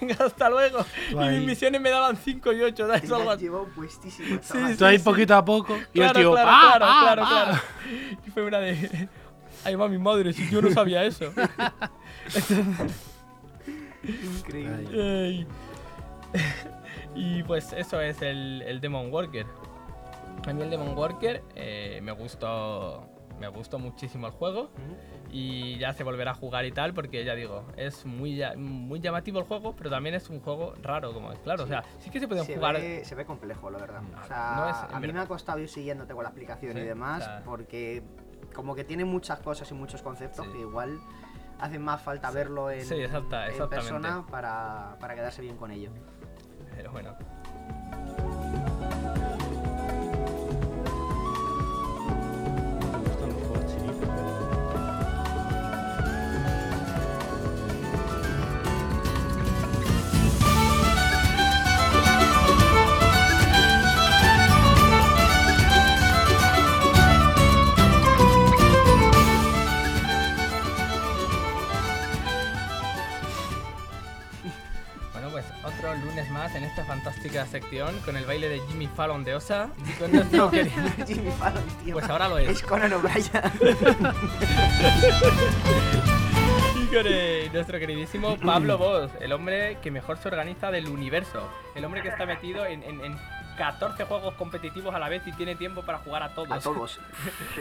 venga, 0.01 0.16
hasta 0.22 0.51
luego. 0.51 0.85
Tú 1.11 1.18
Y 1.20 1.24
ahí- 1.24 1.38
mis 1.38 1.46
misiones 1.46 1.81
me 1.81 1.88
daban 1.88 2.14
5 2.18 2.53
y 2.53 2.61
8, 2.61 2.87
¿sabes? 2.88 3.11
Algo 3.11 3.35
llevado 3.37 3.68
puestísima, 3.74 4.38
Sí. 4.42 4.59
Tú 4.79 4.85
ahí 4.85 4.98
poquito 4.98 5.35
a 5.35 5.42
poco 5.42 5.74
y 5.94 6.01
el 6.01 6.11
Claro, 6.12 6.20
tío. 6.20 6.33
claro, 6.33 6.51
¡ah, 6.53 6.61
claro, 6.77 6.85
ah, 6.87 7.01
claro, 7.05 7.22
ah! 7.24 7.44
claro. 7.46 8.18
Y 8.27 8.31
fue 8.31 8.42
una 8.44 8.59
de. 8.59 9.09
Ahí 9.64 9.74
va 9.74 9.88
mi 9.88 9.98
madre, 9.98 10.33
si 10.35 10.48
yo 10.51 10.61
no 10.62 10.70
sabía 10.70 11.05
eso. 11.05 11.33
Increíble. 14.09 15.47
Y 17.14 17.42
pues 17.44 17.73
eso 17.73 18.01
es 18.01 18.21
el, 18.23 18.62
el 18.62 18.81
Demon 18.81 19.11
Worker. 19.12 19.47
A 20.47 20.53
mí 20.53 20.62
el 20.62 20.71
Demon 20.71 20.97
Worker 20.97 21.42
eh, 21.55 22.01
me 22.03 22.12
gustó 22.12 23.09
me 23.40 23.47
gustó 23.49 23.79
muchísimo 23.79 24.27
el 24.27 24.33
juego 24.33 24.68
y 25.31 25.79
ya 25.79 25.92
se 25.92 26.03
volverá 26.03 26.33
a 26.33 26.35
jugar 26.35 26.64
y 26.64 26.73
tal 26.73 26.92
porque 26.92 27.25
ya 27.25 27.35
digo, 27.37 27.64
es 27.77 28.05
muy, 28.05 28.40
muy 28.57 28.99
llamativo 28.99 29.38
el 29.38 29.44
juego, 29.44 29.77
pero 29.77 29.90
también 29.90 30.16
es 30.16 30.29
un 30.29 30.40
juego 30.40 30.75
raro, 30.83 31.12
como 31.14 31.31
es 31.33 31.38
claro, 31.38 31.62
o 31.62 31.66
sea, 31.68 31.85
sí 32.01 32.11
que 32.11 32.18
se 32.18 32.27
pueden 32.27 32.44
se 32.44 32.57
jugar... 32.57 32.75
Ve, 32.81 33.05
se 33.05 33.14
ve 33.14 33.25
complejo, 33.25 33.71
la 33.71 33.79
verdad. 33.79 34.01
No, 34.03 34.21
O 34.21 34.25
sea, 34.27 34.55
no 34.57 34.68
es- 34.68 34.77
en 34.90 34.97
a 34.97 35.01
mí 35.01 35.07
verdad. 35.07 35.14
me 35.14 35.21
ha 35.21 35.27
costado 35.29 35.61
ir 35.61 35.68
siguiéndote 35.68 36.14
con 36.14 36.25
la 36.25 36.31
explicación 36.31 36.73
Sí, 36.75 36.81
y 36.81 36.83
demás, 36.83 37.23
o 37.23 37.25
sea- 37.27 37.42
porque 37.44 38.03
como 38.55 38.75
que 38.75 38.83
tiene 38.83 39.05
muchas 39.05 39.38
cosas 39.38 39.71
y 39.71 39.75
muchos 39.75 40.03
conceptos 40.03 40.44
Sí. 40.44 40.53
que 40.53 40.59
igual 40.61 40.99
hacen 41.61 41.83
más 41.83 42.01
falta 42.03 42.31
verlo 42.31 42.71
en, 42.71 42.85
Sí, 42.85 42.94
exacta- 42.94 43.49
en 43.49 43.68
persona 43.68 44.25
para, 44.31 44.97
para 45.01 45.14
quedarse 45.14 45.42
bien 45.42 45.57
con 45.57 45.71
ello. 45.71 45.90
Pero 46.75 46.92
bueno. 46.92 47.16
Sección 77.46 77.98
con 78.01 78.16
el 78.16 78.24
baile 78.27 78.48
de 78.48 78.61
Jimmy 78.68 78.87
Fallon 78.88 79.24
de 79.24 79.35
Osa 79.35 79.70
Jimmy 81.07 81.31
Fallon, 81.38 81.62
tío. 81.85 81.92
Pues 81.94 82.09
ahora 82.11 82.29
lo 82.29 82.38
es. 82.38 82.48
Es 82.51 82.62
Conan 82.62 82.92
O'Brien. 82.92 83.18
Y 86.77 86.87
con 86.94 87.05
eh, 87.07 87.51
nuestro 87.53 87.79
queridísimo 87.79 88.37
Pablo 88.38 88.79
Boss, 88.79 89.11
el 89.20 89.33
hombre 89.33 89.79
que 89.83 89.90
mejor 89.90 90.18
se 90.18 90.29
organiza 90.29 90.70
del 90.70 90.88
universo. 90.88 91.48
El 91.74 91.85
hombre 91.85 92.03
que 92.03 92.09
está 92.09 92.27
metido 92.27 92.64
en, 92.66 92.83
en- 92.83 93.05
en 93.05 93.16
14 93.57 94.05
juegos 94.05 94.35
competitivos 94.35 94.94
a 94.94 94.98
la 95.01 95.09
vez 95.09 95.22
y 95.27 95.33
tiene 95.33 95.57
tiempo 95.57 95.83
para 95.83 95.98
jugar 95.98 96.22
a 96.22 96.35
todos. 96.35 96.51
A 96.51 96.61
todos. 96.61 97.01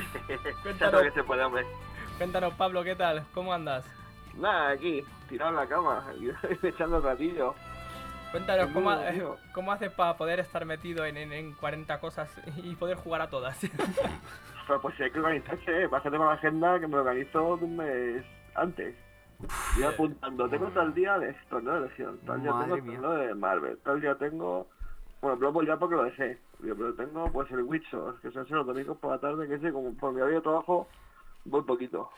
Cuéntanos, 0.64 1.02
que 1.02 1.12
se 1.12 1.24
puede, 1.24 1.44
hombre. 1.44 1.66
cuéntanos, 2.18 2.54
Pablo, 2.54 2.84
¿qué 2.84 2.96
tal? 2.96 3.24
¿Cómo 3.34 3.52
andas? 3.54 3.84
Nada, 4.36 4.70
aquí, 4.70 5.04
tirado 5.28 5.50
en 5.50 5.56
la 5.56 5.66
cama, 5.68 6.06
echando 6.62 7.02
ratillo. 7.02 7.56
Cuéntanos, 8.32 8.70
¿cómo, 8.72 8.92
cómo 9.54 9.72
haces 9.72 9.92
para 9.92 10.18
poder 10.18 10.40
estar 10.40 10.66
metido 10.66 11.06
en, 11.06 11.18
en- 11.18 11.34
en 11.34 11.54
40 11.54 12.00
cosas 12.00 12.30
y 12.58 12.76
poder 12.76 12.98
jugar 12.98 13.22
a 13.22 13.30
todas? 13.30 13.60
Pero 14.68 14.82
pues 14.82 14.96
sí 14.98 15.04
hay 15.04 15.12
que 15.12 15.20
organizarse, 15.20 15.88
pásate 15.90 16.18
con 16.18 16.26
la 16.28 16.34
agenda 16.34 16.80
que 16.80 16.88
me 16.88 16.98
organizo 16.98 17.56
de 17.58 17.66
un 17.66 17.78
mes 17.78 18.26
antes. 18.56 18.96
Y 19.80 19.84
apuntando, 19.84 20.50
tengo 20.50 20.68
tal 20.70 20.94
día 20.94 21.18
de 21.20 21.30
esto, 21.30 21.62
¿no? 21.62 21.74
De 21.76 21.82
Legión, 21.88 22.20
tal 22.26 22.42
día 22.42 22.52
Madre 22.52 22.82
tengo 22.82 23.12
de 23.14 23.36
Marvel, 23.36 23.78
tal 23.84 24.02
día 24.02 24.16
tengo... 24.16 24.68
Bueno, 25.22 25.38
Blood 25.38 25.54
Bowl 25.54 25.66
ya 25.68 25.78
porque 25.78 25.96
lo 25.96 26.04
deseo. 26.04 26.38
Digo, 26.60 26.76
pero 26.76 26.94
tengo 26.96 27.32
pues 27.32 27.50
el 27.52 27.62
Witcher, 27.64 28.16
que 28.22 28.30
se 28.32 28.40
hace 28.40 28.54
los 28.54 28.66
domingos 28.68 28.98
por 28.98 29.12
la 29.12 29.20
tarde, 29.20 29.48
que 29.48 29.58
sé, 29.60 29.72
como 29.72 29.94
por 29.96 30.12
mi 30.12 30.20
horario 30.22 30.38
de 30.40 30.44
trabajo, 30.44 30.88
voy 31.46 31.62
poquito. 31.64 32.10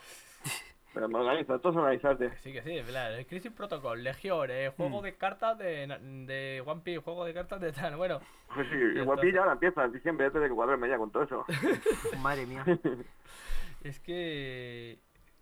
Pero 0.92 1.08
me 1.08 1.18
organizo, 1.18 1.54
esto 1.54 1.70
es 1.70 1.76
organizarte. 1.76 2.36
sí, 2.42 2.52
que 2.52 2.62
sí, 2.62 2.76
es 2.76 2.84
verdad. 2.84 3.16
El 3.16 3.26
Crisis 3.26 3.52
Protocol, 3.52 4.02
Legión, 4.02 4.48
eh, 4.50 4.72
juego 4.76 5.02
de 5.02 5.14
cartas 5.16 5.56
de, 5.56 5.86
de 6.26 6.62
One 6.66 6.80
Piece, 6.82 6.98
juego 7.00 7.24
de 7.24 7.32
cartas 7.32 7.60
de 7.60 7.72
tal. 7.72 7.96
Bueno, 7.96 8.20
Pues 8.54 8.66
sí, 8.68 8.74
igual 8.74 9.00
entonces- 9.18 9.34
ya 9.34 9.40
ahora 9.40 9.52
empieza 9.52 9.84
en 9.84 9.92
diciembre, 9.92 10.26
antes 10.26 10.42
de 10.42 10.48
que 10.48 10.54
cuadrarme 10.54 10.88
ya 10.88 10.98
con 10.98 11.10
todo 11.12 11.22
eso. 11.22 11.44
Madre 12.22 12.44
mía. 12.46 12.64
es 13.84 14.00
que 14.00 14.98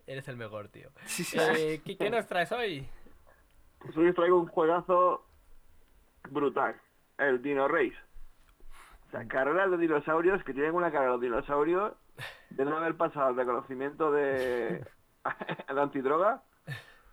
eres 0.06 0.28
el 0.28 0.36
mejor, 0.36 0.68
tío. 0.68 0.90
Sí, 1.06 1.24
sí. 1.24 1.38
Eh, 1.40 1.80
¿qué, 1.84 1.96
qué 1.96 2.10
nos 2.10 2.26
traes 2.26 2.52
hoy? 2.52 2.86
Pues 3.78 3.96
hoy 3.96 4.08
os 4.08 4.14
traigo 4.14 4.38
un 4.38 4.48
juegazo 4.48 5.24
brutal, 6.30 6.76
el 7.18 7.40
Dino 7.40 7.68
Race. 7.68 7.96
O 9.06 9.10
sea, 9.12 9.26
carreras 9.26 9.70
de 9.70 9.78
dinosaurios 9.78 10.44
que 10.44 10.52
tienen 10.52 10.74
una 10.74 10.90
carrera 10.90 11.12
de 11.12 11.16
los 11.16 11.20
dinosaurios 11.22 11.94
de 12.50 12.64
no 12.66 12.76
haber 12.76 12.96
pasado 12.96 13.30
el 13.30 13.36
reconocimiento 13.36 14.12
de, 14.12 14.84
de 15.74 15.80
antidroga. 15.80 16.42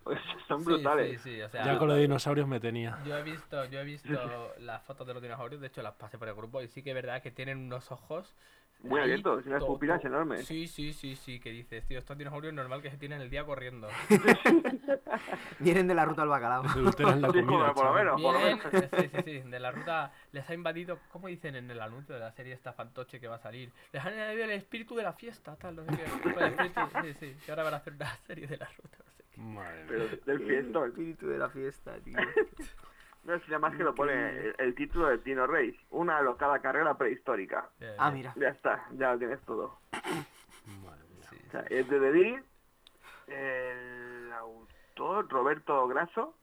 Pues 0.04 0.20
son 0.46 0.60
Sí, 0.60 0.64
brutales. 0.64 1.20
Sí, 1.22 1.36
sí, 1.36 1.42
o 1.42 1.48
sea, 1.48 1.64
Ya 1.64 1.78
con 1.78 1.88
los 1.88 1.98
dinosaurios 1.98 2.46
me 2.46 2.60
tenía. 2.60 2.98
yo 3.04 3.16
he 3.16 3.22
visto, 3.22 3.64
yo 3.66 3.80
he 3.80 3.84
visto 3.84 4.54
las 4.58 4.82
fotos 4.84 5.06
de 5.06 5.14
los 5.14 5.22
dinosaurios, 5.22 5.60
de 5.60 5.66
hecho 5.66 5.82
las 5.82 5.94
pasé 5.94 6.16
por 6.18 6.28
el 6.28 6.34
grupo 6.34 6.62
y 6.62 6.68
sí 6.68 6.82
que 6.82 6.90
es 6.90 6.94
verdad 6.94 7.22
que 7.22 7.30
tienen 7.32 7.58
unos 7.58 7.90
ojos 7.90 8.34
Muy 8.82 8.98
ahí 9.00 9.04
abiertos, 9.04 9.44
y 9.44 9.48
unas 9.48 9.60
to- 9.60 9.66
pupilas 9.66 10.04
enormes. 10.04 10.44
Sí, 10.46 10.68
sí, 10.68 10.92
sí, 10.92 11.16
sí, 11.16 11.40
que 11.40 11.50
dices, 11.50 11.84
tío, 11.86 11.98
estos 11.98 12.16
dinosaurios 12.16 12.52
es 12.52 12.56
normal 12.56 12.82
que 12.82 12.90
se 12.90 12.96
tienen 12.98 13.20
el 13.20 13.30
día 13.30 13.44
corriendo. 13.44 13.88
Vienen 15.58 15.88
de 15.88 15.94
la 15.94 16.04
ruta 16.04 16.22
al 16.22 16.28
bacalao. 16.28 16.62
Se 16.68 16.78
adulteran 16.78 17.20
la 17.22 17.28
comida. 17.28 17.46
por- 17.46 17.74
por 17.74 17.84
lo 17.86 17.94
menos. 17.94 18.20
por 18.22 18.32
lo 18.34 18.38
Vienen, 18.38 18.58
menos. 18.72 18.90
sí, 19.00 19.08
sí, 19.12 19.22
sí, 19.42 19.50
de 19.50 19.60
la 19.60 19.70
ruta 19.72 20.12
les 20.32 20.48
ha 20.48 20.54
invadido, 20.54 20.98
¿cómo 21.10 21.28
dicen 21.28 21.56
en 21.56 21.70
el 21.70 21.80
anuncio 21.80 22.14
de 22.14 22.20
la 22.20 22.32
serie 22.32 22.52
esta 22.54 22.72
fantoche 22.72 23.18
que 23.18 23.28
va 23.28 23.36
a 23.36 23.40
salir? 23.40 23.72
Les 23.92 24.04
han 24.04 24.12
invadido 24.12 24.44
el 24.44 24.50
espíritu 24.50 24.94
de 24.94 25.02
la 25.02 25.12
fiesta, 25.14 25.56
tal, 25.56 25.76
no 25.76 25.84
sé 25.84 25.90
qué. 25.96 26.04
El 26.36 26.52
espíritu, 26.52 26.80
sí, 27.02 27.14
sí, 27.18 27.36
que 27.44 27.50
ahora 27.52 27.64
van 27.64 27.74
a 27.74 27.76
hacer 27.78 27.94
una 27.94 28.14
serie 28.26 28.46
de 28.46 28.56
la 28.58 28.66
ruta, 28.66 28.98
no 28.98 29.12
sé 29.16 29.24
qué. 29.32 29.40
Madre 29.40 29.76
mía. 29.78 29.86
Pero 29.88 30.04
del 30.08 30.20
El 30.42 30.46
fiestón. 30.46 30.88
espíritu 30.90 31.26
de 31.28 31.38
la 31.38 31.48
fiesta, 31.48 31.94
tío. 32.04 32.16
No, 33.26 33.38
si 33.40 33.44
además 33.50 33.74
que 33.76 33.82
lo 33.84 33.94
pone 33.94 34.12
el, 34.30 34.54
el 34.58 34.74
título 34.76 35.08
del 35.08 35.22
Dino 35.24 35.46
Race, 35.46 35.76
una 35.90 36.18
alocada 36.18 36.60
carrera 36.60 36.96
prehistórica. 36.96 37.68
Ah, 37.98 38.10
mira. 38.10 38.32
Ya 38.36 38.48
está, 38.48 38.86
ya 38.92 39.12
lo 39.12 39.18
tienes 39.18 39.40
todo. 39.42 39.78
Madre 40.84 41.02
mía. 41.14 41.26
Sí, 41.30 41.36
O 41.48 41.50
sea, 41.50 41.60
es 41.68 41.88
de 41.88 41.98
Dedí, 42.00 42.36
el 43.26 44.32
autor 44.32 45.28
Roberto 45.28 45.86
Grasso, 45.88 46.34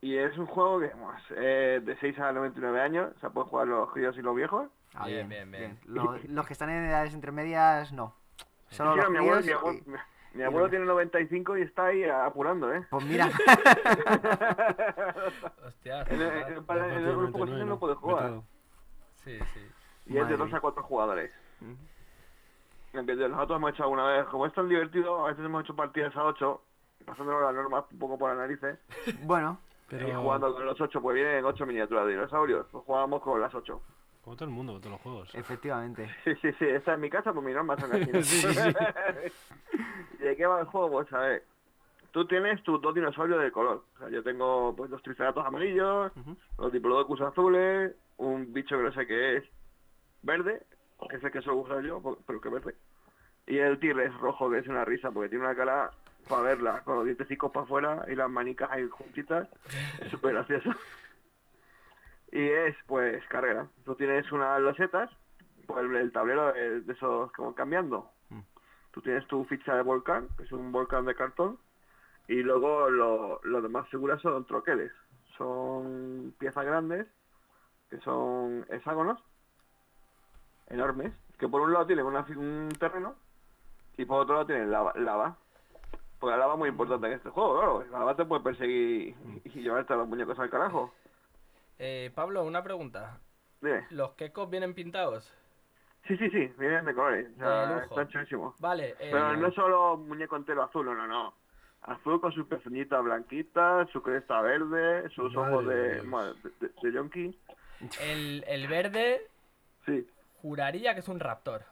y 0.00 0.16
es 0.16 0.36
un 0.38 0.46
juego 0.46 0.80
que 0.80 0.88
vamos, 0.88 1.20
es 1.32 1.84
de 1.84 1.96
6 2.00 2.18
a 2.20 2.32
99 2.32 2.80
años, 2.80 3.12
o 3.16 3.18
sea, 3.20 3.30
pueden 3.30 3.48
jugar 3.50 3.66
los 3.68 3.90
críos 3.92 4.16
y 4.16 4.22
los 4.22 4.34
viejos. 4.36 4.68
Ah, 4.94 5.06
Bien, 5.06 5.28
bien, 5.28 5.50
bien, 5.50 5.78
bien. 5.84 5.94
Los, 5.94 6.24
los 6.24 6.46
que 6.46 6.52
están 6.54 6.70
en 6.70 6.84
edades 6.86 7.12
intermedias, 7.12 7.92
no. 7.92 8.14
Solo 8.70 8.92
Sí, 8.92 8.96
los 8.98 9.04
no, 9.06 9.10
mi 9.10 9.18
abuelo, 9.18 9.40
críos 9.42 9.44
mi 9.44 9.50
y- 9.50 9.54
abuelo- 9.54 10.02
mi 10.34 10.42
abuelo 10.42 10.68
tiene 10.68 10.84
95 10.86 11.58
y 11.58 11.62
está 11.62 11.86
ahí 11.86 12.04
apurando, 12.04 12.72
¿eh? 12.72 12.86
Pues 12.90 13.04
mira, 13.04 13.26
Hostia, 15.66 16.02
En, 16.02 16.20
el- 16.22 16.42
en 16.42 16.52
el- 16.54 16.64
para- 16.64 16.86
en 16.86 17.04
el 17.04 17.16
grupo 17.16 17.38
99, 17.38 17.64
no 17.64 17.78
puede 17.78 17.94
jugar. 17.94 18.40
Sí, 19.24 19.38
sí. 19.54 19.60
Y 20.06 20.10
es 20.10 20.14
de 20.14 20.20
Madre 20.22 20.36
2 20.36 20.46
mía. 20.48 20.56
a 20.56 20.60
4 20.60 20.82
jugadores. 20.82 21.32
Ujú. 21.60 21.76
Aunque 22.94 23.14
nosotros 23.16 23.56
hemos 23.58 23.70
hecho 23.72 23.82
alguna 23.82 24.06
vez, 24.06 24.24
como 24.26 24.46
es 24.46 24.52
tan 24.54 24.68
divertido, 24.68 25.26
a 25.26 25.30
veces 25.30 25.44
hemos 25.44 25.62
hecho 25.64 25.76
partidas 25.76 26.16
a 26.16 26.24
8, 26.24 26.62
pasándonos 27.04 27.42
las 27.42 27.54
normas 27.54 27.84
un 27.92 27.98
poco 27.98 28.18
por 28.18 28.30
las 28.30 28.38
narices, 28.38 28.78
bueno, 29.24 29.58
Pero 29.88 30.08
y 30.08 30.12
jugando 30.12 30.54
con 30.54 30.64
los 30.64 30.80
8, 30.80 31.00
pues 31.02 31.14
vienen 31.14 31.44
8 31.44 31.66
miniaturas 31.66 32.06
de 32.06 32.12
dinosaurios, 32.12 32.66
pues 32.72 32.84
jugábamos 32.84 33.22
con 33.22 33.40
las 33.40 33.54
8. 33.54 33.80
Como 34.28 34.36
todo 34.36 34.48
el 34.50 34.54
mundo, 34.54 34.72
con 34.74 34.82
todos 34.82 34.92
los 34.92 35.00
juegos. 35.00 35.34
efectivamente. 35.34 36.06
Sí, 36.24 36.34
sí, 36.42 36.52
sí, 36.58 36.66
esta 36.66 36.92
es 36.92 36.98
mi 36.98 37.08
casa, 37.08 37.32
pues 37.32 37.46
mis 37.46 37.54
normas 37.54 37.80
son 37.80 37.92
así. 37.92 38.12
Sí, 38.12 38.42
sí, 38.42 38.54
sí. 38.54 38.74
¿Y 40.20 40.22
de 40.22 40.36
qué 40.36 40.44
va 40.46 40.60
el 40.60 40.66
juego? 40.66 40.90
Pues 40.90 41.10
a 41.14 41.18
ver, 41.20 41.44
tú 42.10 42.26
tienes 42.26 42.62
tus 42.62 42.78
dos 42.82 42.94
dinosaurios 42.94 43.40
de 43.42 43.50
color. 43.50 43.84
O 43.94 43.98
sea, 43.98 44.10
yo 44.10 44.22
tengo 44.22 44.74
pues 44.76 44.90
dos 44.90 45.02
triceratops 45.02 45.46
amarillos, 45.46 46.12
Ujú. 46.14 46.36
los 46.58 46.72
diplodocus 46.72 47.22
azules, 47.22 47.94
un 48.18 48.52
bicho 48.52 48.76
que 48.76 48.82
no 48.82 48.92
sé 48.92 49.06
qué 49.06 49.36
es 49.38 49.44
verde, 50.20 50.62
que 51.08 51.16
es 51.16 51.24
el 51.24 51.30
que 51.32 51.40
suelo 51.40 51.60
usar 51.60 51.82
yo, 51.82 52.02
pero 52.26 52.38
que 52.40 52.48
verde. 52.50 52.74
Y 53.46 53.56
el 53.56 53.78
T-Rex 53.80 54.14
rojo, 54.18 54.50
que 54.50 54.58
es 54.58 54.68
una 54.68 54.84
risa, 54.84 55.10
porque 55.10 55.30
tiene 55.30 55.46
una 55.46 55.54
cara 55.56 55.90
para 56.28 56.42
verla, 56.42 56.82
con 56.84 56.96
los 56.96 57.06
dientecicos 57.06 57.50
para 57.50 57.64
afuera 57.64 58.04
y 58.08 58.14
las 58.14 58.28
manicas 58.28 58.70
ahí 58.70 58.86
juntitas. 58.90 59.48
Es 60.02 60.10
súper 60.10 60.34
gracioso. 60.34 60.68
Y 62.32 62.48
es, 62.48 62.76
pues, 62.86 63.24
carrera. 63.28 63.68
Tú 63.84 63.94
tienes 63.94 64.30
unas 64.32 64.60
losetas, 64.60 65.10
pues 65.66 65.84
el, 65.84 66.12
tablero 66.12 66.52
de, 66.52 66.80
de 66.82 66.92
esos 66.92 67.32
como 67.32 67.54
cambiando. 67.54 68.10
Mm. 68.30 68.40
Tú 68.92 69.02
tienes 69.02 69.26
tu 69.28 69.44
ficha 69.44 69.74
de 69.74 69.82
volcán, 69.82 70.28
que 70.36 70.44
es 70.44 70.52
un 70.52 70.72
volcán 70.72 71.04
de 71.06 71.14
cartón, 71.14 71.58
y 72.28 72.42
luego 72.42 72.90
lo, 72.90 73.40
lo 73.42 73.62
demás 73.62 73.88
seguras 73.88 74.20
son 74.20 74.44
troqueles. 74.46 74.92
Son 75.36 76.34
piezas 76.38 76.64
grandes, 76.64 77.06
que 77.88 77.98
son 78.00 78.66
hexágonos, 78.68 79.18
enormes, 80.68 81.14
que 81.38 81.48
por 81.48 81.62
un 81.62 81.72
lado 81.72 81.86
tienen 81.86 82.04
una 82.04 82.26
un 82.36 82.68
terreno, 82.78 83.14
y 83.96 84.04
por 84.04 84.20
otro 84.20 84.34
lado 84.34 84.46
tienen 84.46 84.70
lava. 84.70 84.92
lava. 84.96 85.36
Porque 86.18 86.32
la 86.32 86.38
lava 86.38 86.54
es 86.54 86.58
muy 86.58 86.68
importante 86.68 87.06
en 87.06 87.12
este 87.14 87.30
juego, 87.30 87.56
claro. 87.56 87.84
La 87.90 88.00
lava 88.00 88.16
te 88.16 88.24
puede 88.24 88.42
perseguir 88.42 89.14
y, 89.44 89.48
y 89.48 89.62
llevarte 89.62 89.92
a 89.92 89.96
los 89.96 90.08
muñecos 90.08 90.38
al 90.38 90.50
carajo. 90.50 90.92
Eh, 91.78 92.10
Pablo, 92.14 92.44
una 92.44 92.62
pregunta. 92.62 93.18
Dime. 93.60 93.86
¿Los 93.90 94.12
quecos 94.12 94.48
vienen 94.50 94.74
pintados? 94.74 95.32
Sí, 96.06 96.16
sí, 96.16 96.30
sí, 96.30 96.52
vienen 96.58 96.84
de 96.84 96.94
colores. 96.94 97.26
O 97.26 97.30
De 97.30 97.36
sea, 97.44 97.66
lujo. 97.66 97.80
están 97.82 98.08
chulísimos. 98.08 98.58
Vale, 98.60 98.90
eh, 98.98 99.10
Pero 99.12 99.36
no 99.36 99.50
solo 99.52 99.96
muñeco 99.96 100.36
entero 100.36 100.62
azul, 100.62 100.86
no, 100.86 100.94
no, 100.94 101.06
no. 101.06 101.34
Azul 101.82 102.20
con 102.20 102.32
sus 102.32 102.46
pezuñitas 102.46 103.02
blanquitas, 103.04 103.88
su 103.90 104.02
cresta 104.02 104.40
verde, 104.40 105.08
sus 105.10 105.32
Madre 105.34 105.52
ojos 105.54 105.66
de 105.66 105.76
de, 106.60 106.68
de, 106.82 106.92
yonki. 106.92 107.38
el, 108.00 108.44
el 108.48 108.66
verde 108.68 109.22
Sí. 109.86 110.06
Juraría 110.42 110.94
que 110.94 111.00
es 111.00 111.08
un 111.08 111.20
raptor. 111.20 111.62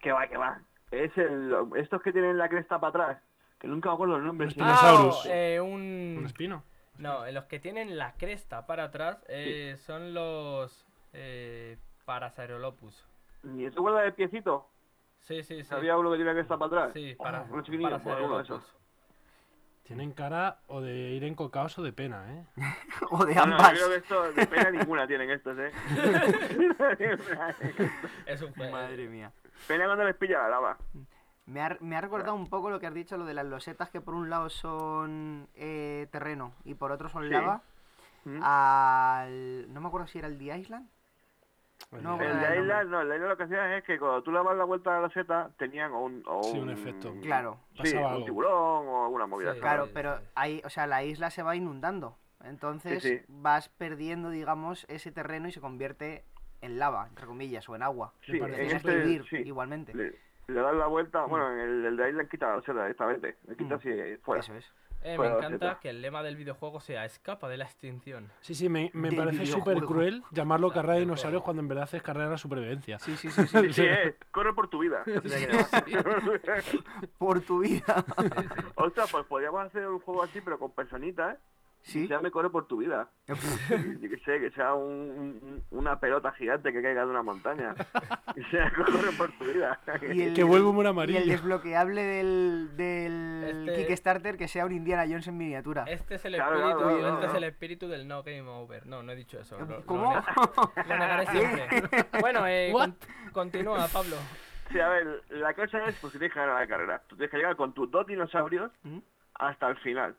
Que 0.00 0.12
va, 0.12 0.26
que 0.28 0.36
va. 0.36 0.60
Es 0.90 1.16
el, 1.18 1.54
estos 1.76 2.02
que 2.02 2.12
tienen 2.12 2.38
la 2.38 2.48
cresta 2.48 2.78
para 2.80 3.04
atrás. 3.04 3.22
Que 3.58 3.68
nunca 3.68 3.88
me 3.88 3.94
acuerdo 3.94 4.16
el 4.16 4.24
nombre. 4.24 4.46
Los. 4.46 4.54
Dinosaurus. 4.54 5.16
Ah, 5.24 5.28
o, 5.28 5.32
eh, 5.32 5.60
un... 5.60 6.16
Un 6.18 6.26
espino. 6.26 6.62
No, 6.98 7.30
los 7.30 7.44
que 7.44 7.58
tienen 7.60 7.98
la 7.98 8.12
cresta 8.14 8.66
para 8.66 8.84
atrás 8.84 9.18
eh, 9.28 9.76
son 9.78 10.14
los 10.14 10.86
eh, 11.12 11.76
Parasaurolopus. 12.04 13.06
¿Ni 13.42 13.68
te 13.70 13.78
acuerdas 13.78 14.04
del 14.04 14.14
piecito? 14.14 14.68
Sí, 15.20 15.42
sí, 15.42 15.62
sí. 15.64 15.74
Había 15.74 15.96
uno 15.96 16.10
que 16.10 16.16
tiene 16.16 16.32
cresta 16.32 16.56
para 16.56 16.66
atrás. 16.66 16.92
Sí, 16.94 17.14
Oh, 17.18 17.22
para, 17.22 17.44
de 17.44 17.58
esos. 17.60 17.80
Parasaurolopus. 17.82 18.72
Tienen 19.84 20.12
cara 20.12 20.58
o 20.66 20.80
de 20.80 20.92
ir 20.92 21.22
encocados 21.22 21.78
o 21.78 21.82
de 21.82 21.92
pena, 21.92 22.24
¿eh? 22.32 22.44
O 23.10 23.24
de 23.24 23.34
No, 23.36 23.46
no, 23.46 23.54
ambas. 23.54 23.78
yo 23.78 23.86
creo 23.86 23.88
que 23.90 23.96
esto 23.96 24.32
de 24.32 24.46
pena 24.46 24.70
ninguna 24.72 25.06
tienen 25.06 25.30
estos, 25.30 25.56
eh. 25.58 25.70
Es 28.26 28.42
un 28.42 28.52
juego. 28.54 28.72
Madre 28.72 29.08
mía. 29.08 29.30
pena 29.68 29.86
cuando 29.86 30.04
les 30.04 30.16
pilla 30.16 30.42
la 30.42 30.48
lava. 30.48 30.78
Me 31.46 31.60
ha, 31.62 31.76
me 31.80 31.96
ha 31.96 32.00
recordado 32.00 32.34
un 32.34 32.48
poco 32.48 32.70
lo 32.70 32.80
que 32.80 32.86
has 32.88 32.94
dicho, 32.94 33.16
lo 33.16 33.24
de 33.24 33.34
las 33.34 33.46
losetas 33.46 33.88
que 33.90 34.00
por 34.00 34.14
un 34.14 34.28
lado 34.28 34.48
son 34.50 35.48
eh, 35.54 36.08
terreno 36.10 36.52
y 36.64 36.74
por 36.74 36.90
otro 36.90 37.08
son 37.08 37.24
Sí. 37.24 37.30
lava. 37.30 37.62
¿Mm? 38.24 38.40
Al... 38.42 39.72
No 39.72 39.80
me 39.80 39.86
acuerdo 39.86 40.08
si 40.08 40.18
era 40.18 40.26
el 40.26 40.36
The 40.38 40.58
Island. 40.58 40.88
No, 41.92 42.20
El 42.20 42.40
de 42.40 42.60
Isla, 42.62 42.82
no, 42.84 43.00
el 43.02 43.08
de 43.08 43.14
Isla 43.16 43.28
lo 43.28 43.36
que 43.36 43.44
hacía 43.44 43.76
es 43.78 43.84
que 43.84 43.96
cuando 43.98 44.22
tú 44.22 44.32
le 44.32 44.38
dabas 44.38 44.56
la 44.56 44.64
vuelta 44.64 44.90
a 44.90 44.94
la 44.94 45.00
loseta, 45.02 45.50
tenían 45.56 45.92
o 45.92 46.04
un, 46.04 46.22
o 46.26 46.42
Sí, 46.42 46.58
un 46.58 46.70
efecto. 46.70 47.14
Claro. 47.22 47.60
Sí, 47.74 47.92
Pasaba 47.92 48.08
un 48.08 48.12
algo. 48.14 48.24
tiburón 48.24 48.88
o 48.88 49.04
alguna 49.04 49.26
movida. 49.26 49.54
Sí. 49.54 49.60
Claro, 49.60 49.88
pero 49.94 50.18
ahí, 50.34 50.60
o 50.64 50.70
sea, 50.70 50.86
la 50.88 51.04
isla 51.04 51.30
se 51.30 51.44
va 51.44 51.54
inundando. 51.54 52.18
Entonces 52.42 53.02
Sí, 53.02 53.18
sí. 53.18 53.24
vas 53.28 53.68
perdiendo, 53.68 54.30
digamos, 54.30 54.84
ese 54.88 55.12
terreno 55.12 55.46
y 55.48 55.52
se 55.52 55.60
convierte 55.60 56.24
en 56.60 56.78
lava, 56.78 57.06
entre 57.08 57.26
comillas, 57.26 57.68
o 57.68 57.76
en 57.76 57.82
agua. 57.84 58.12
Sí, 58.24 58.32
en 58.32 58.46
Tienes 58.46 58.56
súper- 58.56 58.68
que 58.70 58.76
este, 58.76 58.96
vivir 58.96 59.24
sí. 59.28 59.36
igualmente. 59.36 59.94
Le, 59.94 60.18
le 60.48 60.60
das 60.60 60.74
la 60.74 60.86
vuelta, 60.86 61.24
bueno, 61.24 61.52
en 61.52 61.58
el, 61.60 61.84
el 61.86 61.96
de 61.96 62.10
Island 62.10 62.28
quita 62.28 62.48
la 62.48 62.56
loseta 62.56 62.82
directamente. 62.82 63.36
Le 63.48 63.56
quita 63.56 63.74
Mm. 63.74 63.78
así 63.78 64.16
fuera. 64.22 64.40
Eso 64.40 64.54
es. 64.54 64.72
Eh, 65.02 65.16
me 65.18 65.26
encanta 65.26 65.78
que 65.80 65.90
el 65.90 66.00
lema 66.02 66.22
del 66.22 66.36
videojuego 66.36 66.80
sea 66.80 67.04
escapa 67.04 67.48
de 67.48 67.58
la 67.58 67.64
extinción. 67.64 68.28
Sí, 68.40 68.54
sí, 68.56 68.68
me, 68.68 68.90
me 68.94 69.12
parece 69.12 69.46
súper 69.46 69.78
cruel 69.82 70.24
llamarlo 70.32 70.72
carrera 70.72 70.94
de 70.94 71.00
dinosaurios 71.00 71.42
cuando 71.42 71.62
en 71.62 71.68
verdad 71.68 71.88
es 71.92 72.02
carrera 72.02 72.24
de 72.24 72.30
la 72.32 72.38
supervivencia. 72.38 72.98
Sí, 72.98 73.16
sí, 73.16 73.30
sí, 73.30 73.46
sí. 73.46 73.58
Sí, 73.60 73.72
sí, 73.72 73.82
eh, 73.84 74.16
corre 74.32 74.52
por 74.54 74.68
tu 74.68 74.80
vida. 74.80 75.04
Por 77.18 77.40
tu 77.42 77.60
vida. 77.60 78.04
Sí, 78.18 78.28
sí. 78.32 78.64
Ostras, 78.76 79.10
pues 79.12 79.26
podríamos 79.26 79.66
hacer 79.66 79.86
un 79.86 80.00
juego 80.00 80.22
así, 80.22 80.40
pero 80.40 80.58
con 80.58 80.72
personitas, 80.72 81.36
¿eh? 81.36 81.38
Sí. 81.86 82.08
Se 82.08 82.14
llame 82.14 82.32
Corre 82.32 82.50
por 82.50 82.66
tu 82.66 82.78
vida. 82.78 83.08
Yo 83.28 83.36
que 84.10 84.18
sé, 84.24 84.40
que 84.40 84.50
sea 84.56 84.74
un- 84.74 85.62
un- 85.70 85.78
una 85.78 86.00
pelota 86.00 86.32
gigante 86.32 86.72
que 86.72 86.82
caiga 86.82 87.04
de 87.04 87.10
una 87.10 87.22
montaña. 87.22 87.74
Que 88.34 88.42
sea 88.50 88.72
Corre 88.74 89.12
por 89.16 89.30
tu 89.38 89.44
vida. 89.44 89.78
Y 90.12 90.22
el, 90.22 90.34
Que 90.34 90.42
vuelva 90.42 90.68
humor 90.70 90.86
y 90.86 90.88
amarillo. 90.88 91.18
el 91.20 91.28
desbloqueable 91.28 92.02
del, 92.02 92.76
del 92.76 93.68
Este- 93.68 93.86
Kickstarter 93.86 94.36
que 94.36 94.48
sea 94.48 94.66
un 94.66 94.72
Indiana 94.72 95.04
Jones 95.04 95.28
en 95.28 95.38
miniatura. 95.38 95.84
Este 95.86 96.16
es 96.16 96.24
el 96.24 96.34
Claro, 96.34 96.56
espíritu, 96.56 96.78
claro, 96.80 96.98
claro, 96.98 97.14
este 97.14 97.26
es 97.28 97.34
el 97.34 97.44
espíritu 97.44 97.88
del 97.88 98.08
no 98.08 98.22
game 98.24 98.42
over. 98.48 98.84
No, 98.86 99.04
no 99.04 99.12
he 99.12 99.16
dicho 99.16 99.38
eso. 99.38 99.56
lo- 99.58 99.86
¿Cómo? 99.86 100.12
Lo 100.88 100.98
negaré 100.98 101.26
siempre. 101.28 101.68
Bueno, 102.20 102.46
eh, 102.48 102.70
con- 102.72 102.96
continúa, 103.32 103.86
Pablo. 103.92 104.16
Sí, 104.72 104.80
a 104.80 104.88
ver, 104.88 105.22
la 105.30 105.54
cosa 105.54 105.86
es 105.86 105.94
pues 106.00 106.12
que 106.12 106.18
tienes 106.18 106.34
que 106.34 106.40
ganar 106.40 106.60
la 106.60 106.66
carrera. 106.66 107.00
Tú 107.06 107.14
tienes 107.14 107.30
que 107.30 107.36
llegar 107.36 107.54
con 107.54 107.72
tus 107.72 107.88
dos 107.88 108.04
dinosaurios 108.08 108.72
¿Mm? 108.82 108.98
hasta 109.34 109.68
el 109.68 109.76
final. 109.78 110.16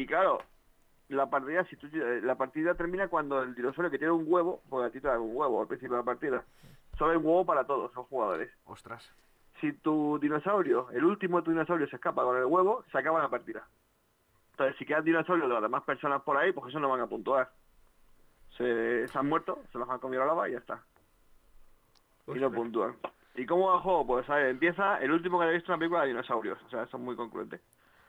Y 0.00 0.06
claro, 0.06 0.38
la 1.08 1.28
partida, 1.28 1.62
si 1.64 1.76
tú, 1.76 1.86
eh, 1.92 2.22
la 2.22 2.34
partida 2.36 2.74
termina 2.74 3.08
cuando 3.08 3.42
el 3.42 3.54
dinosaurio 3.54 3.90
que 3.90 3.98
tiene 3.98 4.14
un 4.14 4.24
huevo, 4.26 4.62
porque 4.70 4.86
a 4.86 4.90
ti 4.90 4.98
te 4.98 5.08
dan 5.08 5.20
un 5.20 5.36
huevo 5.36 5.60
al 5.60 5.66
principio 5.66 5.94
de 5.96 6.00
la 6.00 6.06
partida, 6.06 6.42
solo 6.96 7.10
hay 7.10 7.18
un 7.18 7.26
huevo 7.26 7.44
para 7.44 7.64
todos 7.64 7.94
los 7.94 8.06
jugadores. 8.06 8.50
Ostras. 8.64 9.06
Si 9.60 9.74
tu 9.74 10.18
dinosaurio, 10.18 10.88
el 10.92 11.04
último 11.04 11.36
de 11.36 11.44
tu 11.44 11.50
dinosaurio 11.50 11.86
se 11.86 11.96
escapa 11.96 12.22
con 12.22 12.38
el 12.38 12.46
huevo, 12.46 12.82
se 12.90 12.96
acaba 12.96 13.20
la 13.20 13.28
partida. 13.28 13.68
Entonces, 14.52 14.74
si 14.78 14.86
quedan 14.86 15.04
dinosaurios 15.04 15.48
de 15.48 15.52
las 15.52 15.62
demás 15.62 15.82
personas 15.82 16.22
por 16.22 16.38
ahí, 16.38 16.52
pues 16.52 16.70
eso 16.70 16.80
no 16.80 16.88
van 16.88 17.00
a 17.00 17.06
puntuar. 17.06 17.50
Se, 18.56 19.06
se 19.06 19.18
han 19.18 19.28
muerto, 19.28 19.58
se 19.70 19.76
los 19.76 19.90
han 19.90 19.98
comido 19.98 20.22
la 20.22 20.28
lava 20.28 20.48
y 20.48 20.52
ya 20.52 20.58
está. 20.60 20.82
Y 22.26 22.38
no 22.38 22.50
puntúan. 22.50 22.96
¿Y 23.34 23.44
cómo 23.44 23.68
va 23.68 23.74
el 23.74 23.82
juego? 23.82 24.06
Pues 24.06 24.30
a 24.30 24.36
ver, 24.36 24.46
empieza 24.46 24.96
el 25.02 25.12
último 25.12 25.38
que 25.38 25.44
haya 25.44 25.54
visto 25.54 25.70
una 25.70 25.78
película 25.78 26.02
de 26.02 26.08
dinosaurios. 26.08 26.58
O 26.62 26.70
sea, 26.70 26.86
son 26.86 27.04
muy 27.04 27.16
concluentes. 27.16 27.60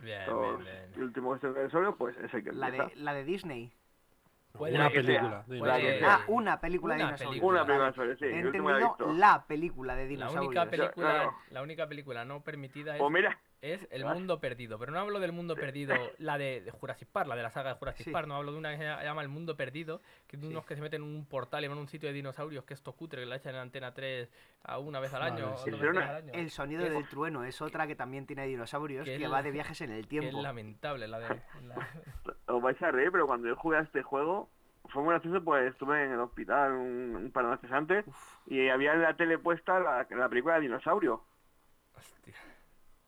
Bien, 0.02 0.28
Los- 0.28 0.60
bien, 0.64 0.76
El 0.78 0.90
bien. 0.92 1.04
último 1.04 1.40
que 1.40 1.48
dinosaurios, 1.48 1.96
pues 1.98 2.18
es 2.18 2.34
el 2.34 2.44
que 2.44 2.52
La 2.52 2.68
empieza. 2.70 2.90
de, 2.90 2.96
la 2.98 3.14
de 3.14 3.24
Disney. 3.24 3.72
Puede 4.54 4.76
una 4.76 4.90
que 4.90 4.96
sea. 5.04 5.06
película. 5.06 5.44
de 5.48 5.60
Puede- 5.60 5.78
dinosaurios. 5.78 6.04
Ah, 6.12 6.24
una 6.28 6.60
película 6.60 6.96
de 6.96 7.00
una 7.04 7.08
dinosaurios. 7.12 7.30
película. 7.32 7.62
Una 7.62 7.66
película 7.66 7.74
de 7.74 7.80
Vale. 7.80 7.92
dinosaurios, 7.92 8.20
sí. 8.20 8.26
He 8.26 8.40
el 8.40 8.46
último 8.48 8.68
que 8.68 8.72
he 8.74 8.76
entendido 8.76 8.98
visto. 9.08 9.14
la 9.20 9.46
película 9.48 9.96
de 9.96 10.02
La 10.04 10.08
dinosaurios. 10.10 10.46
única 10.48 10.66
película, 10.70 10.92
Claro. 11.14 11.34
la 11.52 11.62
única 11.62 11.88
película 11.88 12.26
no 12.26 12.42
permitida 12.42 12.96
es, 12.96 13.00
Pues 13.02 13.12
mira, 13.14 13.40
es 13.62 13.88
El. 13.92 14.04
Mundo 14.06 14.40
Perdido. 14.40 14.78
Pero 14.80 14.92
no 14.92 15.00
hablo 15.00 15.20
del 15.20 15.32
Mundo 15.32 15.56
Perdido, 15.56 15.94
la 16.18 16.38
de, 16.38 16.62
de 16.62 16.72
Jurassic 16.72 17.08
Park, 17.10 17.28
la 17.28 17.36
de 17.36 17.44
la 17.44 17.50
saga 17.52 17.74
de 17.74 17.80
Jurassic 17.80 18.06
Sí. 18.06 18.12
Park. 18.12 18.28
No 18.28 18.36
hablo 18.36 18.52
de 18.52 18.58
una 18.58 18.72
que 18.72 18.78
se 18.78 18.84
llama 18.84 19.22
El 19.22 19.30
Mundo 19.30 19.56
Perdido, 19.56 20.02
que 20.28 20.36
es 20.36 20.42
de 20.42 20.48
unos 20.48 20.66
que 20.66 20.76
se 20.76 20.82
meten 20.82 21.04
en 21.04 21.08
un 21.08 21.26
portal 21.26 21.64
y 21.64 21.68
van 21.68 21.78
a 21.78 21.82
un 21.82 21.88
sitio 21.88 22.08
de 22.10 22.14
dinosaurios 22.14 22.64
que 22.66 22.74
es 22.74 22.82
cutre, 22.82 23.22
que 23.22 23.26
la 23.28 23.36
echan 23.38 23.56
en 23.56 23.62
Antena 23.62 23.94
3 23.94 24.30
a 24.64 24.80
una 24.80 25.00
vez 25.00 25.14
al 25.14 25.22
Vale, 25.22 25.44
año. 25.44 25.58
sí. 25.58 25.72
Pero 25.72 25.92
al 25.92 25.98
año. 26.16 26.34
El 26.34 26.50
sonido 26.52 26.84
del 26.84 27.08
trueno 27.08 27.44
es 27.44 27.62
otra 27.62 27.88
que 27.88 27.96
también 27.96 28.26
tiene 28.26 28.46
dinosaurios 28.48 29.06
Que 29.06 29.18
va 29.28 29.38
la- 29.38 29.44
de 29.44 29.52
viajes 29.52 29.80
en 29.82 29.92
el 29.92 30.08
que 30.08 30.18
es 30.18 30.22
tiempo. 30.22 30.42
lamentable 30.42 31.08
la 31.08 31.20
de... 31.20 31.28
la- 31.68 31.88
os 32.48 32.62
vais 32.62 32.82
a 32.82 32.92
reír, 32.92 33.12
pero 33.12 33.28
cuando 33.28 33.48
yo 33.48 33.56
jugué 33.56 33.78
a 33.78 33.82
este 33.82 34.02
juego, 34.04 34.50
fue 34.90 35.04
muy 35.04 35.12
gracioso, 35.14 35.42
pues 35.44 35.72
estuve 35.72 36.04
en 36.04 36.12
el 36.14 36.20
hospital 36.20 36.74
un, 36.74 37.16
un 37.16 37.32
par 37.32 37.46
de 37.46 37.52
noches 37.52 37.72
antes 37.72 38.04
y 38.48 38.68
había 38.70 38.94
en 38.94 39.02
la 39.04 39.16
tele 39.16 39.38
puesta 39.38 39.80
la, 39.80 40.06
la 40.10 40.28
película 40.28 40.56
de 40.56 40.62
dinosaurio. 40.62 41.24
Hostia. 41.96 42.34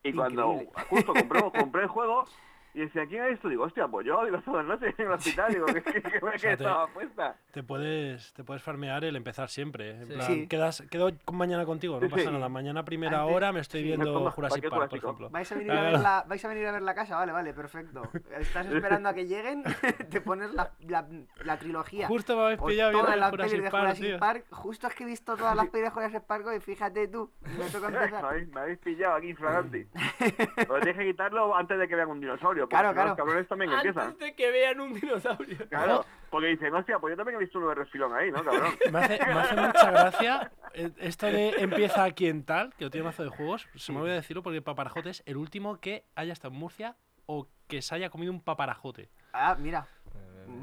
Y 0.03 0.13
cuando 0.13 0.61
justo 0.89 1.13
compré, 1.13 1.41
compré 1.51 1.83
el 1.83 1.87
juego 1.87 2.25
y 2.73 2.79
decía, 2.81 3.05
¿quién 3.05 3.23
es 3.25 3.33
esto? 3.33 3.49
Digo, 3.49 3.63
hostia, 3.65 3.87
pues 3.87 4.05
yo 4.05 4.23
digo 4.25 4.39
todas 4.45 4.65
las 4.65 4.79
noches 4.79 4.95
en 4.97 5.05
el 5.05 5.11
hospital, 5.13 5.53
digo, 5.53 5.65
que, 5.67 5.81
que, 5.83 6.01
que, 6.01 6.39
sea, 6.39 6.53
estaba 6.53 6.87
puesta. 6.87 7.35
Te 7.51 7.63
puedes, 7.63 8.33
te 8.33 8.43
puedes 8.43 8.63
farmear 8.63 9.03
el 9.05 9.15
empezar 9.15 9.49
siempre. 9.49 9.91
En 9.91 10.07
Sí. 10.07 10.13
plan, 10.13 10.27
Sí. 10.27 10.47
quedas, 10.47 10.83
quedo 10.89 11.11
mañana 11.31 11.65
contigo, 11.65 11.95
no 11.99 12.07
Sí, 12.07 12.11
pasa 12.11 12.23
sí. 12.25 12.31
nada. 12.31 12.49
Mañana 12.49 12.83
primera 12.85 13.21
Antes- 13.21 13.35
hora 13.35 13.51
me 13.51 13.59
estoy 13.59 13.81
sí. 13.81 13.87
viendo 13.87 14.31
Jurassic 14.31 14.69
Park, 14.69 14.89
por 14.89 14.97
ejemplo. 14.97 15.29
¿Vais 15.29 15.51
a, 15.51 15.55
venir 15.55 15.71
a 15.71 15.81
ver 15.81 15.99
la, 15.99 16.25
¿Vais 16.27 16.43
a 16.43 16.47
venir 16.47 16.67
a 16.67 16.71
ver 16.71 16.81
la 16.81 16.95
casa? 16.95 17.15
Vale, 17.17 17.31
vale, 17.31 17.53
perfecto. 17.53 18.01
Estás 18.39 18.65
esperando 18.71 19.09
a 19.09 19.13
que 19.13 19.25
lleguen, 19.25 19.63
te 20.09 20.21
pones 20.21 20.53
la, 20.53 20.71
la, 20.87 21.07
la 21.43 21.57
trilogía. 21.57 22.07
Justo 22.07 22.35
me 22.35 22.43
habéis 22.43 22.61
pillado 22.61 22.91
todas 22.91 23.05
viendo 23.07 23.19
las 23.21 23.29
Jurassic 23.31 23.51
pelis 23.51 23.63
de 23.65 23.71
Park, 23.71 23.83
Jurassic. 23.97 24.19
Park. 24.19 24.45
Justo 24.51 24.87
es 24.87 24.95
que 24.95 25.03
he 25.03 25.07
visto 25.07 25.35
todas 25.37 25.55
las 25.55 25.69
pelis 25.69 25.85
de 25.85 25.91
Jurassic 25.91 26.23
Park 26.23 26.45
y 26.55 26.59
fíjate 26.59 27.07
tú, 27.07 27.31
me 27.57 27.65
toca 27.69 27.89
me, 27.89 27.97
empezar. 27.97 28.25
habéis, 28.25 28.47
me 28.49 28.61
habéis 28.61 28.79
pillado 28.79 29.15
aquí 29.15 29.29
infragante. 29.29 29.87
Pero 30.55 30.75
tienes 30.81 30.97
que 30.97 31.05
quitarlo 31.05 31.55
antes 31.55 31.77
de 31.77 31.87
que 31.87 31.95
vean 31.95 32.09
un 32.09 32.19
dinosaurio, 32.19 32.62
porque 32.63 32.75
Claro, 32.75 32.89
si 32.89 32.91
no, 32.91 32.93
claro. 32.95 33.09
los 33.09 33.17
cabrones 33.17 33.47
también 33.47 33.71
empiezan. 33.71 34.07
Antes 34.07 34.19
de 34.19 34.35
que 34.35 34.51
vean 34.51 34.79
un 34.79 34.93
dinosaurio. 34.93 35.57
Claro, 35.69 36.05
porque 36.29 36.47
dicen, 36.47 36.73
hostia, 36.73 36.99
pues 36.99 37.11
yo 37.13 37.17
también 37.17 37.37
he 37.37 37.39
visto 37.43 37.59
uno 37.59 37.69
de 37.69 37.75
refilón 37.75 38.13
ahí, 38.15 38.31
¿no, 38.31 38.43
cabrón? 38.43 38.71
Me 38.91 38.99
hace, 38.99 39.17
me 39.25 39.31
hace 39.33 39.55
mucha 39.55 39.91
gracia 39.91 40.51
eh, 40.73 40.91
esto 40.99 41.27
de 41.27 41.49
empieza 41.59 42.03
aquí 42.03 42.27
en 42.27 42.43
tal, 42.43 42.73
que 42.75 42.85
lo 42.85 42.89
tiene 42.91 43.05
mazo 43.05 43.23
de 43.23 43.29
juegos. 43.29 43.67
Se 43.75 43.91
me 43.91 43.99
olvidó 43.99 44.15
decirlo 44.15 44.41
porque 44.43 44.57
el 44.57 44.63
paparajote 44.63 45.09
es 45.11 45.23
el 45.25 45.37
último 45.37 45.79
que 45.79 46.05
haya 46.15 46.33
estado 46.33 46.53
en 46.53 46.59
Murcia 46.59 46.95
o 47.25 47.47
que 47.67 47.81
se 47.81 47.95
haya 47.95 48.09
comido 48.09 48.31
un 48.31 48.41
paparajote. 48.41 49.09
Ah, 49.33 49.55
mira, 49.57 49.87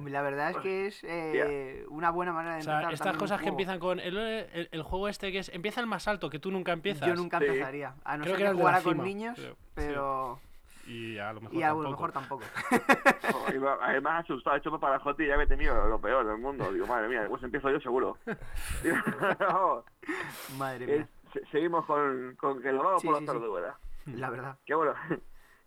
la 0.06 0.22
verdad 0.22 0.50
es 0.50 0.56
que 0.58 0.86
es 0.88 1.00
eh, 1.04 1.84
una 1.88 2.10
buena 2.10 2.32
manera 2.32 2.54
de 2.56 2.60
O 2.60 2.64
sea, 2.64 2.74
empezar. 2.82 2.92
estas 2.94 3.16
cosas 3.16 3.40
que 3.40 3.48
empiezan 3.48 3.78
con 3.78 3.98
el, 3.98 4.16
el- 4.16 4.68
el 4.70 4.82
juego 4.82 5.08
este 5.08 5.32
que 5.32 5.38
es 5.38 5.48
empieza 5.48 5.80
el 5.80 5.86
más 5.86 6.06
alto, 6.06 6.28
que 6.30 6.38
tú 6.38 6.50
nunca 6.50 6.72
empiezas. 6.72 7.08
Yo 7.08 7.14
nunca 7.14 7.38
Sí. 7.38 7.46
empezaría. 7.46 7.94
A 8.04 8.16
no 8.16 8.24
Creo 8.24 8.36
ser 8.36 8.44
que 8.46 8.50
que 8.52 8.58
jugara 8.58 8.82
con 8.82 8.98
niños, 9.02 9.36
creo. 9.36 9.54
Sí. 9.76 10.49
Y 10.90 11.18
a 11.18 11.32
lo 11.32 11.40
mejor 11.40 11.54
Y 11.56 11.62
a 11.62 11.68
lo 11.72 11.82
tampoco. 11.82 11.90
mejor 11.90 12.12
tampoco. 12.12 12.44
Me- 13.60 13.68
Además, 13.82 14.24
asustado, 14.24 14.56
he 14.56 14.58
hecho 14.58 14.78
para 14.80 14.98
Joti 14.98 15.26
ya 15.26 15.36
me 15.36 15.44
he 15.44 15.46
tenido 15.46 15.86
lo 15.88 16.00
peor 16.00 16.26
del 16.26 16.38
mundo. 16.38 16.72
Digo, 16.72 16.86
madre 16.86 17.08
mía, 17.08 17.26
pues 17.28 17.42
empiezo 17.44 17.70
yo 17.70 17.78
seguro. 17.80 18.16
Madre 20.58 20.86
mía, 20.86 21.08
se- 21.32 21.44
seguimos 21.46 21.84
con, 21.86 22.34
con 22.36 22.60
que 22.60 22.72
lo 22.72 22.82
vamos 22.82 23.02
Sí, 23.02 23.08
por 23.08 23.18
sí, 23.18 23.24
los 23.26 23.34
sí. 23.34 23.40
de 23.40 23.46
rueda. 23.46 23.78
la 24.06 24.30
verdad. 24.30 24.56
Que 24.66 24.74
bueno, 24.74 24.94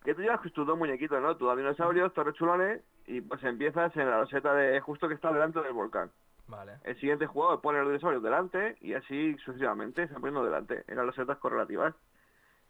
que 0.04 0.14
tú 0.14 0.22
llevas 0.22 0.40
tus 0.52 0.66
dos 0.66 0.76
muñequitos, 0.78 1.20
¿no? 1.22 1.36
Tus 1.36 1.56
dinosaurios, 1.56 2.12
tus 2.12 2.24
rechulones, 2.24 2.82
y 3.06 3.20
pues 3.20 3.42
empiezas 3.44 3.96
en 3.96 4.10
la 4.10 4.18
loseta 4.18 4.54
de 4.54 4.80
justo 4.80 5.08
que 5.08 5.14
está 5.14 5.32
delante 5.32 5.60
del 5.62 5.72
volcán. 5.72 6.10
Vale. 6.46 6.74
El 6.84 6.94
siguiente 7.00 7.26
jugador 7.26 7.62
pone 7.62 7.78
los 7.78 7.88
dinosaurios 7.88 8.22
delante 8.22 8.76
y 8.82 8.92
así 8.92 9.34
sucesivamente, 9.38 10.06
se 10.06 10.12
van 10.12 10.20
poniendo 10.20 10.44
delante 10.44 10.84
en 10.88 10.96
las 10.96 11.06
losetas 11.06 11.38
correlativas. 11.38 11.94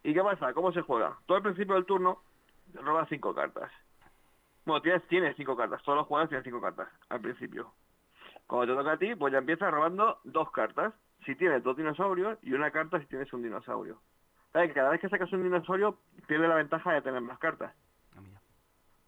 ¿Y 0.04 0.14
qué 0.14 0.22
pasa? 0.22 0.52
¿Cómo 0.52 0.70
se 0.72 0.82
juega? 0.82 1.16
Tú 1.26 1.34
al 1.34 1.42
principio 1.42 1.74
del 1.74 1.84
turno 1.86 2.22
robas 2.74 3.08
cinco 3.08 3.34
cartas. 3.34 3.70
Bueno, 4.64 4.82
tienes, 4.82 5.02
tienes 5.08 5.36
cinco 5.36 5.56
cartas, 5.56 5.82
todos 5.82 5.98
los 5.98 6.06
jugadores 6.06 6.30
tienen 6.30 6.44
cinco 6.44 6.60
cartas 6.60 6.88
al 7.08 7.20
principio. 7.20 7.72
Cuando 8.46 8.74
te 8.74 8.78
toca 8.78 8.92
a 8.92 8.98
ti, 8.98 9.14
pues 9.14 9.32
ya 9.32 9.38
empiezas 9.38 9.72
robando 9.72 10.18
dos 10.24 10.50
cartas. 10.50 10.94
Si 11.24 11.34
tienes 11.36 11.62
dos 11.62 11.76
dinosaurios 11.76 12.38
y 12.42 12.52
una 12.52 12.70
carta 12.70 13.00
si 13.00 13.06
tienes 13.06 13.32
un 13.32 13.42
dinosaurio. 13.42 14.00
¿Sabes? 14.52 14.72
Cada 14.72 14.90
vez 14.90 15.00
que 15.00 15.08
sacas 15.08 15.32
un 15.32 15.42
dinosaurio, 15.42 15.98
pierde 16.26 16.46
la 16.46 16.56
ventaja 16.56 16.92
de 16.92 17.02
tener 17.02 17.20
más 17.20 17.38
cartas. 17.38 17.74
Ah. 18.14 18.20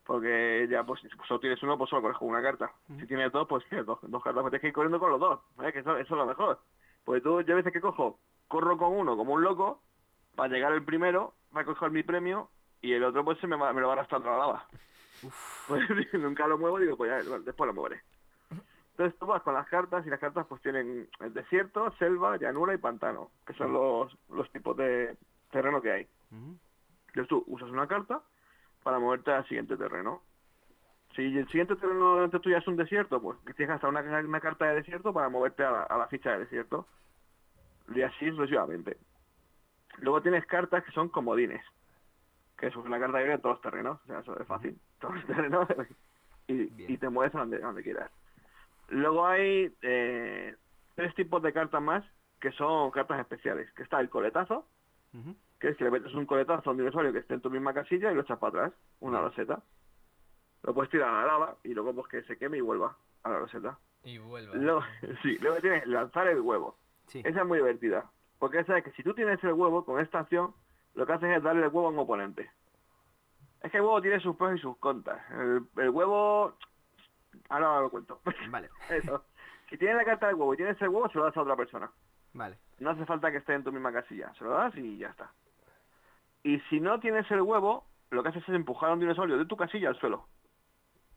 Porque 0.04 0.66
ya, 0.70 0.84
pues, 0.84 1.00
si 1.02 1.08
solo 1.28 1.40
tienes 1.40 1.62
uno, 1.62 1.76
pues 1.76 1.90
solo 1.90 2.02
coges 2.02 2.16
una 2.20 2.42
carta. 2.42 2.72
Si 2.98 3.06
tienes 3.06 3.30
dos, 3.32 3.46
pues 3.46 3.64
tienes 3.68 3.86
dos, 3.86 3.98
dos 4.02 4.22
cartas, 4.22 4.42
pues 4.42 4.50
tienes 4.50 4.62
que 4.62 4.68
ir 4.68 4.74
corriendo 4.74 4.98
con 4.98 5.10
los 5.10 5.20
dos. 5.20 5.40
Que 5.72 5.78
eso, 5.80 5.96
eso 5.96 6.14
es 6.14 6.18
lo 6.18 6.26
mejor. 6.26 6.58
Porque 7.04 7.20
tú, 7.20 7.40
yo 7.42 7.52
a 7.52 7.56
veces 7.56 7.72
que 7.72 7.80
cojo, 7.80 8.18
corro 8.48 8.78
con 8.78 8.92
uno 8.92 9.16
como 9.16 9.34
un 9.34 9.42
loco, 9.42 9.82
para 10.34 10.52
llegar 10.52 10.72
el 10.72 10.84
primero, 10.84 11.34
para 11.52 11.66
coger 11.66 11.90
mi 11.90 12.02
premio, 12.02 12.50
y 12.86 12.92
el 12.92 13.04
otro 13.04 13.24
pues 13.24 13.38
se 13.38 13.46
me, 13.46 13.56
va- 13.56 13.72
me 13.72 13.80
lo 13.80 13.88
va 13.88 13.94
arrastrando 13.94 14.28
a 14.28 14.32
la 14.32 14.38
lava. 14.38 14.66
Pues 15.68 15.82
nunca 16.12 16.46
lo 16.46 16.58
muevo, 16.58 16.78
digo, 16.78 16.96
pues 16.96 17.10
ya, 17.10 17.28
bueno, 17.28 17.44
después 17.44 17.66
lo 17.66 17.74
moveré. 17.74 18.00
Entonces 18.92 19.18
tú 19.18 19.26
vas 19.26 19.42
con 19.42 19.54
las 19.54 19.66
cartas 19.68 20.06
y 20.06 20.10
las 20.10 20.20
cartas 20.20 20.46
pues 20.46 20.62
tienen 20.62 21.08
el 21.20 21.34
desierto, 21.34 21.90
selva, 21.98 22.36
llanura 22.36 22.72
y 22.72 22.78
pantano, 22.78 23.30
que 23.46 23.52
son 23.54 23.72
los, 23.72 24.16
los 24.30 24.50
tipos 24.52 24.76
de 24.76 25.16
terreno 25.50 25.82
que 25.82 25.90
hay. 25.92 26.08
Entonces 27.08 27.28
tú 27.28 27.44
usas 27.48 27.68
una 27.70 27.86
carta 27.88 28.22
para 28.82 28.98
moverte 28.98 29.32
al 29.32 29.44
siguiente 29.48 29.76
terreno. 29.76 30.22
Si 31.14 31.22
el 31.22 31.46
siguiente 31.48 31.76
terreno 31.76 32.14
delante 32.14 32.40
tuya 32.40 32.58
es 32.58 32.66
un 32.68 32.76
desierto, 32.76 33.20
pues 33.20 33.38
que 33.46 33.54
tienes 33.54 33.74
hasta 33.74 33.88
una, 33.88 34.00
una 34.02 34.40
carta 34.40 34.66
de 34.66 34.76
desierto 34.76 35.12
para 35.12 35.28
moverte 35.28 35.64
a 35.64 35.70
la, 35.70 35.82
a 35.82 35.98
la 35.98 36.06
ficha 36.08 36.32
de 36.32 36.40
desierto. 36.40 36.86
Y 37.94 38.02
así 38.02 38.30
sucesivamente. 38.30 38.96
Luego 39.98 40.22
tienes 40.22 40.44
cartas 40.46 40.84
que 40.84 40.92
son 40.92 41.08
comodines. 41.08 41.64
Que 42.56 42.68
es 42.68 42.76
una 42.76 42.98
carta 42.98 43.18
viene 43.18 43.34
en 43.34 43.40
todos 43.40 43.56
los 43.56 43.62
terrenos. 43.62 44.00
O 44.02 44.06
sea, 44.06 44.20
eso 44.20 44.38
es 44.38 44.46
fácil. 44.46 44.78
Todos 45.00 45.14
los 45.16 45.26
terrenos. 45.26 45.68
Y, 46.48 46.96
te 46.98 47.08
mueves 47.08 47.34
a 47.34 47.40
donde, 47.40 47.82
quieras. 47.82 48.08
Luego 48.88 49.26
hay 49.26 49.74
eh, 49.82 50.54
tres 50.94 51.12
tipos 51.16 51.42
de 51.42 51.52
cartas 51.52 51.82
más 51.82 52.04
que 52.40 52.52
son 52.52 52.92
cartas 52.92 53.18
especiales. 53.18 53.68
Que 53.72 53.82
está 53.82 53.98
el 53.98 54.08
coletazo, 54.08 54.64
que 55.58 55.70
es 55.70 55.76
que 55.76 55.84
le 55.84 55.90
metes 55.90 56.14
un 56.14 56.26
coletazo 56.26 56.70
a 56.70 56.72
un 56.72 56.78
dinosaurio 56.78 57.12
que 57.12 57.18
esté 57.18 57.34
en 57.34 57.40
tu 57.40 57.50
misma 57.50 57.74
casilla 57.74 58.12
y 58.12 58.14
lo 58.14 58.20
echas 58.20 58.38
para 58.38 58.66
atrás, 58.66 58.80
una 59.00 59.20
roseta. 59.20 59.62
Lo 60.62 60.74
puedes 60.74 60.90
tirar 60.90 61.08
a 61.08 61.20
la 61.20 61.26
lava 61.26 61.56
y 61.64 61.74
luego 61.74 61.94
pues 61.94 62.08
que 62.08 62.22
se 62.22 62.38
queme 62.38 62.58
y 62.58 62.60
vuelva 62.60 62.96
a 63.22 63.30
la 63.30 63.38
roseta. 63.40 63.78
Y 64.04 64.18
vuelva. 64.18 64.54
Luego, 64.54 64.82
sí, 65.22 65.36
luego 65.38 65.60
tienes 65.60 65.86
lanzar 65.86 66.28
el 66.28 66.40
huevo. 66.40 66.78
Sí. 67.08 67.22
Esa 67.24 67.40
es 67.40 67.46
muy 67.46 67.58
divertida. 67.58 68.10
Porque 68.38 68.60
esa 68.60 68.78
es 68.78 68.84
que 68.84 68.92
si 68.92 69.02
tú 69.02 69.14
tienes 69.14 69.42
el 69.42 69.52
huevo 69.52 69.84
con 69.84 70.00
esta 70.00 70.20
acción, 70.20 70.54
lo 70.96 71.06
que 71.06 71.12
haces 71.12 71.36
es 71.36 71.42
darle 71.42 71.62
el 71.66 71.68
huevo 71.72 71.86
a 71.86 71.90
un 71.90 71.98
oponente. 72.00 72.50
Es 73.62 73.70
que 73.70 73.76
el 73.78 73.82
huevo 73.84 74.02
tiene 74.02 74.18
sus 74.20 74.36
pros 74.36 74.56
y 74.56 74.58
sus 74.60 74.76
contras. 74.78 75.20
El, 75.30 75.62
el 75.76 75.90
huevo... 75.90 76.54
Ahora 77.48 77.80
lo 77.80 77.90
cuento. 77.90 78.20
Vale, 78.50 78.68
Eso. 78.90 79.24
Si 79.70 79.76
tienes 79.78 79.96
la 79.96 80.04
carta 80.04 80.26
del 80.26 80.36
huevo 80.36 80.54
y 80.54 80.56
tienes 80.56 80.80
el 80.82 80.88
huevo, 80.88 81.08
se 81.08 81.18
lo 81.18 81.24
das 81.24 81.36
a 81.36 81.42
otra 81.42 81.56
persona. 81.56 81.90
vale. 82.32 82.58
No 82.78 82.90
hace 82.90 83.04
falta 83.06 83.30
que 83.30 83.38
esté 83.38 83.54
en 83.54 83.64
tu 83.64 83.72
misma 83.72 83.92
casilla. 83.92 84.32
Se 84.34 84.44
lo 84.44 84.50
das 84.50 84.74
y 84.76 84.98
ya 84.98 85.08
está. 85.08 85.32
Y 86.44 86.60
si 86.70 86.78
no 86.80 87.00
tienes 87.00 87.28
el 87.30 87.40
huevo, 87.42 87.84
lo 88.10 88.22
que 88.22 88.28
haces 88.28 88.42
es 88.44 88.54
empujar 88.54 88.90
a 88.90 88.92
un 88.92 89.00
dinosaurio 89.00 89.36
de 89.38 89.46
tu 89.46 89.56
casilla 89.56 89.88
al 89.88 89.98
suelo. 89.98 90.28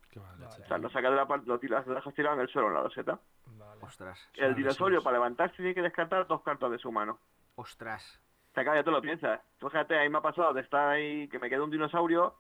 Qué 0.10 0.20
leche. 0.40 0.64
O 0.64 0.68
sea, 0.68 0.78
lo 0.80 0.90
sacas 0.90 1.12
de 1.12 1.18
la 1.18 1.28
parte, 1.28 1.46
lo 1.48 1.60
tiras, 1.60 1.86
lo 1.86 1.94
dejas 1.94 2.14
tirado 2.16 2.36
en 2.36 2.42
el 2.42 2.48
suelo 2.50 2.70
en 2.70 2.74
la 2.74 2.82
loseta. 2.84 3.20
Vale. 3.46 3.84
Ostras, 3.84 4.18
El 4.34 4.56
dinosaurio 4.56 5.04
para 5.04 5.18
levantarse 5.18 5.58
tiene 5.58 5.76
que 5.76 5.84
descartar 5.84 6.26
dos 6.26 6.42
cartas 6.42 6.72
de 6.72 6.80
su 6.80 6.92
mano. 6.92 7.20
ostras. 7.56 8.20
Claro, 8.54 8.76
ya 8.76 8.84
te 8.84 8.92
lo 8.92 9.02
piensas. 9.02 9.42
Tú 9.58 9.70
fíjate, 9.70 9.98
ahí 9.98 10.10
me 10.10 10.18
ha 10.18 10.22
pasado 10.22 10.54
de 10.54 10.62
estar 10.62 10.90
ahí, 10.90 11.28
que 11.30 11.40
me 11.40 11.50
queda 11.50 11.64
un 11.64 11.72
dinosaurio, 11.72 12.36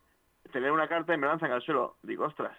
tener 0.51 0.72
una 0.72 0.88
carta 0.88 1.14
y 1.14 1.18
me 1.18 1.28
lanzan 1.28 1.51
al 1.51 1.62
suelo. 1.62 1.97
Digo, 2.03 2.26
ostras. 2.26 2.57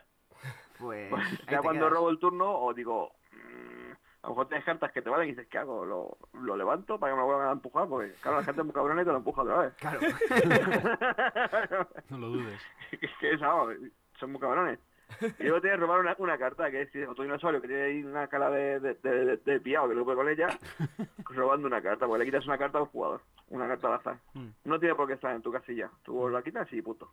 Pues. 0.79 1.11
Pues 1.11 1.47
ya 1.49 1.61
cuando 1.61 1.87
quedas. 1.87 1.93
robo 1.93 2.11
el 2.11 2.19
turno, 2.19 2.59
o 2.59 2.73
digo, 2.73 3.13
mm, 3.33 3.93
a 4.23 4.27
lo 4.27 4.29
mejor 4.31 4.49
tienes 4.49 4.65
cartas 4.65 4.93
que 4.93 5.03
te 5.03 5.11
valen 5.11 5.29
y 5.29 5.33
dices, 5.33 5.47
¿qué 5.49 5.59
hago? 5.59 5.85
¿Lo, 5.85 6.17
lo 6.41 6.57
levanto 6.57 6.99
para 6.99 7.13
que 7.13 7.17
me 7.17 7.21
lo 7.21 7.27
vuelvan 7.27 7.49
a 7.49 7.53
empujar? 7.53 7.87
Porque, 7.89 8.13
claro, 8.23 8.39
la 8.39 8.45
gente 8.45 8.61
es 8.63 8.65
muy 8.65 8.75
cabrona 8.75 9.03
y 9.03 9.05
te 9.05 9.11
lo 9.11 9.19
empuja 9.19 9.43
otra 9.43 9.59
vez. 9.59 9.75
Claro. 9.75 10.01
No 12.09 12.19
lo 12.19 12.29
dudes. 12.29 12.61
es 12.93 13.11
que 13.21 13.33
es 13.33 13.43
algo, 13.43 13.73
son 14.19 14.33
muy 14.33 14.41
cabrones. 14.41 14.79
Y 15.39 15.43
luego 15.45 15.61
tienes 15.61 15.79
que 15.79 15.85
robar 15.87 16.01
una, 16.01 16.15
una 16.19 16.39
carta, 16.39 16.71
que 16.71 16.83
es 16.83 17.09
otro 17.09 17.25
dinosaurio 17.25 17.61
que 17.61 17.69
tiene 17.69 17.83
ahí 17.83 18.05
una 18.05 18.27
cara 18.29 18.51
de, 18.51 18.81
de, 18.81 18.95
de, 18.95 19.37
de- 19.37 19.63
que 19.63 19.71
lo 19.95 20.05
puede 20.05 20.17
con 20.17 20.29
ella, 20.29 20.49
robando 21.31 21.67
una 21.67 21.83
carta, 21.83 22.07
porque 22.07 22.21
le 22.21 22.25
quitas 22.27 22.47
una 22.47 22.59
carta 22.59 22.79
al 22.79 22.87
jugador, 22.87 23.23
una 23.49 23.67
carta 23.69 23.89
al 23.89 23.95
azar. 23.95 24.19
Mm. 24.35 24.49
No 24.65 24.79
tiene 24.79 24.95
por 24.95 25.07
qué 25.09 25.15
estar 25.15 25.35
en 25.35 25.43
tu 25.43 25.53
casilla, 25.53 25.91
tú 26.03 26.29
la 26.29 26.43
quitas 26.43 26.73
y 26.73 26.81
punto. 26.83 27.11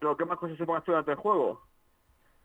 Lo 0.00 0.16
que 0.16 0.24
más 0.24 0.38
cosas 0.38 0.56
se 0.56 0.64
pueden 0.64 0.80
hacer 0.82 0.92
durante 0.92 1.10
el 1.12 1.16
juego, 1.18 1.62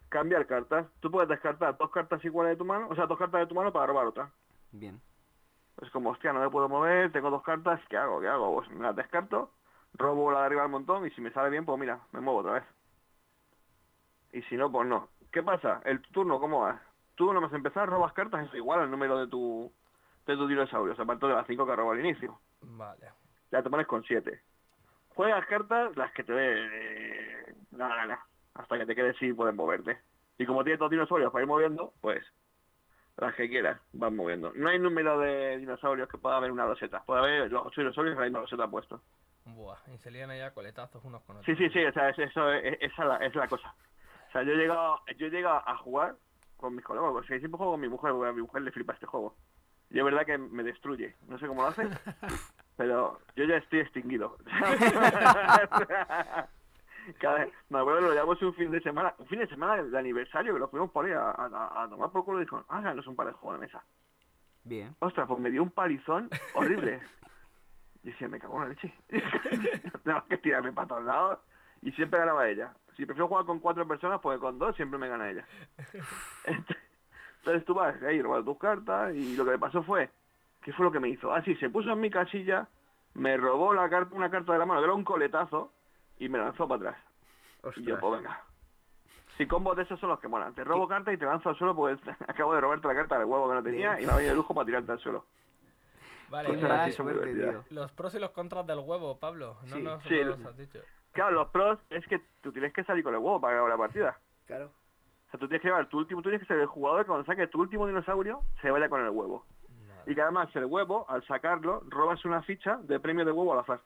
cambiar 0.10 0.46
cartas. 0.48 0.88
Tú 1.00 1.12
puedes 1.12 1.30
descartar 1.30 1.78
dos 1.78 1.92
cartas 1.92 2.24
iguales 2.26 2.52
de 2.54 2.58
tu 2.58 2.66
mano, 2.66 2.88
o 2.90 2.96
sea, 2.96 3.06
dos 3.06 3.18
cartas 3.18 3.42
de 3.42 3.48
tu 3.48 3.56
mano 3.56 3.72
para 3.72 3.86
robar 3.88 4.08
otra. 4.08 4.32
Bien. 4.72 5.00
Es 5.82 5.90
como, 5.92 6.10
hostia, 6.12 6.34
no 6.34 6.40
me 6.40 6.50
puedo 6.50 6.68
mover, 6.70 7.12
tengo 7.12 7.30
dos 7.30 7.44
cartas, 7.44 7.80
¿qué 7.90 7.98
hago? 7.98 8.20
¿Qué 8.22 8.28
hago? 8.28 8.56
Pues 8.56 8.70
me 8.72 8.84
las 8.84 8.96
descarto, 8.96 9.52
robo 9.94 10.32
la 10.32 10.40
de 10.42 10.46
arriba 10.48 10.64
al 10.64 10.70
montón 10.70 11.06
y 11.06 11.12
si 11.12 11.22
me 11.22 11.32
sale 11.32 11.50
bien, 11.50 11.66
pues 11.66 11.80
mira, 11.80 12.00
me 12.12 12.22
muevo 12.22 12.40
otra 12.40 12.54
vez. 12.54 12.64
Y 14.34 14.42
si 14.44 14.56
no, 14.56 14.72
pues 14.72 14.88
no. 14.88 15.10
¿Qué 15.32 15.42
pasa? 15.44 15.82
El 15.86 16.02
turno, 16.02 16.40
¿cómo 16.40 16.62
va? 16.62 16.82
Tú 17.16 17.32
no 17.32 17.40
vas 17.42 17.54
a 17.54 17.56
empezar, 17.56 17.88
robas 17.88 18.14
cartas, 18.14 18.48
es 18.48 18.54
igual 18.56 18.82
al 18.82 18.92
número 18.92 19.18
de 19.20 19.28
tu 19.28 19.72
de 20.26 20.36
tus 20.38 20.48
dinosaurios, 20.50 20.98
aparte 21.00 21.28
de 21.28 21.34
las 21.34 21.46
cinco 21.48 21.66
que 21.66 21.76
robó 21.76 21.92
al 21.92 22.00
inicio. 22.00 22.40
Vale. 22.62 23.10
Ya 23.52 23.62
te 23.62 23.70
pones 23.70 23.86
con 23.88 24.04
siete. 24.04 24.42
Juegas 25.10 25.46
cartas 25.48 25.96
las 25.98 26.12
que 26.14 26.24
te 26.24 26.32
dé 26.34 27.56
la 27.72 27.88
gana, 27.90 28.20
hasta 28.56 28.78
que 28.78 28.86
te 28.86 28.96
quedes 28.96 29.18
sin 29.18 29.36
poder 29.36 29.54
moverte. 29.54 30.00
Y 30.38 30.46
como 30.46 30.64
tienes 30.64 30.80
dos 30.80 30.90
dinosaurios 30.90 31.32
para 31.32 31.44
ir 31.44 31.48
moviendo, 31.50 31.94
pues 32.02 32.24
las 33.18 33.36
que 33.36 33.48
quieras 33.50 33.80
van 33.92 34.16
moviendo. 34.16 34.52
No 34.56 34.70
hay 34.70 34.80
número 34.80 35.20
de 35.20 35.58
dinosaurios 35.60 36.10
que 36.10 36.18
pueda 36.18 36.38
haber 36.38 36.52
una 36.52 36.66
roseta. 36.66 37.04
Puede 37.04 37.20
haber 37.22 37.52
los 37.52 37.66
ocho 37.68 37.82
dinosaurios 37.82 38.14
en 38.14 38.20
la 38.20 38.26
misma 38.26 38.40
roseta 38.40 38.68
puestos. 38.68 39.02
Buah. 39.46 39.78
Y 39.94 39.98
se 40.00 40.10
lían 40.10 40.32
allá 40.32 40.52
coletazos 40.54 41.04
unos 41.04 41.22
con 41.24 41.38
otros. 41.38 41.46
Sí, 41.46 41.56
sí, 41.62 41.70
sí, 41.74 41.84
o 41.86 41.92
sea, 41.92 42.10
es- 42.10 42.18
eso 42.20 42.50
es, 42.54 42.78
esa 42.82 43.02
es 43.04 43.08
la, 43.10 43.18
es 43.18 43.36
la 43.36 43.48
cosa. 43.50 43.76
O 44.34 44.36
sea, 44.36 44.42
yo 44.44 44.54
he 44.54 44.58
llegado, 44.58 45.00
yo 45.18 45.28
he 45.28 45.30
llegado 45.30 45.62
a 45.68 45.78
jugar 45.78 46.16
con 46.58 46.74
mis 46.76 46.84
colegas, 46.84 47.12
porque 47.12 47.38
siempre 47.40 47.56
juego 47.58 47.74
con 47.74 47.82
mi 47.82 47.88
mujer, 47.88 48.12
porque 48.14 48.30
a 48.30 48.34
mi 48.34 48.42
mujer 48.42 48.64
le 48.64 48.72
flipa 48.72 48.94
este 48.94 49.06
juego. 49.06 49.36
Y 49.92 50.00
es 50.00 50.04
verdad 50.06 50.26
que 50.26 50.38
me 50.40 50.64
destruye, 50.64 51.16
no 51.28 51.38
sé 51.38 51.46
cómo 51.48 51.62
lo 51.62 51.68
hace, 51.68 51.88
pero 52.78 53.20
yo 53.36 53.44
ya 53.46 53.58
estoy 53.58 53.82
extinguido. 53.82 54.38
Cada 57.20 57.40
vez, 57.40 57.54
me 57.70 57.80
acuerdo 57.80 58.00
que 58.00 58.06
lo 58.08 58.14
llevamos 58.14 58.42
un 58.42 58.54
fin 58.56 58.72
de 58.72 58.80
semana, 58.82 59.14
un 59.18 59.28
fin 59.28 59.40
de 59.40 59.48
semana 59.48 59.84
de 59.84 59.98
aniversario, 60.00 60.54
que 60.54 60.60
lo 60.60 60.70
fuimos 60.70 60.90
por 60.90 61.06
ahí 61.06 61.12
a, 61.12 61.32
a- 61.32 61.84
a 61.84 61.90
tomar 61.90 62.10
por 62.12 62.24
culo 62.24 62.40
y 62.40 62.46
dijo, 62.46 62.64
ah, 62.70 62.80
no 62.82 63.00
es 63.02 63.08
un 63.08 63.16
par 63.16 63.28
de 63.28 63.34
juegos 63.34 63.60
de 63.60 63.66
mesa. 63.68 63.84
Bien. 64.64 64.96
Ostras, 65.00 65.28
pues 65.28 65.40
me 65.40 65.52
dio 65.52 65.62
un 65.64 65.70
palizón 65.72 66.30
horrible. 66.56 67.02
Y 68.06 68.08
decía, 68.12 68.28
me 68.28 68.38
cago 68.38 68.56
en 68.56 68.64
la 68.64 68.68
leche. 68.70 68.94
Tengo 70.04 70.26
que 70.28 70.38
tirarme 70.40 70.74
para 70.74 70.90
todos 70.90 71.06
lados. 71.06 71.40
Y 71.82 71.92
siempre 71.94 72.20
ganaba 72.20 72.50
ella. 72.50 72.74
Si 72.96 73.06
prefiero 73.06 73.28
jugar 73.28 73.46
con 73.46 73.60
cuatro 73.60 73.88
personas, 73.88 74.20
pues 74.22 74.40
con 74.40 74.60
dos 74.60 74.76
siempre 74.76 75.00
me 75.00 75.08
gana 75.08 75.30
ella. 75.30 75.46
Entonces 76.46 77.66
tú 77.66 77.74
vas 77.74 78.02
ahí, 78.04 78.22
robas 78.22 78.46
tus 78.46 78.58
cartas 78.58 79.14
y 79.16 79.36
lo 79.36 79.44
que 79.46 79.52
me 79.52 79.60
pasó 79.60 79.84
fue, 79.84 80.10
¿qué 80.62 80.72
fue 80.74 80.86
lo 80.86 80.92
que 80.92 81.00
me 81.00 81.10
hizo? 81.10 81.34
Ah, 81.34 81.42
sí, 81.44 81.56
se 81.56 81.70
puso 81.70 81.92
en 81.92 82.00
mi 82.00 82.10
casilla, 82.10 82.68
me 83.16 83.36
robó 83.38 83.74
la 83.74 83.90
carta, 83.90 84.16
una 84.16 84.30
carta 84.30 84.54
de 84.54 84.60
la 84.60 84.66
mano, 84.66 84.80
que 84.80 84.86
era 84.86 84.94
un 84.94 85.04
coletazo, 85.04 85.72
y 86.20 86.30
me 86.30 86.38
lanzó 86.38 86.68
para 86.68 86.90
atrás. 86.92 87.04
Y 87.78 87.84
yo, 87.84 87.96
Ostras. 87.96 88.00
pues 88.00 88.14
venga. 88.22 88.42
Si 89.38 89.48
combos 89.48 89.76
de 89.76 89.84
esos 89.84 90.00
son 90.00 90.10
los 90.10 90.20
que 90.20 90.28
molan. 90.28 90.54
Te 90.54 90.64
robo 90.64 90.88
carta 90.88 91.12
y 91.12 91.18
te 91.18 91.26
lanzo 91.26 91.50
al 91.50 91.58
suelo 91.58 91.76
porque 91.76 92.00
acabo 92.28 92.54
de 92.54 92.62
robarte 92.62 92.88
la 92.88 92.94
carta 92.96 93.18
del 93.18 93.26
huevo 93.26 93.50
que 93.50 93.56
no 93.56 93.64
tenía 93.64 94.00
y 94.00 94.06
me 94.06 94.12
ha 94.12 94.16
venido 94.16 94.34
de 94.34 94.38
lujo 94.38 94.54
para 94.54 94.66
tirarte 94.66 94.92
al 94.92 95.00
suelo. 95.00 95.26
Vale. 96.30 96.50
Pues 96.50 96.64
eh, 96.64 96.92
suerte, 96.94 97.58
los 97.72 97.92
pros 97.92 98.16
y 98.16 98.20
los 98.20 98.32
contras 98.32 98.66
del 98.68 98.80
huevo, 98.80 99.20
Pablo. 99.20 99.58
No 99.68 99.76
Sí. 99.76 99.82
nos 99.82 100.04
Sí, 100.04 100.16
el- 100.16 100.34
has 100.48 100.58
dicho. 100.58 100.80
Claro, 101.14 101.32
los 101.32 101.50
pros 101.50 101.80
es 101.90 102.06
que 102.08 102.20
tú 102.42 102.52
tienes 102.52 102.74
que 102.74 102.84
salir 102.84 103.04
con 103.04 103.14
el 103.14 103.20
huevo 103.22 103.40
para 103.40 103.56
ganar 103.56 103.70
la 103.70 103.78
partida. 103.78 104.18
Claro. 104.46 104.66
O 105.28 105.32
sea, 105.32 105.40
tú 105.40 105.48
tienes 105.48 105.62
que 105.62 105.68
llevar 105.70 105.88
tu 105.88 105.98
último, 105.98 106.22
tú 106.22 106.30
tienes 106.30 106.42
que 106.48 106.54
ser 106.54 106.60
el 106.62 106.68
jugador 106.68 107.02
que 107.04 107.08
cuando 107.08 107.26
saque 107.26 107.48
tu 107.48 107.60
último 107.62 107.88
dinosaurio 107.88 108.42
se 108.62 108.70
vaya 108.72 108.90
con 108.90 109.02
el 109.02 109.10
huevo. 109.10 109.46
Y 110.06 110.14
que 110.16 110.22
además 110.22 110.54
el 110.56 110.66
huevo, 110.66 111.06
al 111.10 111.26
sacarlo, 111.26 111.82
robas 111.88 112.24
una 112.26 112.42
ficha 112.44 112.78
de 112.84 113.00
premio 113.00 113.24
de 113.26 113.32
huevo 113.32 113.54
al 113.54 113.60
azar. 113.60 113.80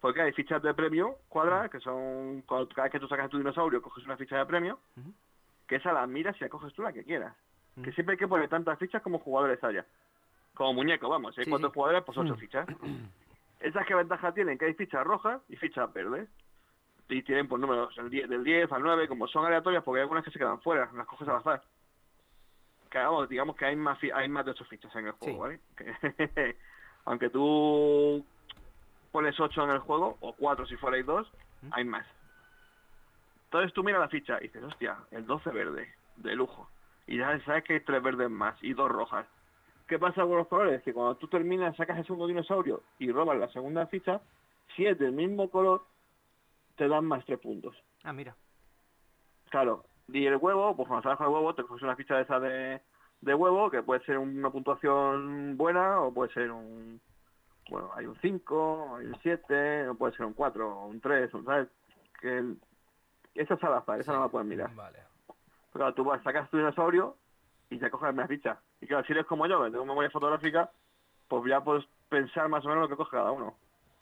Porque 0.00 0.22
hay 0.22 0.32
fichas 0.32 0.62
de 0.62 0.72
premio 0.72 1.16
cuadradas, 1.28 1.70
que 1.70 1.80
son, 1.80 2.42
cuando- 2.46 2.68
cada 2.70 2.84
vez 2.84 2.92
que 2.92 3.00
tú 3.00 3.08
sacas 3.08 3.28
tu 3.28 3.38
dinosaurio, 3.38 3.82
coges 3.82 4.04
una 4.06 4.16
ficha 4.16 4.38
de 4.38 4.46
premio, 4.46 4.78
que 5.66 5.76
esa 5.76 5.92
la 5.92 6.06
miras 6.06 6.36
y 6.40 6.44
la 6.44 6.48
coges 6.48 6.72
tú 6.74 6.82
la 6.82 6.92
que 6.92 7.04
quieras. 7.04 7.34
Que 7.82 7.92
siempre 7.92 8.12
hay 8.14 8.18
que 8.18 8.28
poner 8.28 8.48
tantas 8.48 8.78
fichas 8.78 9.02
como 9.02 9.18
jugadores 9.18 9.62
haya. 9.62 9.84
Como 10.54 10.72
muñeco, 10.74 11.08
vamos. 11.10 11.34
Si 11.34 11.42
hay 11.42 11.44
Sí, 11.44 11.50
cuatro 11.50 11.68
sí. 11.68 11.74
jugadores, 11.74 12.02
pues 12.04 12.16
ocho 12.16 12.34
fichas. 12.40 12.66
¿Esas 13.60 13.86
qué 13.86 13.94
ventaja 13.94 14.32
tienen? 14.32 14.58
Que 14.58 14.66
hay 14.66 14.74
fichas 14.74 15.04
rojas 15.04 15.40
y 15.48 15.56
fichas 15.56 15.92
verdes. 15.92 16.28
Y 17.08 17.22
tienen 17.22 17.46
pues 17.48 17.60
números 17.60 17.94
del 17.96 18.10
10, 18.10 18.28
del 18.28 18.42
10 18.44 18.72
al 18.72 18.82
9, 18.82 19.06
como 19.08 19.28
son 19.28 19.44
aleatorias, 19.46 19.82
porque 19.84 20.00
hay 20.00 20.02
algunas 20.02 20.24
que 20.24 20.30
se 20.32 20.38
quedan 20.38 20.60
fuera, 20.60 20.90
las 20.92 21.06
coges 21.06 21.28
al 21.28 21.36
azar. 21.36 21.62
Que 22.90 22.98
vamos, 22.98 23.28
digamos 23.28 23.56
que 23.56 23.64
hay 23.64 23.76
más, 23.76 23.98
hay 24.14 24.28
más 24.28 24.44
de 24.44 24.50
ocho 24.52 24.64
fichas 24.64 24.94
en 24.96 25.06
el 25.06 25.12
juego, 25.12 25.34
Sí. 25.34 25.38
¿vale? 25.38 25.60
Que- 25.76 26.56
aunque 27.04 27.30
tú 27.30 28.24
pones 29.12 29.38
8 29.38 29.64
en 29.64 29.70
el 29.70 29.78
juego, 29.78 30.16
o 30.20 30.32
4 30.34 30.66
si 30.66 30.76
fuerais 30.76 31.06
dos, 31.06 31.30
¿Mm? 31.62 31.68
hay 31.72 31.84
más. 31.84 32.06
Entonces 33.44 33.72
tú 33.72 33.84
miras 33.84 34.00
la 34.00 34.08
ficha 34.08 34.38
y 34.40 34.44
dices, 34.48 34.62
hostia, 34.64 34.96
el 35.12 35.24
12 35.26 35.50
verde, 35.50 35.94
de 36.16 36.34
lujo. 36.34 36.68
Y 37.06 37.18
ya 37.18 37.38
sabes 37.44 37.62
que 37.64 37.74
hay 37.74 37.80
tres 37.80 38.02
verdes 38.02 38.28
más 38.28 38.60
y 38.62 38.74
dos 38.74 38.90
rojas. 38.90 39.26
¿Qué 39.86 39.98
pasa 39.98 40.22
con 40.22 40.36
los 40.36 40.48
colores? 40.48 40.82
Que 40.82 40.92
cuando 40.92 41.16
tú 41.16 41.28
terminas, 41.28 41.76
sacas 41.76 41.98
el 41.98 42.04
segundo 42.04 42.26
dinosaurio 42.26 42.82
y 42.98 43.10
robas 43.12 43.38
la 43.38 43.48
segunda 43.48 43.86
ficha, 43.86 44.20
si 44.74 44.84
es 44.84 44.98
del 44.98 45.12
mismo 45.12 45.48
color, 45.48 45.84
te 46.76 46.88
dan 46.88 47.04
más 47.04 47.24
tres 47.24 47.38
puntos. 47.38 47.76
Ah, 48.02 48.12
mira. 48.12 48.34
Claro, 49.50 49.84
y 50.08 50.26
el 50.26 50.36
huevo, 50.36 50.74
pues 50.76 50.88
cuando 50.88 51.16
con 51.16 51.26
el 51.26 51.32
huevo, 51.32 51.54
te 51.54 51.62
coges 51.62 51.82
una 51.82 51.96
ficha 51.96 52.16
de 52.16 52.22
esa 52.22 52.40
de, 52.40 52.82
de 53.20 53.34
huevo, 53.34 53.70
que 53.70 53.82
puede 53.82 54.04
ser 54.04 54.18
una 54.18 54.50
puntuación 54.50 55.56
buena 55.56 56.00
o 56.00 56.12
puede 56.12 56.32
ser 56.32 56.50
un... 56.50 57.00
Bueno, 57.70 57.90
hay 57.94 58.06
un 58.06 58.16
5, 58.20 58.96
hay 58.96 59.06
un 59.06 59.16
7, 59.22 59.88
o 59.88 59.94
puede 59.94 60.14
ser 60.16 60.26
un 60.26 60.34
4, 60.34 60.68
o 60.78 60.86
un 60.86 61.00
3, 61.00 61.30
¿sabes? 61.44 61.68
Que 62.20 62.38
el- 62.38 62.60
esa 63.34 63.54
es 63.54 63.64
al 63.64 63.74
azar, 63.74 64.00
esa 64.00 64.12
no 64.12 64.20
la 64.20 64.28
puedes 64.28 64.46
mirar. 64.48 64.72
Vale. 64.74 64.98
Pero 65.26 65.72
claro, 65.72 65.94
tú 65.94 66.04
vas, 66.04 66.22
sacas 66.22 66.48
tu 66.50 66.56
dinosaurio 66.56 67.16
y 67.70 67.78
te 67.78 67.90
coges 67.90 68.14
la 68.14 68.26
ficha. 68.28 68.60
Y 68.80 68.86
claro, 68.86 69.04
si 69.06 69.12
eres 69.12 69.26
como 69.26 69.46
yo, 69.46 69.64
que 69.64 69.70
tengo 69.70 69.84
memoria 69.84 70.10
fotográfica, 70.10 70.70
pues 71.28 71.44
ya 71.48 71.60
puedes 71.62 71.84
pensar 72.08 72.48
más 72.48 72.64
o 72.64 72.68
menos 72.68 72.82
lo 72.82 72.88
que 72.88 72.96
coge 72.96 73.16
cada 73.16 73.32
uno. 73.32 73.54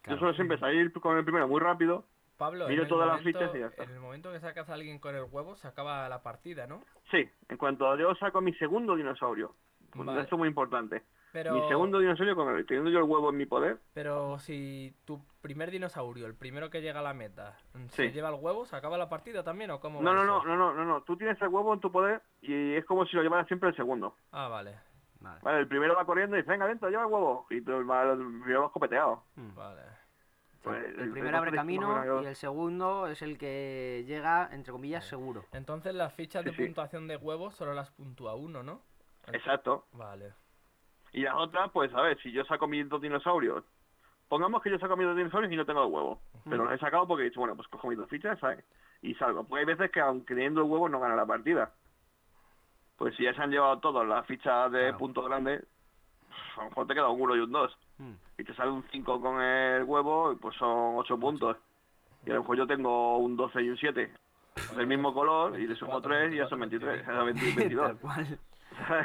Claro. 0.02 0.16
Yo 0.16 0.18
suelo 0.18 0.34
siempre 0.34 0.58
salir 0.58 0.92
con 0.92 1.16
el 1.16 1.24
primero 1.24 1.48
muy 1.48 1.60
rápido. 1.60 2.04
Pablo, 2.36 2.68
Miro 2.68 2.86
todas 2.88 3.06
las 3.06 3.22
fichas 3.22 3.54
y 3.54 3.60
ya 3.60 3.66
está. 3.66 3.84
En 3.84 3.90
el 3.90 4.00
momento 4.00 4.32
que 4.32 4.40
sacas 4.40 4.68
a 4.68 4.74
alguien 4.74 4.98
con 4.98 5.14
el 5.14 5.24
huevo, 5.30 5.56
se 5.56 5.68
acaba 5.68 6.08
la 6.08 6.22
partida, 6.22 6.66
¿no? 6.66 6.82
Sí, 7.10 7.28
en 7.48 7.56
cuanto 7.56 7.96
yo 7.96 8.14
saco 8.16 8.40
mi 8.40 8.52
segundo 8.54 8.96
dinosaurio. 8.96 9.54
Pues 9.92 10.04
Vale. 10.04 10.22
Esto 10.22 10.34
es 10.34 10.38
muy 10.38 10.48
importante. 10.48 11.02
Pero, 11.34 11.52
Mi 11.52 11.66
segundo 11.66 11.98
dinosaurio, 11.98 12.36
con 12.36 12.54
el, 12.54 12.64
teniendo 12.64 12.92
yo 12.92 12.98
el 12.98 13.04
huevo 13.10 13.30
en 13.30 13.36
mi 13.36 13.44
poder, 13.44 13.80
pero 13.92 14.38
si 14.38 14.94
tu 15.04 15.20
primer 15.40 15.72
dinosaurio, 15.72 16.26
el 16.28 16.36
primero 16.36 16.70
que 16.70 16.80
llega 16.80 17.00
a 17.00 17.02
la 17.02 17.12
meta, 17.12 17.56
se 17.88 18.06
Sí. 18.06 18.12
lleva 18.14 18.28
el 18.28 18.36
huevo, 18.36 18.66
¿se 18.66 18.76
acaba 18.76 18.96
la 18.96 19.08
partida 19.08 19.42
también 19.42 19.72
o 19.72 19.80
cómo 19.80 20.00
No, 20.00 20.14
no, 20.14 20.24
no, 20.24 20.44
no, 20.44 20.56
no, 20.56 20.72
no, 20.72 20.84
no. 20.84 21.02
Tú 21.02 21.16
tienes 21.16 21.42
el 21.42 21.48
huevo 21.48 21.74
en 21.74 21.80
tu 21.80 21.90
poder 21.90 22.22
y 22.40 22.74
es 22.76 22.84
como 22.84 23.04
si 23.04 23.16
lo 23.16 23.22
llevaras 23.24 23.48
siempre 23.48 23.68
el 23.70 23.74
segundo. 23.74 24.14
Ah, 24.30 24.46
vale, 24.46 24.78
Vale. 25.18 25.40
Vale, 25.42 25.58
el 25.58 25.66
primero 25.66 25.96
va 25.96 26.04
corriendo 26.06 26.36
y 26.36 26.40
dice, 26.42 26.52
venga, 26.52 26.68
dentro, 26.68 26.88
lleva 26.88 27.02
el 27.02 27.10
huevo. 27.12 27.46
Y 27.50 27.60
tú 27.62 27.72
el 27.72 27.84
primero 27.84 28.60
va 28.60 28.66
escopeteado. 28.66 29.24
Mm. 29.34 29.54
vale. 29.56 29.82
Pues, 30.62 30.84
el 30.84 31.00
el- 31.00 31.10
primero 31.10 31.30
el 31.30 31.34
abre 31.34 31.50
otro 31.50 31.58
camino 31.62 31.88
más 31.88 31.96
o 31.96 32.00
menos- 32.00 32.22
y 32.22 32.26
el 32.26 32.36
segundo 32.36 33.06
es 33.08 33.22
el 33.22 33.38
que 33.38 34.04
llega, 34.06 34.50
entre 34.52 34.70
comillas, 34.72 35.04
seguro. 35.04 35.46
Entonces 35.52 35.94
las 35.96 36.12
fichas 36.14 36.44
Sí, 36.44 36.50
de 36.50 36.54
sí. 36.56 36.62
puntuación 36.64 37.08
de 37.08 37.16
huevos 37.16 37.56
solo 37.56 37.74
las 37.74 37.90
puntúa 37.90 38.36
uno, 38.36 38.62
¿no? 38.62 38.82
Exacto. 39.32 39.86
Vale. 39.92 40.32
Y 41.14 41.22
las 41.22 41.34
otras, 41.36 41.70
pues 41.70 41.94
a 41.94 42.02
ver, 42.02 42.20
si 42.22 42.32
yo 42.32 42.44
saco 42.44 42.66
mis 42.66 42.88
dos 42.88 43.00
dinosaurios, 43.00 43.64
pongamos 44.28 44.60
que 44.62 44.70
yo 44.70 44.78
saco 44.80 44.96
mis 44.96 45.06
dos 45.06 45.16
dinosaurios 45.16 45.52
y 45.52 45.56
no 45.56 45.64
tengo 45.64 45.84
el 45.84 45.92
huevo. 45.92 46.20
Pero 46.44 46.64
los 46.64 46.72
he 46.74 46.78
sacado 46.78 47.06
porque 47.06 47.22
he 47.22 47.28
dicho, 47.30 47.38
bueno, 47.40 47.54
pues 47.54 47.68
cojo 47.68 47.88
mis 47.88 47.96
dos 47.96 48.08
fichas, 48.10 48.38
¿sabes? 48.40 48.64
Y 49.00 49.14
salgo. 49.14 49.44
Porque 49.44 49.60
hay 49.60 49.66
veces 49.66 49.90
que 49.92 50.00
aunque 50.00 50.34
teniendo 50.34 50.62
el 50.62 50.68
huevo 50.68 50.88
no 50.88 50.98
gana 50.98 51.14
la 51.14 51.24
partida. 51.24 51.72
Pues 52.96 53.14
si 53.16 53.22
ya 53.24 53.32
se 53.34 53.42
han 53.42 53.50
llevado 53.50 53.78
todos 53.78 54.06
las 54.06 54.26
fichas 54.26 54.70
de 54.72 54.80
Claro. 54.80 54.98
punto 54.98 55.22
grande, 55.22 55.64
a 56.56 56.62
lo 56.64 56.68
mejor 56.70 56.86
te 56.86 56.94
queda 56.94 57.08
un 57.08 57.20
1 57.20 57.36
y 57.36 57.40
un 57.40 57.52
2. 57.52 57.78
Mm. 57.98 58.12
Y 58.38 58.44
te 58.44 58.54
sale 58.54 58.70
un 58.72 58.84
5 58.90 59.20
con 59.20 59.40
el 59.40 59.84
huevo 59.84 60.36
pues 60.40 60.56
son 60.56 60.96
8 60.96 61.18
puntos. 61.18 61.56
Y 62.26 62.30
a 62.30 62.34
lo 62.34 62.40
mejor 62.40 62.56
yo 62.56 62.66
tengo 62.66 63.18
un 63.18 63.36
12 63.36 63.62
y 63.62 63.68
un 63.70 63.76
7 63.76 64.12
del 64.76 64.86
mismo 64.86 65.14
color 65.14 65.58
y 65.60 65.66
le 65.66 65.76
sumo 65.76 66.00
3 66.00 66.32
y 66.32 66.36
ya 66.38 66.48
son 66.48 66.58
23, 66.60 67.06
22. 67.06 67.96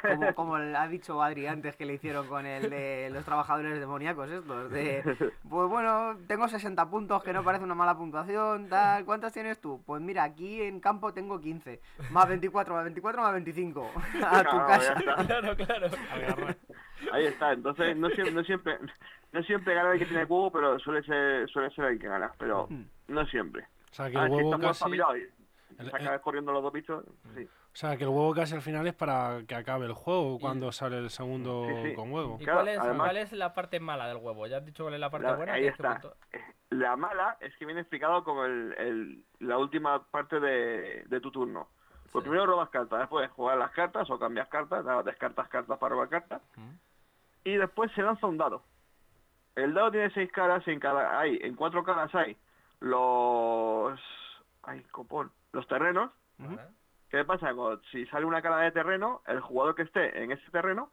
Como, 0.01 0.34
como 0.36 0.55
ha 0.55 0.88
dicho 0.88 1.22
Adri 1.22 1.47
antes 1.47 1.76
que 1.76 1.86
le 1.86 1.93
hicieron 1.93 2.28
con 2.28 2.45
el 2.45 2.70
de 2.70 3.09
los 3.11 3.24
trabajadores 3.26 3.80
demoníacos 3.80 4.30
estos. 4.30 4.72
De, 4.72 5.03
pues 5.49 5.70
bueno, 5.70 6.17
tengo 6.28 6.47
60 6.47 6.89
puntos, 6.89 7.24
que 7.24 7.34
no 7.34 7.43
parece 7.43 7.63
una 7.63 7.76
mala 7.76 7.95
puntuación, 7.97 8.67
tal. 8.70 9.05
¿Cuántos 9.05 9.34
tienes 9.34 9.59
tú? 9.61 9.82
Pues 9.86 10.01
mira, 10.01 10.24
aquí 10.24 10.61
en 10.61 10.80
campo 10.80 11.13
tengo 11.13 11.39
15. 11.39 11.80
Más 12.11 12.28
24, 12.28 12.74
más 12.74 12.84
24, 12.84 13.22
más 13.22 13.34
25. 13.34 13.91
A 14.24 14.43
tu 14.43 14.49
Claro, 14.49 14.67
casa. 14.67 14.93
Claro, 15.28 15.55
claro. 15.55 15.88
Ahí 17.11 17.26
está, 17.26 17.53
entonces 17.53 17.95
no 17.95 18.09
siempre, 18.09 18.34
no 18.34 18.43
siempre, 18.43 18.78
no 19.32 19.41
siempre 19.43 19.74
gana 19.74 19.93
el 19.93 19.99
que 19.99 20.05
tiene 20.05 20.26
huevo, 20.26 20.51
pero 20.51 20.78
suele 20.80 21.01
ser, 21.03 21.47
suele 21.49 21.70
ser 21.74 21.86
el 21.86 21.99
que 21.99 22.07
gana, 22.07 22.32
pero 22.38 22.67
Mm. 22.70 22.84
no 23.07 23.26
siempre. 23.28 23.63
O 23.91 23.95
sea, 23.95 24.11
que 24.11 24.17
el 24.17 24.30
huevo 24.30 24.59
casi... 24.59 24.84
el- 24.93 26.22
corriendo 26.22 26.51
los 26.51 26.61
dos 26.61 26.74
bichos, 26.74 27.03
sí. 27.36 27.47
O 27.80 27.82
sea, 27.82 27.95
que 27.95 28.03
el 28.03 28.09
huevo 28.09 28.34
casi 28.34 28.53
al 28.55 28.61
final 28.61 28.86
es 28.88 28.93
para 28.93 29.39
que 29.47 29.55
acabe 29.55 29.86
el 29.86 29.93
juego 29.93 30.38
cuando 30.38 30.69
sale 30.73 30.97
el 30.97 31.09
segundo 31.09 31.65
Sí, 31.65 31.89
sí. 31.91 31.95
con 31.95 32.11
huevo. 32.11 32.36
¿Y 32.38 32.43
Claro, 32.43 32.57
cuál, 32.59 32.67
es, 32.67 32.77
además- 32.80 33.07
cuál 33.07 33.17
es 33.17 33.32
la 33.32 33.53
parte 33.53 33.80
mala 33.80 34.05
del 34.09 34.17
huevo? 34.17 34.45
Ya 34.47 34.57
has 34.57 34.65
dicho 34.65 34.84
cuál 34.84 34.95
es 34.95 34.99
la 34.99 35.09
parte 35.09 35.27
La- 35.27 35.36
buena. 35.38 35.53
ahí 35.53 35.65
está. 35.67 36.01
La 36.71 36.97
mala 36.97 37.38
es 37.39 37.55
que 37.55 37.65
viene 37.65 37.80
explicado 37.80 38.25
con 38.25 38.45
el, 38.45 38.73
el- 38.77 39.23
la 39.39 39.57
última 39.57 40.03
parte 40.11 40.41
de, 40.41 41.05
de 41.07 41.21
tu 41.21 41.32
turno. 41.32 41.69
Pues 42.11 42.21
Sí. 42.23 42.30
primero 42.30 42.47
robas 42.47 42.67
cartas, 42.67 42.99
después 42.99 43.32
juegas 43.32 43.57
las 43.57 43.71
cartas 43.71 44.09
o 44.09 44.19
cambias 44.19 44.49
cartas, 44.49 44.84
descartas 45.05 45.47
cartas 45.47 45.77
para 45.80 45.89
robar 45.93 46.09
cartas. 46.09 46.41
Mm. 46.57 46.71
Y 47.45 47.55
después 47.55 47.89
se 47.93 48.01
lanza 48.01 48.27
un 48.27 48.38
dado. 48.38 48.61
El 49.55 49.73
dado 49.73 49.89
tiene 49.91 50.09
seis 50.09 50.30
caras 50.34 50.67
y 50.67 50.71
en 50.71 50.82
cada 50.82 51.17
hay, 51.17 51.39
en 51.41 51.55
cuatro 51.55 51.86
caras 51.86 52.13
hay 52.13 52.36
los 52.82 53.97
ay, 54.63 54.84
copón, 54.91 55.32
los 55.53 55.65
terrenos. 55.65 56.11
¿Qué 57.10 57.26
pasa? 57.26 57.53
Si 57.91 58.05
sale 58.07 58.26
una 58.26 58.41
cara 58.41 58.57
de 58.57 58.72
terreno, 58.72 59.22
el 59.26 59.41
jugador 59.41 59.76
que 59.76 59.82
esté 59.84 60.24
en 60.24 60.32
ese 60.32 60.49
terreno 60.51 60.91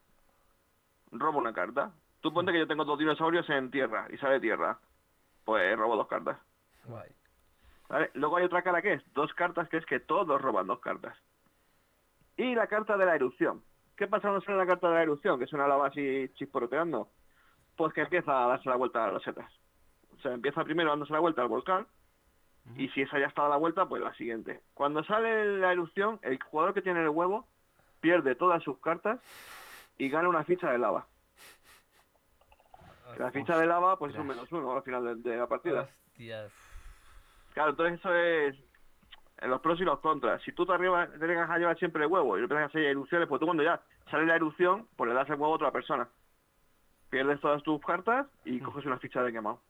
roba 1.13 1.39
una 1.39 1.53
carta. 1.53 1.93
Tú 2.21 2.33
ponte 2.33 2.53
que 2.53 2.59
yo 2.59 2.67
tengo 2.67 2.85
dos 2.85 2.99
dinosaurios 2.99 3.49
en 3.51 3.71
tierra 3.71 4.07
y 4.11 4.17
sale 4.19 4.41
tierra. 4.41 4.79
Pues 5.45 5.77
robo 5.77 5.97
dos 5.97 6.09
cartas. 6.09 6.39
Guay. 6.85 7.11
¿vale? 7.89 8.11
Luego 8.15 8.37
hay 8.37 8.45
otra 8.45 8.63
cara 8.63 8.83
que 8.83 8.95
es 8.95 9.15
dos 9.15 9.33
cartas, 9.35 9.69
que 9.69 9.77
es 9.77 9.87
que 9.87 10.01
todos 10.01 10.41
roban 10.41 10.67
dos 10.67 10.81
cartas. 10.81 11.17
Y 12.37 12.55
la 12.55 12.67
carta 12.67 12.97
de 12.97 13.07
la 13.07 13.15
erupción. 13.15 13.63
¿Qué 13.97 14.07
pasa 14.07 14.29
cuando 14.29 14.45
sale 14.45 14.59
la 14.59 14.67
carta 14.67 14.89
de 14.89 14.95
la 14.95 15.03
erupción? 15.03 15.39
Que 15.39 15.45
es 15.45 15.53
una 15.53 15.69
lava 15.69 15.87
así 15.87 16.31
chisporroteando. 16.35 17.09
Pues 17.77 17.93
que 17.93 18.03
empieza 18.03 18.45
a 18.45 18.49
darse 18.49 18.69
la 18.69 18.77
vuelta 18.77 19.05
a 19.05 19.13
las 19.13 19.23
setas. 19.23 19.51
O 20.17 20.21
sea, 20.21 20.33
empieza 20.33 20.65
primero 20.65 20.91
dándose 20.91 21.13
la 21.13 21.21
vuelta 21.21 21.43
al 21.43 21.49
volcán. 21.49 21.87
Y 22.77 22.89
si 22.89 23.03
esa 23.03 23.19
ya 23.19 23.27
está 23.27 23.47
a 23.47 23.49
la 23.49 23.57
vuelta, 23.57 23.87
pues 23.87 24.03
la 24.03 24.13
siguiente. 24.15 24.61
Cuando 24.75 25.05
sale 25.05 25.59
la 25.59 25.73
erupción, 25.73 26.19
el 26.23 26.43
jugador 26.43 26.75
que 26.75 26.83
tiene 26.83 27.01
el 27.01 27.09
huevo 27.09 27.47
pierde 28.01 28.35
todas 28.35 28.63
sus 28.63 28.79
cartas 28.79 29.21
y 29.99 30.09
gana 30.09 30.29
una 30.29 30.45
ficha 30.45 30.71
de 30.71 30.79
lava. 30.79 31.07
La 33.19 33.31
ficha 33.31 33.57
de 33.57 33.67
lava, 33.67 33.99
pues 33.99 34.13
es 34.13 34.21
un 34.21 34.27
menos 34.27 34.51
uno 34.53 34.77
al 34.77 34.83
final 34.83 35.23
de, 35.23 35.31
de 35.31 35.37
la 35.37 35.47
partida. 35.47 35.89
Hostias. 36.09 36.53
Claro, 37.55 37.71
entonces 37.71 37.99
eso 38.01 38.15
es 38.15 38.57
en 39.39 39.51
los 39.51 39.61
pros 39.61 39.81
y 39.81 39.85
los 39.85 40.01
contras. 40.01 40.43
Si 40.43 40.53
tú 40.53 40.67
te 40.67 40.73
arriba 40.73 41.07
te 41.07 41.27
llegas 41.27 41.49
a 41.49 41.59
llevar 41.59 41.79
siempre 41.79 42.05
el 42.05 42.11
huevo 42.11 42.37
y 42.37 42.43
empiezas 42.43 42.65
a 42.65 42.67
hacer 42.67 42.83
erupciones, 42.83 43.29
pues 43.29 43.41
tú 43.41 43.47
cuando 43.47 43.63
ya 43.63 43.81
sale 44.11 44.27
la 44.27 44.37
erupción, 44.37 44.87
pues 44.97 45.09
le 45.09 45.15
das 45.15 45.29
el 45.29 45.35
huevo 45.35 45.53
a 45.53 45.57
otra 45.57 45.71
persona. 45.71 46.09
Pierdes 47.11 47.41
todas 47.41 47.63
tus 47.63 47.81
cartas 47.81 48.27
y 48.45 48.61
coges 48.61 48.85
una 48.85 48.99
ficha 48.99 49.23
de 49.23 49.33
quemado. 49.33 49.61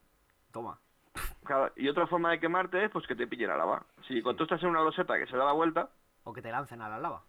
Toma. 0.53 0.79
Claro, 1.47 1.73
y 1.77 1.89
otra 1.89 2.07
forma 2.07 2.31
de 2.33 2.41
quemarte 2.41 2.85
es 2.85 2.91
pues 2.91 3.07
que 3.07 3.15
te 3.15 3.27
pille 3.27 3.47
la 3.47 3.57
lava. 3.57 3.85
Si 4.09 4.21
cuando 4.23 4.39
tú 4.39 4.43
estás 4.45 4.63
en 4.63 4.71
una 4.71 4.83
loseta 4.83 5.19
que 5.19 5.27
se 5.27 5.37
da 5.37 5.45
la 5.45 5.53
vuelta, 5.53 5.89
O 6.25 6.33
que 6.33 6.43
te 6.43 6.51
lancen 6.51 6.83
a 6.83 6.89
la 6.89 6.99
lava. 6.99 7.23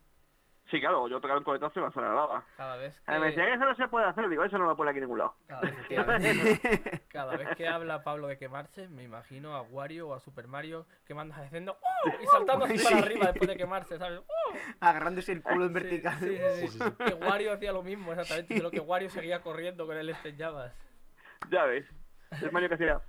sí, 0.70 0.80
claro, 0.82 1.08
yo 1.08 1.22
pegar 1.22 1.38
un 1.38 1.44
coletazo 1.46 1.80
y 1.80 1.84
lanzar 1.84 2.04
a 2.04 2.10
la 2.10 2.16
lava. 2.16 2.44
Cada 2.58 2.76
vez 2.78 2.94
A 3.06 3.20
decía 3.20 3.46
que, 3.46 3.54
eso 3.54 3.64
no 3.66 3.76
se 3.76 3.88
puede 3.88 4.06
hacer, 4.08 4.28
digo, 4.28 4.44
eso 4.44 4.58
no 4.58 4.66
lo 4.66 4.76
pone 4.76 4.90
aquí 4.90 4.98
en 4.98 5.04
ningún 5.06 5.20
lado. 5.20 5.36
cada 5.48 5.62
vez 5.62 5.76
que, 5.88 7.02
cada 7.10 7.38
vez 7.38 7.56
que 7.56 7.68
habla 7.68 8.04
Pablo 8.04 8.28
de 8.28 8.38
quemarse, 8.38 8.90
me 8.90 9.04
imagino 9.04 9.56
a 9.56 9.62
Wario 9.62 10.10
o 10.10 10.14
a 10.14 10.20
Super 10.20 10.48
Mario 10.48 10.86
quemándose 11.06 11.42
haciendo 11.42 11.78
¡Oh! 11.82 12.10
y 12.22 12.26
saltando 12.32 12.66
así 12.66 12.78
para 12.84 12.98
arriba 12.98 13.28
después 13.28 13.48
de 13.48 13.56
quemarse, 13.56 13.98
¿sabes? 13.98 14.20
¡Oh! 14.20 14.54
Agarrándose 14.82 15.32
el 15.32 15.42
culo 15.44 15.66
en 15.66 15.70
Sí, 15.70 15.74
vertical. 15.76 16.20
Sí, 16.20 16.38
sí, 16.56 16.68
sí. 16.68 16.80
Que 17.06 17.14
Wario 17.14 17.54
hacía 17.54 17.72
lo 17.72 17.84
mismo, 17.84 18.12
exactamente. 18.12 18.58
Solo 18.58 18.72
que 18.72 18.80
Wario 18.82 19.10
seguía 19.10 19.42
corriendo 19.42 19.86
con 19.86 19.96
el 19.96 20.10
este 20.10 20.30
en 20.30 20.38
llamas. 20.38 20.74
Ya 21.50 21.64
ves. 21.66 21.86
Es 22.32 22.52
Mario 22.52 22.68
que 22.68 22.76
hacía... 22.76 23.00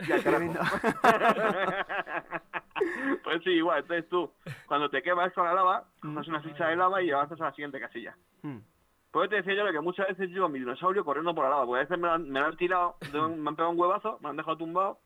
"Prr", 0.00 0.08
Y 0.08 0.12
al 0.12 0.22
carajo. 0.22 0.52
Tremendo. 0.52 0.60
pues 3.24 3.42
sí, 3.44 3.50
igual. 3.50 3.80
Entonces 3.80 4.08
tú, 4.08 4.30
cuando 4.66 4.88
te 4.90 5.02
quemas 5.02 5.32
con 5.32 5.44
la 5.44 5.54
lava, 5.54 5.84
coges 6.00 6.28
una 6.28 6.40
ficha 6.42 6.68
de 6.68 6.76
lava 6.76 7.02
y 7.02 7.10
avanzas 7.10 7.40
a 7.40 7.44
la 7.44 7.52
siguiente 7.52 7.80
casilla. 7.80 8.16
Mm. 8.42 8.58
Por 9.10 9.24
eso 9.24 9.30
te 9.30 9.36
decía 9.36 9.54
yo 9.54 9.64
lo 9.64 9.72
que 9.72 9.80
muchas 9.80 10.06
veces 10.08 10.30
llevo 10.30 10.46
a 10.46 10.48
mi 10.48 10.60
dinosaurio 10.60 11.04
corriendo 11.04 11.34
por 11.34 11.44
la 11.44 11.50
lava, 11.50 11.66
porque 11.66 11.80
a 11.80 11.82
veces 11.82 11.98
me, 11.98 12.06
la 12.08 12.14
han- 12.14 12.30
me 12.30 12.40
la 12.40 12.46
han 12.46 12.56
tirado, 12.56 12.96
un- 13.14 13.42
me 13.42 13.48
han 13.50 13.56
pegado 13.56 13.72
un 13.72 13.80
huevazo, 13.80 14.18
me 14.22 14.28
han 14.28 14.36
dejado 14.36 14.56
tumbado, 14.56 14.98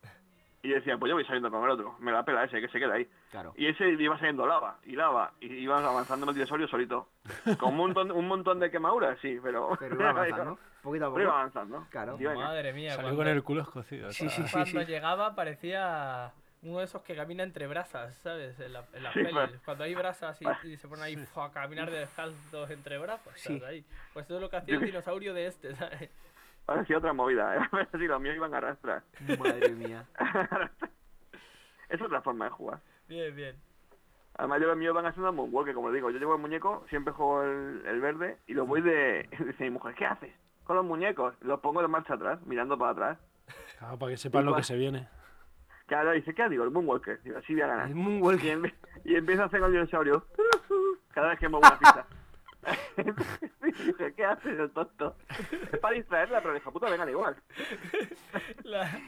y 0.65 0.69
decía, 0.73 0.97
pues 0.97 1.09
yo 1.09 1.15
voy 1.15 1.25
saliendo 1.25 1.49
con 1.51 1.63
el 1.63 1.69
otro, 1.69 1.95
me 1.99 2.11
la 2.11 2.23
pela 2.23 2.43
ese, 2.43 2.59
que 2.61 2.67
se 2.67 2.79
queda 2.79 2.95
ahí. 2.95 3.07
Claro. 3.31 3.53
Y 3.55 3.67
ese 3.67 3.87
iba 3.89 4.17
saliendo 4.17 4.45
lava, 4.47 4.79
y 4.85 4.95
lava, 4.95 5.33
y 5.39 5.53
iba 5.53 5.77
avanzando 5.77 6.25
en 6.25 6.29
el 6.29 6.35
dinosaurio 6.35 6.67
solito. 6.67 7.09
Con 7.59 7.69
un 7.69 7.77
montón, 7.77 8.11
un 8.11 8.27
montón 8.27 8.59
de 8.59 8.69
quemaduras, 8.71 9.17
sí, 9.21 9.39
pero... 9.41 9.75
Pero 9.79 9.95
iba 9.95 10.09
avanzando. 10.11 10.59
Poquito 10.81 11.05
a 11.05 11.09
Pero 11.13 11.21
iba 11.21 11.31
poco. 11.31 11.39
avanzando. 11.39 11.87
Claro. 11.89 12.17
Madre 12.17 12.73
mía, 12.73 12.91
Salió 12.91 13.03
cuando, 13.09 13.17
con 13.23 13.27
el 13.27 13.43
culo 13.43 13.61
escocido. 13.61 14.11
Sí, 14.11 14.29
sí, 14.29 14.43
sí. 14.43 14.51
cuando 14.51 14.81
llegaba 14.83 15.35
parecía 15.35 16.31
uno 16.61 16.79
de 16.79 16.85
esos 16.85 17.01
que 17.03 17.15
camina 17.15 17.43
entre 17.43 17.67
brasas, 17.67 18.15
¿sabes? 18.17 18.59
En, 18.59 18.73
la, 18.73 18.85
en 18.93 19.03
las 19.03 19.13
Sí, 19.13 19.19
pelis. 19.19 19.33
pues. 19.33 19.59
Cuando 19.65 19.83
hay 19.83 19.93
brasas 19.95 20.39
y, 20.41 20.67
y 20.67 20.77
se 20.77 20.87
ponen 20.87 21.03
ahí 21.03 21.17
a 21.35 21.51
caminar 21.51 21.89
descalzos 21.91 22.69
entre 22.71 22.97
brazos. 22.97 23.33
Ahí. 23.67 23.83
Pues 24.13 24.25
eso 24.25 24.35
es 24.35 24.41
lo 24.41 24.49
que 24.49 24.57
hacía 24.57 24.75
el 24.75 24.81
dinosaurio 24.81 25.33
de 25.33 25.45
este, 25.47 25.75
¿sabes? 25.75 26.09
Parecía 26.65 26.97
otra 26.97 27.13
movida, 27.13 27.55
¿eh? 27.55 27.59
Pero 27.71 27.87
sí, 27.99 28.07
los 28.07 28.21
míos 28.21 28.35
iban 28.35 28.53
a 28.53 28.57
arrastrar. 28.57 29.03
Madre 29.39 29.69
mía. 29.73 30.05
es 31.89 32.01
otra 32.01 32.21
forma 32.21 32.45
de 32.45 32.51
jugar. 32.51 32.79
Bien, 33.07 33.35
bien. 33.35 33.55
Además, 34.37 34.59
yo 34.61 34.67
los 34.67 34.77
míos 34.77 34.93
van 34.93 35.05
haciendo 35.05 35.31
moonwalk, 35.31 35.67
que 35.67 35.73
como 35.73 35.91
digo, 35.91 36.09
yo 36.11 36.19
llevo 36.19 36.35
el 36.35 36.41
muñeco, 36.41 36.85
siempre 36.89 37.13
juego 37.13 37.43
el, 37.43 37.83
el 37.85 38.01
verde 38.01 38.37
y 38.47 38.53
lo 38.53 38.65
voy 38.65 38.81
de... 38.81 39.29
Dice 39.45 39.63
mi 39.63 39.69
mujer, 39.69 39.95
¿qué 39.95 40.05
haces? 40.05 40.33
Con 40.65 40.75
los 40.75 40.85
muñecos. 40.85 41.35
Los 41.41 41.59
pongo 41.61 41.81
de 41.81 41.87
marcha 41.87 42.15
atrás, 42.15 42.41
mirando 42.45 42.77
para 42.77 42.91
atrás. 42.91 43.17
Claro, 43.77 43.97
para 43.99 44.11
que 44.11 44.17
sepan 44.17 44.45
lo 44.45 44.55
que 44.55 44.63
se 44.63 44.75
viene. 44.75 45.07
Claro, 45.85 46.11
dice, 46.13 46.33
¿qué 46.33 46.49
digo? 46.49 46.63
El 46.63 46.71
Moonwalker. 46.71 47.21
Digo, 47.21 47.39
sí 47.45 47.53
voy 47.53 47.61
a 47.61 47.67
ganar. 47.67 47.85
El 47.85 47.91
Y, 47.91 47.95
Moonwalker. 47.95 48.49
em- 48.51 48.71
y 49.03 49.15
empieza 49.15 49.43
a 49.43 49.45
hacer 49.45 49.59
con 49.59 49.67
el 49.67 49.73
dinosaurio. 49.73 50.25
Cada 51.13 51.29
vez 51.29 51.39
que 51.39 51.47
muevo 51.47 51.67
una 51.67 51.77
ficha. 51.77 52.05
Dije, 52.97 54.13
¿qué 54.15 54.25
haces, 54.25 54.59
el 54.59 54.71
tonto? 54.71 55.15
Es 55.71 55.79
para 55.79 55.95
distraerla, 55.95 56.41
pero 56.41 56.53
dijo, 56.53 56.71
puta, 56.71 56.89
vengan 56.89 57.09
igual. 57.09 57.35
La- 58.63 58.99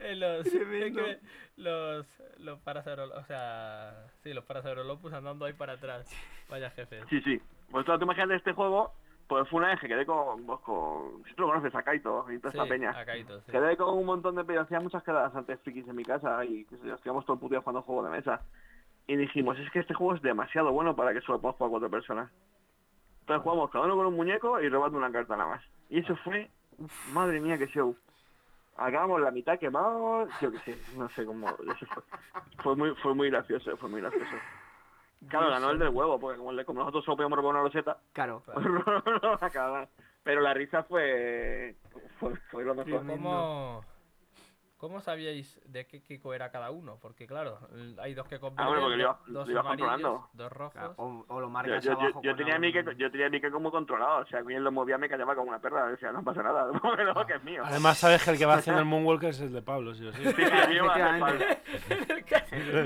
eh, 0.00 0.14
los, 0.14 0.46
es 0.46 0.52
que 0.52 1.18
los, 1.56 2.06
los 2.38 2.58
o 2.66 3.24
sea, 3.26 4.06
sí, 4.22 4.32
los 4.32 4.44
Parasaurolopus 4.44 5.12
andando 5.12 5.44
ahí 5.46 5.52
para 5.52 5.72
atrás. 5.74 6.08
Vaya 6.48 6.70
jefe. 6.70 7.00
Sí, 7.10 7.20
sí. 7.22 7.40
Pues 7.70 7.84
tú, 7.84 7.96
tú 7.98 8.04
imagínate 8.04 8.36
este 8.36 8.52
juego, 8.52 8.92
pues 9.26 9.48
fue 9.48 9.58
una 9.58 9.68
vez 9.70 9.80
que 9.80 9.88
quedé 9.88 10.06
con, 10.06 10.44
pues, 10.46 10.60
con 10.60 11.24
si 11.24 11.34
tú 11.34 11.42
lo 11.42 11.48
conoces, 11.48 11.74
a 11.74 11.82
Kaito 11.82 12.30
y 12.30 12.38
toda 12.38 12.52
Sí, 12.52 12.58
esta 12.58 12.68
peña. 12.68 12.90
a 12.90 13.04
Kaito, 13.04 13.40
sí. 13.40 13.50
Quedé 13.50 13.76
con 13.76 13.98
un 13.98 14.06
montón 14.06 14.36
de 14.36 14.44
peñas, 14.44 14.64
hacía 14.66 14.78
muchas 14.80 15.02
quedadas 15.02 15.34
antes 15.34 15.58
frikis 15.62 15.88
en 15.88 15.96
mi 15.96 16.04
casa 16.04 16.44
y 16.44 16.64
que 16.66 16.76
se 16.76 16.90
estuvimos 16.92 17.24
todo 17.24 17.34
el 17.34 17.40
puto 17.40 17.54
día 17.54 17.60
jugando 17.60 17.82
juego 17.82 18.04
de 18.04 18.10
mesa. 18.10 18.42
Y 19.06 19.16
dijimos, 19.16 19.58
es 19.58 19.70
que 19.70 19.80
este 19.80 19.92
juego 19.94 20.14
es 20.14 20.22
demasiado 20.22 20.70
bueno 20.72 20.94
para 20.94 21.12
que 21.12 21.20
solo 21.22 21.40
podamos 21.40 21.56
jugar 21.58 21.70
cuatro 21.72 21.90
personas. 21.90 22.30
Entonces 23.24 23.42
jugamos 23.42 23.70
cada 23.70 23.86
uno 23.86 23.96
con 23.96 24.06
un 24.06 24.16
muñeco 24.16 24.60
y 24.60 24.68
robando 24.68 24.98
una 24.98 25.10
carta 25.10 25.34
nada 25.34 25.48
más. 25.48 25.64
Y 25.88 26.00
eso 26.00 26.14
fue, 26.16 26.50
madre 27.14 27.40
mía, 27.40 27.56
qué 27.56 27.66
show. 27.68 27.96
Acabamos 28.76 29.18
la 29.22 29.30
mitad 29.30 29.58
quemados, 29.58 30.28
yo 30.42 30.52
qué 30.52 30.58
sé, 30.58 30.78
no 30.98 31.08
sé 31.10 31.24
cómo, 31.24 31.48
eso 31.48 31.86
fue, 31.86 32.02
fue 32.62 32.76
muy, 32.76 32.94
fue 32.96 33.14
muy 33.14 33.30
gracioso, 33.30 33.74
fue 33.78 33.88
muy 33.88 34.02
gracioso. 34.02 34.36
Claro, 35.28 35.48
ganó 35.48 35.70
el 35.70 35.78
del 35.78 35.88
huevo, 35.88 36.20
porque 36.20 36.36
como, 36.66 36.80
nosotros 36.80 37.02
solo 37.06 37.16
podíamos 37.16 37.38
robar 37.38 37.54
una 37.54 37.62
roseta, 37.62 37.96
Claro. 38.12 38.42
no. 38.46 39.88
Pero 40.22 40.40
la 40.42 40.52
risa 40.52 40.82
fue, 40.82 41.76
fue, 42.20 42.36
fue 42.50 42.64
lo 42.64 42.74
mejor. 42.74 43.06
¿Cómo, 43.06 43.84
¿Cómo 44.84 45.00
sabíais 45.00 45.58
de 45.64 45.86
qué 45.86 46.02
Kiko 46.02 46.34
era 46.34 46.50
cada 46.50 46.70
uno? 46.70 46.98
Porque 47.00 47.26
claro, 47.26 47.58
hay 48.02 48.12
dos 48.12 48.28
que 48.28 48.38
convierten, 48.38 48.66
Ah, 48.66 48.68
bueno, 48.68 48.82
porque 48.82 49.00
iba- 49.00 49.18
dos 49.28 49.46
lo 49.46 49.52
iba 49.52 49.60
amarillos, 49.62 49.88
controlando. 49.88 50.28
dos 50.34 50.52
rojos. 50.52 50.72
Claro, 50.74 50.94
O, 50.98 51.24
o 51.26 51.40
lo 51.40 51.46
Yo, 51.46 51.50
marcas 51.50 51.82
yo, 51.84 51.92
yo, 51.92 51.98
abajo. 52.00 52.20
yo 52.22 52.30
con 52.32 52.36
tenía 52.36 52.58
Mike, 52.58 52.84
yo 52.98 53.10
tenía 53.10 53.26
a 53.28 53.30
Mike 53.30 53.50
como 53.50 53.70
controlado, 53.70 54.18
o 54.20 54.26
sea, 54.26 54.40
él 54.40 54.62
lo 54.62 54.70
movía 54.70 54.98
me 54.98 55.08
callaba 55.08 55.34
como 55.34 55.48
una 55.48 55.58
perra, 55.58 55.86
decía, 55.88 56.12
no 56.12 56.22
pasa 56.22 56.42
nada, 56.42 56.66
no, 57.14 57.26
que 57.26 57.32
es 57.32 57.42
mío. 57.44 57.62
Además, 57.64 57.96
sabes 57.96 58.22
que 58.22 58.32
el 58.32 58.36
que 58.38 58.44
va 58.44 58.56
haciendo 58.56 58.80
el 58.82 58.86
Moonwalker 58.86 59.30
es 59.30 59.40
el 59.40 59.54
de 59.54 59.62
Pablo, 59.62 59.94
sí 59.94 60.06
o 60.06 60.12
sí. 60.12 60.22
Sí. 60.22 60.32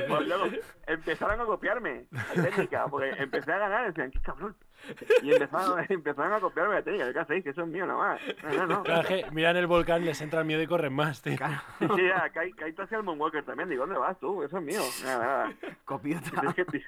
Pues 0.09 0.61
empezaron 0.87 1.41
a 1.41 1.45
copiarme 1.45 2.07
la 2.13 2.43
técnica, 2.43 2.87
porque 2.89 3.11
empecé 3.19 3.53
a 3.53 3.59
ganar 3.59 3.87
decían, 3.89 4.11
qué 4.13 4.21
cabrón. 4.21 4.57
Y 5.23 5.33
empezaron, 5.33 5.85
empezaron 5.89 6.33
a 6.33 6.41
copiarme 6.41 6.75
la 6.77 6.83
técnica, 6.83 7.13
¿qué 7.13 7.19
hacéis? 7.19 7.45
Que 7.45 7.51
eso 7.51 7.63
es 7.63 7.69
mío 7.69 7.87
nada 7.87 7.99
más. 7.99 8.21
No, 8.45 8.53
no, 8.55 8.67
no. 8.67 8.83
Claro, 8.85 9.09
que 9.09 9.27
miran 9.33 9.57
el 9.57 9.67
volcán, 9.67 10.05
les 10.05 10.21
entra 10.21 10.41
el 10.41 10.47
miedo 10.47 10.63
y 10.63 10.67
corren 10.67 10.93
más, 10.93 11.21
tío. 11.23 11.37
Sí, 11.79 11.87
sí, 11.97 12.07
ya, 12.09 12.29
Kai, 12.31 12.53
Kai 12.53 12.73
te 12.73 12.83
hacía 12.83 12.99
el 12.99 13.05
Moonwalker 13.05 13.45
también, 13.45 13.69
digo, 13.69 13.85
¿dónde 13.87 13.99
vas 14.01 14.19
tú? 14.19 14.43
Eso 14.43 14.59
es 14.59 14.65
mío. 14.65 14.81
Nada, 15.05 15.25
nada. 15.25 15.53
Copiota. 15.85 16.31
Es 16.49 16.55
que, 16.55 16.65
te- 16.65 16.85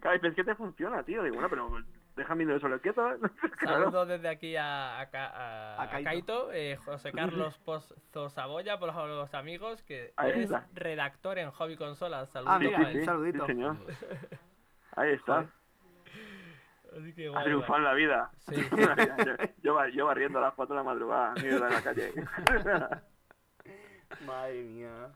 claro, 0.00 0.18
es 0.28 0.34
que 0.34 0.44
te 0.44 0.54
funciona, 0.54 1.02
tío. 1.02 1.22
Digo, 1.22 1.34
bueno, 1.34 1.48
pero 1.50 1.68
déjame 2.16 2.44
ir 2.44 2.60
solo 2.60 2.80
quieto. 2.80 3.06
¿eh? 3.12 3.16
Claro. 3.58 3.84
Saludos 3.84 4.08
desde 4.08 4.28
aquí 4.28 4.56
a, 4.56 5.00
a, 5.00 5.02
a- 5.02 5.74
A 5.76 5.82
a 5.82 5.90
Kaito. 5.90 6.04
Kaito, 6.04 6.52
eh, 6.52 6.76
José 6.76 7.12
Carlos 7.12 7.58
Pozo 7.58 8.28
Saboya, 8.30 8.78
por 8.78 8.94
los, 8.94 9.34
amigos, 9.34 9.82
que 9.82 10.12
es 10.24 10.50
redactor 10.74 11.38
en 11.38 11.50
Hobby 11.50 11.76
Consolas. 11.76 12.30
Saludos 12.30 12.54
Ah, 12.54 12.58
Sí, 12.60 12.66
mira, 12.66 12.92
sí, 12.92 12.98
sí, 13.00 13.04
saludito. 13.04 13.46
sí, 13.46 13.52
señor. 13.52 13.76
Ahí 14.96 15.12
está. 15.12 15.46
Así 16.98 17.14
que 17.14 17.26
Ha 17.28 17.30
guay, 17.30 17.44
triunfado 17.44 17.78
en 17.78 17.84
la 17.84 17.94
vida. 17.94 18.30
Sí. 18.38 18.54
yo, 19.62 19.86
yo, 19.88 20.06
barriendo 20.06 20.38
a 20.38 20.42
las 20.42 20.54
4 20.54 20.74
de 20.74 20.80
la 20.80 20.84
madrugada, 20.84 21.34
mierda 21.34 21.68
en 21.68 21.74
la 21.74 21.82
calle. 21.82 22.12
Madre 24.26 24.62
mía. 24.62 25.08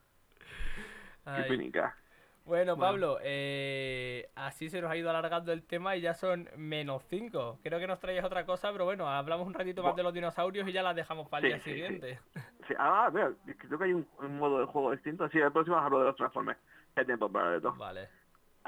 Qué 1.36 1.42
pinica. 1.48 1.96
Bueno, 2.44 2.76
Pablo, 2.76 3.18
eh, 3.22 4.30
así 4.36 4.70
se 4.70 4.80
nos 4.80 4.88
ha 4.88 4.96
ido 4.96 5.10
alargando 5.10 5.52
el 5.52 5.64
tema 5.64 5.96
y 5.96 6.00
ya 6.00 6.14
son 6.14 6.48
menos 6.56 7.02
5. 7.10 7.58
Creo 7.60 7.80
que 7.80 7.88
nos 7.88 7.98
traías 7.98 8.24
otra 8.24 8.46
cosa, 8.46 8.70
pero 8.70 8.84
bueno, 8.84 9.08
hablamos 9.08 9.48
un 9.48 9.54
ratito 9.54 9.82
más 9.82 9.96
de 9.96 10.04
los 10.04 10.14
dinosaurios 10.14 10.68
y 10.68 10.72
ya 10.72 10.84
las 10.84 10.94
dejamos 10.94 11.28
para 11.28 11.44
el 11.48 11.60
Sí, 11.60 11.72
día 11.72 11.88
sí, 11.88 11.94
sí. 11.96 12.14
siguiente. 12.14 12.20
Sí, 12.68 12.74
ah, 12.78 13.10
mira, 13.12 13.32
creo 13.58 13.78
que 13.78 13.84
hay 13.84 13.92
un, 13.94 14.06
un 14.20 14.38
modo 14.38 14.60
de 14.60 14.66
juego 14.66 14.92
distinto. 14.92 15.28
Sí, 15.30 15.38
el 15.38 15.50
próximo 15.50 15.76
hablo 15.76 15.98
de 15.98 16.04
los 16.04 16.16
Transformers. 16.16 16.60
Hay 16.94 17.04
tiempo 17.04 17.28
para 17.30 17.50
de 17.50 17.60
todo. 17.60 17.74
Vale, 17.74 18.08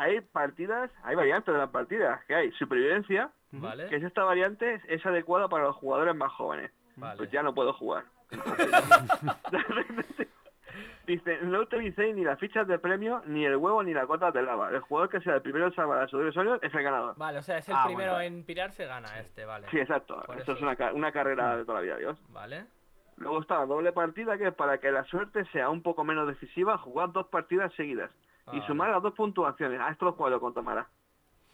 Hay 0.01 0.21
partidas, 0.21 0.91
hay 1.03 1.17
variantes 1.17 1.53
de 1.53 1.59
las 1.59 1.71
partidas. 1.71 2.25
Que 2.27 2.35
hay 2.37 2.53
supervivencia, 2.53 3.31
vale, 3.51 3.89
que 3.89 3.97
es 3.97 4.03
esta 4.05 4.23
variante, 4.23 4.75
es, 4.75 4.83
es 4.89 5.05
adecuada 5.05 5.49
para 5.49 5.65
los 5.65 5.75
jugadores 5.77 6.15
más 6.15 6.31
jóvenes. 6.33 6.71
vale. 6.97 7.17
Pues 7.17 7.31
ya 7.33 7.43
no 7.43 7.53
puedo 7.53 7.73
jugar. 7.73 8.05
Dice, 11.07 11.39
no 11.43 11.61
utilicéis 11.61 12.15
ni 12.15 12.23
las 12.23 12.39
fichas 12.39 12.69
de 12.69 12.79
premio, 12.79 13.23
ni 13.25 13.45
el 13.47 13.57
huevo, 13.57 13.83
ni 13.83 13.95
la 13.95 14.07
cota 14.07 14.31
de 14.31 14.43
lava. 14.43 14.69
El 14.69 14.81
jugador 14.81 15.09
que 15.09 15.21
sea 15.21 15.37
el 15.37 15.43
primero 15.43 15.67
en 15.67 15.75
salvar 15.75 16.03
a 16.03 16.07
su 16.09 16.19
dinosaurio 16.19 16.61
es 16.61 16.73
el 16.75 16.83
ganador. 16.83 17.15
Vale, 17.17 17.39
o 17.39 17.43
sea, 17.43 17.57
es 17.59 17.69
el 17.69 17.75
Ah, 17.75 17.85
primero 17.87 18.13
bueno. 18.13 18.27
en 18.37 18.45
pirarse, 18.45 18.85
gana 18.85 19.19
este, 19.19 19.47
vale. 19.47 19.67
Sí, 19.71 19.79
exacto. 19.81 20.23
Por 20.27 20.39
Esto 20.39 20.53
eso. 20.53 20.67
es 20.69 20.77
una, 20.79 20.93
una 20.93 21.11
carrera 21.11 21.57
de 21.57 21.65
toda 21.65 21.79
la 21.79 21.83
vida, 21.85 21.97
Dios. 21.97 22.19
Vale, 22.29 22.67
Luego 23.17 23.41
está 23.41 23.59
la 23.59 23.67
doble 23.67 23.91
partida, 23.93 24.37
que 24.37 24.49
es 24.49 24.55
para 24.55 24.79
que 24.79 24.93
la 24.93 25.03
suerte 25.05 25.45
sea 25.47 25.71
un 25.71 25.83
poco 25.83 26.05
menos 26.05 26.29
decisiva, 26.29 26.77
jugar 26.79 27.11
dos 27.13 27.27
partidas 27.29 27.73
seguidas. 27.75 28.11
Y 28.53 28.61
Ah, 28.61 28.67
sumar 28.67 28.91
las 28.91 29.03
dos 29.03 29.15
puntuaciones. 29.15 29.81
A 29.81 29.91
esto 29.91 30.05
lo 30.07 30.13
juego 30.13 30.39
con 30.41 30.55
Tamara. 30.55 30.87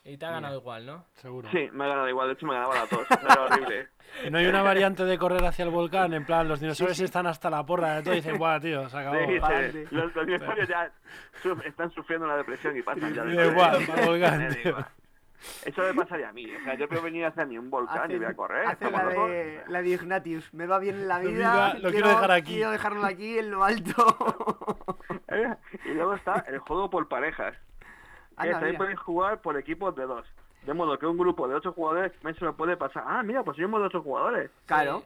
Y 0.07 0.19
te 0.19 0.27
ha 0.27 0.33
ganado 0.33 0.59
igual, 0.59 0.85
¿no? 0.85 1.05
Seguro. 1.15 1.49
Sí, 1.51 1.69
me 1.73 1.85
ha 1.85 1.89
ganado 1.89 2.09
igual. 2.11 2.29
De 2.29 2.35
hecho, 2.35 2.47
me 2.47 2.53
ganaba 2.55 2.75
las 2.75 2.91
dos. 2.91 3.07
Era 3.11 3.43
horrible. 3.43 3.89
No 4.31 4.39
hay 4.39 4.47
una 4.47 4.63
variante 4.63 5.05
de 5.05 5.19
correr 5.19 5.45
hacia 5.45 5.65
el 5.65 5.71
volcán, 5.73 6.13
en 6.15 6.25
plan, 6.25 6.47
los 6.47 6.61
dinosaurios 6.61 7.01
están 7.01 7.27
hasta 7.27 7.51
la 7.51 7.65
porra 7.67 7.97
de 7.97 8.03
todo 8.03 8.13
y 8.13 8.19
dicen, 8.19 8.39
buah, 8.39 8.61
tío, 8.61 8.89
se 8.89 8.97
acabó. 8.99 9.17
Sí, 9.27 9.41
sí. 9.73 9.85
Los, 9.91 10.15
los 10.15 10.27
dinosaurios 10.27 10.69
ya 10.69 10.93
su- 11.43 11.61
están 11.65 11.91
sufriendo 11.91 12.27
una 12.27 12.37
depresión 12.37 12.77
y 12.77 12.83
pasan 12.83 13.13
ya. 13.15 13.25
Me 13.25 13.35
da 13.35 13.47
igual, 13.47 13.85
para 13.87 14.03
el 14.03 14.09
volcán, 14.09 14.49
Me. 15.65 15.71
Eso 15.71 15.83
me 15.83 15.95
pasaría 15.95 16.29
a 16.29 16.33
mí. 16.33 16.47
O 16.55 16.65
sea, 16.65 16.75
yo 16.75 16.89
puedo 16.89 17.03
venir 17.03 17.25
hacia 17.27 17.45
mí 17.47 17.57
un 17.59 17.71
volcán 17.71 18.11
y 18.11 18.17
voy 18.17 18.27
a 18.27 18.35
correr. 18.35 18.67
hace 18.67 18.91
la 18.91 19.05
de, 19.07 19.63
la 19.69 19.83
de 19.83 19.89
Ignatius. 19.89 20.53
Me 20.55 20.67
va 20.67 20.79
bien 20.79 20.97
en 20.97 21.09
la 21.09 21.19
vida. 21.19 21.75
lo 21.75 21.91
quiero 21.91 22.09
dejar 22.09 22.31
aquí. 22.33 22.55
Quiero 22.55 22.71
dejarlo 22.71 23.05
aquí 23.05 23.39
en 23.39 23.51
lo 23.51 23.65
alto. 23.65 24.97
Eh, 25.29 25.53
Y 25.87 25.89
luego 25.95 26.15
está 26.15 26.45
el 26.49 26.59
juego 26.59 26.89
por 26.91 27.09
parejas. 27.09 27.55
Que 27.55 28.43
Anda, 28.43 28.53
también 28.53 28.71
mira. 28.73 28.79
podéis 28.79 28.99
jugar 29.01 29.41
por 29.41 29.57
equipos 29.59 29.95
de 29.97 30.05
dos. 30.07 30.27
De 30.65 30.75
modo 30.75 30.99
que 30.99 31.07
un 31.07 31.17
grupo 31.19 31.49
de 31.49 31.55
ocho 31.57 31.73
jugadores 31.73 32.13
también 32.15 32.37
se 32.39 32.45
lo 32.45 32.55
puede 32.57 32.77
pasar. 32.77 33.05
Ah, 33.07 33.23
mira, 33.23 33.43
pues 33.43 33.57
somos 33.57 33.81
de 33.81 33.87
ocho 33.87 34.03
jugadores. 34.03 34.51
Claro. 34.67 35.03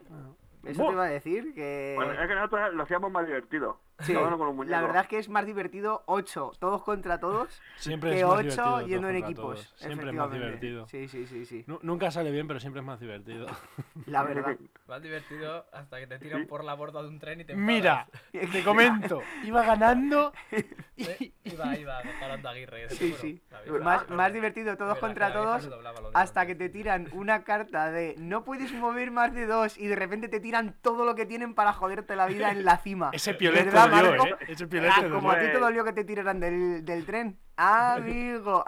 Sí. 0.65 0.71
Eso 0.71 0.87
te 0.87 0.93
iba 0.93 1.05
a 1.05 1.09
decir 1.09 1.55
que. 1.55 1.95
Bueno, 1.97 2.13
es 2.21 2.29
que 2.29 2.35
nosotros 2.35 2.75
lo 2.75 2.83
hacíamos 2.83 3.11
más 3.13 3.27
divertido. 3.27 3.81
Sí, 4.01 4.13
Cada 4.15 4.29
uno 4.29 4.39
con 4.39 4.49
un 4.49 4.57
muñeco. 4.57 4.71
la 4.71 4.81
verdad 4.81 5.03
es 5.03 5.09
que 5.09 5.19
es 5.19 5.29
más 5.29 5.45
divertido 5.45 6.05
8, 6.07 6.53
todos 6.61 6.83
contra 6.85 7.19
todos, 7.19 7.61
Siempre 7.77 8.11
que 8.11 8.21
es 8.21 8.25
más 8.25 8.33
8 8.35 8.43
divertido 8.43 8.87
yendo 8.87 9.09
en 9.09 9.17
equipos. 9.17 9.45
todos. 9.45 9.73
Siempre 9.77 10.11
es 10.11 10.15
más 10.17 10.27
efectivamente. 10.29 10.47
divertido. 10.47 10.87
Sí, 10.87 11.09
sí, 11.09 11.27
sí, 11.27 11.45
sí. 11.45 11.65
Nu- 11.67 11.81
Nunca 11.83 12.11
sale 12.13 12.31
bien, 12.31 12.47
pero 12.47 12.61
siempre 12.61 12.81
es 12.81 12.87
más 12.87 13.01
divertido. 13.01 13.47
La 14.07 14.23
verdad. 14.23 14.57
Más 14.89 15.03
divertido 15.03 15.67
hasta 15.71 15.99
que 15.99 16.07
te 16.07 16.19
tiran 16.19 16.47
por 16.47 16.65
la 16.65 16.73
borda 16.73 17.03
de 17.03 17.09
un 17.09 17.19
tren 17.19 17.41
y 17.43 17.45
te 17.45 17.55
Mira, 17.55 18.07
te 18.33 18.65
comento, 18.65 19.23
iba 19.45 19.63
ganando 19.63 20.33
Eh, 20.51 21.33
Iba, 21.45 21.77
iba, 21.77 22.01
parando 22.19 22.49
Aguirre. 22.49 22.89
Sí, 22.89 22.97
seguro. 23.13 23.21
sí. 23.21 23.43
Más, 23.83 24.09
más 24.09 24.33
divertido 24.33 24.77
todos 24.79 24.95
Verdad, 24.95 25.01
contra 25.01 25.33
todos 25.35 25.69
hasta 26.15 26.47
que 26.47 26.55
te 26.55 26.71
tiran 26.71 27.09
una 27.13 27.45
carta 27.45 27.91
de 27.91 28.15
no 28.17 28.45
puedes 28.45 28.73
mover 28.73 29.11
más 29.11 29.35
de 29.35 29.47
dos 29.47 29.77
y 29.77 29.89
de 29.89 29.97
repente 29.97 30.29
te 30.29 30.41
tiran 30.41 30.75
todo 30.81 31.05
lo 31.05 31.15
que 31.15 31.27
tienen 31.27 31.55
para 31.55 31.75
joderte 31.75 32.17
la 32.17 32.25
vida 32.27 32.51
en 32.51 32.65
la 32.65 32.79
cima. 32.79 33.11
Ese 33.13 33.35
piolete 33.35 33.67
¿Verdad, 33.67 33.88
dolió? 33.91 34.25
¿eh? 34.27 34.37
Ese 34.49 34.65
Ah, 34.91 35.09
como 35.11 35.31
a 35.31 35.35
ti 35.39 35.45
te 35.47 35.51
Pues- 35.53 35.61
dolió 35.61 35.85
que 35.85 35.93
te 35.93 36.05
tiraran 36.05 36.41
del, 36.41 36.85
del 36.85 37.05
tren. 37.07 37.39
Ah, 37.61 37.95
amigo. 37.95 38.59
Es 38.61 38.65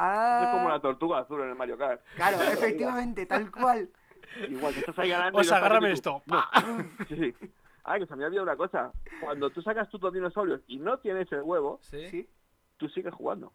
como 0.50 0.68
Ah. 0.68 0.72
la 0.72 0.80
tortuga 0.80 1.20
azul 1.20 1.40
en 1.42 1.50
el 1.50 1.54
Mario 1.54 1.78
Kart. 1.78 2.00
Claro, 2.16 2.38
efectivamente, 2.42 3.24
tal 3.26 3.50
cual. 3.52 3.88
Igual 4.48 4.74
que 4.74 4.80
estás 4.80 4.98
ahí 4.98 5.10
ganando. 5.10 5.38
y 5.38 5.40
O 5.40 5.44
sea, 5.44 5.58
no 5.58 5.60
sabes 5.60 5.70
agárrame 5.70 5.88
ni 5.88 5.94
esto. 5.94 6.22
tú. 6.26 6.34
Sí, 7.08 7.16
sí. 7.16 7.50
Ah, 7.84 7.98
que 7.98 8.06
se 8.06 8.16
me 8.16 8.24
ha 8.24 8.26
olvidado 8.26 8.44
una 8.44 8.56
cosa. 8.56 8.92
Cuando 9.20 9.50
tú 9.50 9.62
sacas 9.62 9.88
tus 9.88 10.00
dos 10.00 10.12
dinosaurios 10.12 10.60
y 10.66 10.78
no 10.78 10.98
tienes 10.98 11.30
el 11.32 11.42
huevo, 11.42 11.78
¿Sí? 11.82 12.08
Sí. 12.10 12.28
tú 12.78 12.88
sigues 12.88 13.14
jugando. 13.14 13.52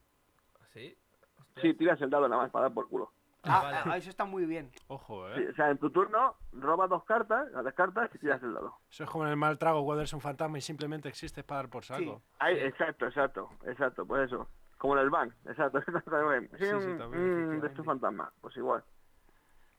¿Sí? 0.74 0.96
Hostia. 1.40 1.62
Sí, 1.62 1.74
tiras 1.76 2.02
el 2.02 2.10
dado 2.10 2.28
nada 2.30 2.42
más 2.44 2.52
para 2.52 2.64
dar 2.64 2.74
por 2.74 2.88
culo. 2.90 3.12
Ah, 3.46 3.60
Ah, 3.60 3.64
vale. 3.64 3.78
ah, 3.86 3.98
eso 3.98 4.10
está 4.10 4.26
muy 4.26 4.46
bien. 4.46 4.72
Ojo, 4.88 5.28
Sí, 5.36 5.42
eh. 5.42 5.50
o 5.52 5.56
sea, 5.56 5.70
en 5.70 5.78
tu 5.78 5.90
turno 5.92 6.36
robas 6.54 6.90
dos 6.90 7.04
cartas, 7.06 7.50
las 7.52 7.64
descartas 7.66 8.10
y 8.14 8.18
tiras 8.20 8.42
el 8.44 8.54
dado. 8.54 8.76
Eso 8.90 9.04
es 9.04 9.10
como 9.10 9.26
en 9.26 9.32
el 9.32 9.38
mal 9.38 9.58
trago 9.58 9.84
cuando 9.86 10.02
eres 10.02 10.14
un 10.14 10.22
fantasma 10.22 10.58
y 10.58 10.62
simplemente 10.62 11.10
existes 11.10 11.44
para 11.44 11.62
dar 11.62 11.70
por 11.70 11.84
saco. 11.86 12.22
Ahí, 12.40 12.58
exacto, 12.60 13.06
exacto, 13.06 13.50
exacto, 13.66 14.06
pues 14.06 14.28
eso. 14.32 14.48
Como 14.78 14.96
en 14.98 15.04
el 15.04 15.10
bank, 15.10 15.34
exacto. 15.46 15.80
sí, 15.86 15.92
Sí, 16.58 16.66
sí, 16.66 16.72
un- 16.74 16.98
también, 16.98 17.62
de 17.62 17.68
estos 17.68 17.86
fantasmas, 17.86 18.32
pues 18.42 18.56
igual. 18.58 18.84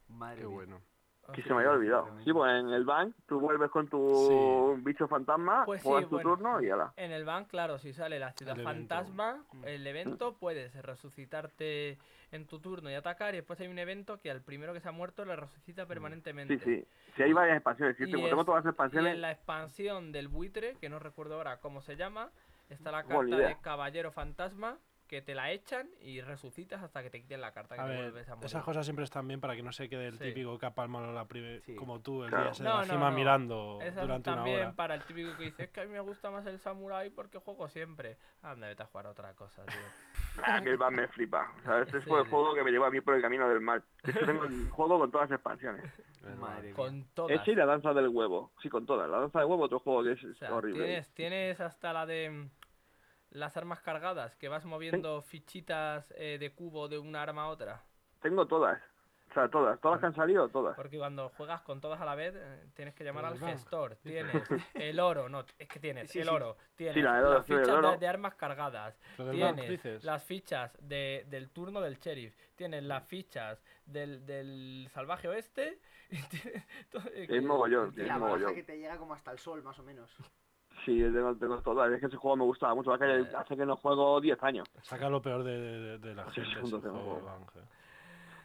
Madre 0.09 0.41
Qué 0.43 0.47
mía. 0.47 0.55
bueno. 0.55 0.81
Que 1.27 1.41
Hostia. 1.41 1.45
se 1.49 1.51
me 1.55 1.57
había 1.59 1.71
olvidado. 1.73 2.09
Sí, 2.25 2.33
pues 2.33 2.53
en 2.61 2.69
el 2.69 2.85
bank 2.85 3.12
tú 3.27 3.41
vuelves 3.41 3.69
con 3.73 3.89
tu 3.89 4.77
bicho 4.85 5.09
fantasma, 5.09 5.64
Pues 5.64 5.83
sí, 5.83 5.89
juegas 5.89 6.09
tu 6.09 6.14
bueno. 6.17 6.31
turno 6.37 6.62
y 6.62 6.71
ala. 6.71 6.93
En 6.97 7.11
el 7.11 7.25
bank, 7.25 7.49
claro, 7.49 7.79
si 7.79 7.93
sale 7.93 8.21
la 8.21 8.31
ciudad 8.33 8.55
El 8.55 8.61
evento. 8.61 8.95
fantasma, 8.95 9.45
el 9.64 9.85
evento, 9.89 10.37
puedes 10.39 10.73
resucitarte 10.83 11.99
en 12.33 12.47
tu 12.47 12.59
turno 12.61 12.91
y 12.91 12.95
atacar. 12.95 13.35
Y 13.35 13.39
después 13.39 13.61
hay 13.61 13.68
un 13.68 13.79
evento 13.79 14.20
que 14.20 14.31
al 14.31 14.43
primero 14.43 14.72
que 14.72 14.81
se 14.81 14.89
ha 14.89 14.93
muerto 14.93 15.24
le 15.24 15.37
resucita 15.37 15.87
permanentemente. 15.87 16.59
Sí, 16.59 16.64
sí. 16.64 16.85
Sí, 17.16 17.22
hay 17.22 17.33
varias 17.33 17.57
expansiones. 17.57 17.97
Y 18.01 18.11
como 18.12 18.29
tengo 18.29 18.41
es- 18.43 18.47
todas 18.47 18.64
las 18.64 18.70
Y 18.70 18.74
expansiones, 18.74 19.14
en 19.14 19.20
la 19.20 19.31
expansión 19.33 20.12
del 20.12 20.29
buitre, 20.29 20.77
que 20.81 20.89
no 20.89 20.99
recuerdo 20.99 21.37
ahora 21.37 21.59
cómo 21.61 21.81
se 21.83 21.97
llama, 21.97 22.31
Está 22.68 22.91
la 22.91 23.05
carta 23.05 23.37
de 23.49 23.57
Caballero 23.61 24.11
Fantasma, 24.11 24.77
que 25.07 25.23
te 25.23 25.35
la 25.35 25.51
echan 25.53 25.89
y 26.01 26.21
resucitas 26.21 26.83
hasta 26.83 27.03
que 27.03 27.11
te 27.11 27.21
quiten 27.21 27.41
la 27.41 27.53
carta 27.53 27.77
que 27.77 27.81
A 27.81 27.85
te 27.85 27.91
ver, 27.91 28.03
vuelves 28.03 28.29
a 28.29 28.35
morir. 28.35 28.47
esas 28.47 28.65
cosas 28.65 28.85
siempre 28.85 29.05
están 29.05 29.27
bien 29.29 29.41
para 29.41 29.55
que 29.55 29.63
no 29.63 29.73
se 29.73 29.89
quede 29.89 30.09
el 30.09 30.19
Sí. 30.19 30.25
típico 30.25 30.59
que 30.59 30.67
ha 30.67 30.75
palmado 30.75 31.13
la 31.13 31.27
prime- 31.27 31.61
Sí. 31.61 31.77
como 31.77 32.01
tú 32.01 32.25
el 32.25 32.31
día 32.31 32.39
de 32.39 32.45
No, 32.65 32.75
la 32.75 32.79
no, 32.81 32.85
cima 32.85 33.11
no. 33.11 33.17
mirando 33.17 33.79
Esas 33.83 34.03
durante 34.03 34.31
una 34.31 34.37
también 34.37 34.61
hora. 34.61 34.73
para 34.73 34.95
el 34.95 35.03
típico 35.05 35.37
que 35.37 35.45
dice, 35.45 35.65
es 35.65 35.71
que 35.71 35.81
a 35.81 35.85
mí 35.85 35.91
me 35.93 36.01
gusta 36.01 36.31
más 36.31 36.45
el 36.47 36.59
samurai 36.59 37.11
porque 37.11 37.39
juego 37.39 37.69
siempre. 37.69 38.17
Anda, 38.43 38.67
vete 38.69 38.83
a 38.83 38.87
jugar 38.87 39.07
a 39.07 39.11
otra 39.11 39.33
cosa, 39.35 39.65
tío. 39.65 39.77
Ah, 40.45 40.61
que 40.63 40.69
el 40.69 40.79
me 40.91 41.09
flipa. 41.09 41.51
O 41.61 41.63
sea, 41.63 41.81
este 41.81 41.99
Sí, 42.03 42.09
fue 42.09 42.19
el 42.19 42.25
sí. 42.27 42.31
juego 42.31 42.55
que 42.55 42.63
me 42.63 42.71
llevó 42.71 42.85
a 42.85 42.91
mí 42.91 43.01
por 43.01 43.15
el 43.15 43.23
camino 43.23 43.49
del 43.49 43.61
mal. 43.63 43.83
Es 44.03 44.15
que 44.19 44.27
tengo 44.27 44.45
el 44.45 44.69
juego 44.71 44.99
con 44.99 45.11
todas 45.11 45.31
las 45.31 45.37
expansiones. 45.39 45.85
Madre 46.39 46.63
mía. 46.69 46.75
Con 46.75 47.05
todas. 47.15 47.41
Ese 47.41 47.53
y 47.53 47.55
la 47.55 47.65
danza 47.65 47.95
del 47.95 48.09
huevo. 48.09 48.53
Sí, 48.61 48.69
con 48.69 48.85
todas. 48.85 49.09
La 49.09 49.19
danza 49.21 49.39
del 49.39 49.49
huevo, 49.49 49.63
otro 49.65 49.79
juego 49.79 50.03
que 50.05 50.13
es, 50.13 50.25
O 50.25 50.29
es 50.31 50.37
sea, 50.39 50.53
horrible. 50.55 50.85
tienes, 50.85 51.09
tienes 51.15 51.61
hasta 51.61 51.93
la 51.95 52.05
de 52.05 52.29
mm, 52.31 52.51
las 53.31 53.57
armas 53.57 53.81
cargadas, 53.81 54.35
que 54.37 54.49
vas 54.49 54.64
moviendo 54.64 55.22
fichitas 55.22 56.12
eh, 56.16 56.39
de 56.39 56.53
cubo 56.53 56.89
de 56.89 56.99
una 56.99 57.22
arma 57.22 57.43
a 57.45 57.49
otra. 57.49 57.83
Tengo 58.20 58.47
todas. 58.47 58.81
O 59.31 59.35
sea, 59.35 59.49
todas. 59.51 59.79
Todas 59.81 59.97
las 59.97 60.01
que 60.01 60.07
han 60.07 60.14
salido, 60.14 60.49
todas. 60.49 60.74
Porque 60.77 60.97
cuando 60.97 61.29
juegas 61.31 61.61
con 61.62 61.81
todas 61.81 62.01
a 62.01 62.05
la 62.07 62.14
vez, 62.14 62.33
eh, 62.37 62.64
tienes 62.74 62.95
que 62.95 63.05
llamar 63.05 63.24
al 63.27 63.39
gestor. 63.39 63.97
Tienes 63.97 64.33
el 64.74 64.99
oro, 65.01 65.29
no, 65.29 65.45
es 65.59 65.68
que 65.68 65.79
tienes 65.81 66.11
Sí, 66.11 66.20
el 66.20 66.29
oro. 66.29 66.57
Tienes 66.77 66.95
Sí, 66.95 67.03
la 67.03 67.20
las 67.20 67.45
fichas 67.45 67.66
de- 67.66 67.72
oro. 67.72 67.97
de, 67.99 68.09
armas 68.09 68.35
cargadas. 68.37 68.97
Tienes 69.16 70.05
las 70.05 70.22
fichas 70.24 70.79
de- 70.81 71.27
del 71.29 71.51
turno 71.51 71.81
del 71.83 71.99
sheriff. 71.99 72.35
Tienes 72.55 72.85
las 72.85 73.05
fichas 73.05 73.62
del, 73.85 74.24
del 74.24 74.89
salvaje 74.93 75.29
oeste. 75.29 75.81
Y 76.09 76.22
tienes 76.29 76.64
todo- 76.89 77.11
Es 77.12 77.43
mogollón, 77.43 77.93
Y 77.97 78.03
es 78.03 78.07
la 78.07 78.18
mogollón. 78.18 78.55
que 78.55 78.62
te 78.62 78.79
llega 78.79 78.97
como 78.97 79.12
hasta 79.12 79.33
el 79.33 79.39
sol, 79.41 79.61
más 79.64 79.77
o 79.79 79.83
menos. 79.83 80.16
Sí, 80.87 81.01
tengo, 81.03 81.34
tengo 81.37 81.61
todas. 81.62 81.91
Es 81.93 82.01
que 82.01 82.07
ese 82.07 82.16
juego 82.16 82.37
me 82.37 82.45
gustaba 82.45 82.74
mucho. 82.74 82.97
Que 82.97 83.20
Eh. 83.20 83.26
hace 83.37 83.57
que 83.57 83.66
no 83.66 83.76
juego 83.76 84.20
10 84.20 84.41
años. 84.45 84.66
Saca 84.82 85.11
lo 85.11 85.20
peor 85.20 85.43
de, 85.45 85.59
de- 85.61 85.99
de 85.99 86.14
la 86.14 86.24
Sí, 86.32 86.41
gente. 86.43 86.61
ese 86.61 86.78
juego. 86.78 87.20
Ángel. 87.28 87.62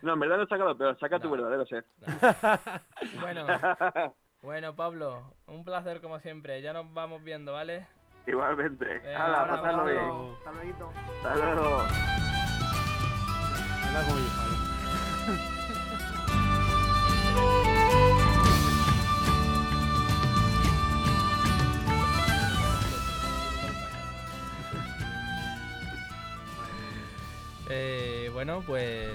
No, 0.01 0.13
en 0.13 0.19
verdad 0.19 0.37
no 0.39 0.47
saca 0.47 0.65
lo 0.65 0.75
peor. 0.75 0.97
Saca 0.99 1.19
tu 1.19 1.29
verdadero 1.29 1.63
ser. 1.67 1.85
Bueno, 3.21 3.45
bueno, 4.41 4.75
Pablo, 4.75 5.35
un 5.45 5.63
placer 5.63 6.01
como 6.01 6.19
siempre. 6.19 6.61
Ya 6.63 6.73
nos 6.73 6.91
vamos 6.93 7.23
viendo, 7.23 7.53
¿vale? 7.53 7.85
Igualmente. 8.25 8.85
Venga, 8.85 9.25
Hala, 9.25 9.47
pasadlo 9.61 9.85
bien. 9.85 9.99
Hasta 10.37 10.51
luego. 10.51 10.91
Hasta 11.23 11.35
luego. 11.55 11.85
Bueno, 28.43 28.63
pues 28.65 29.07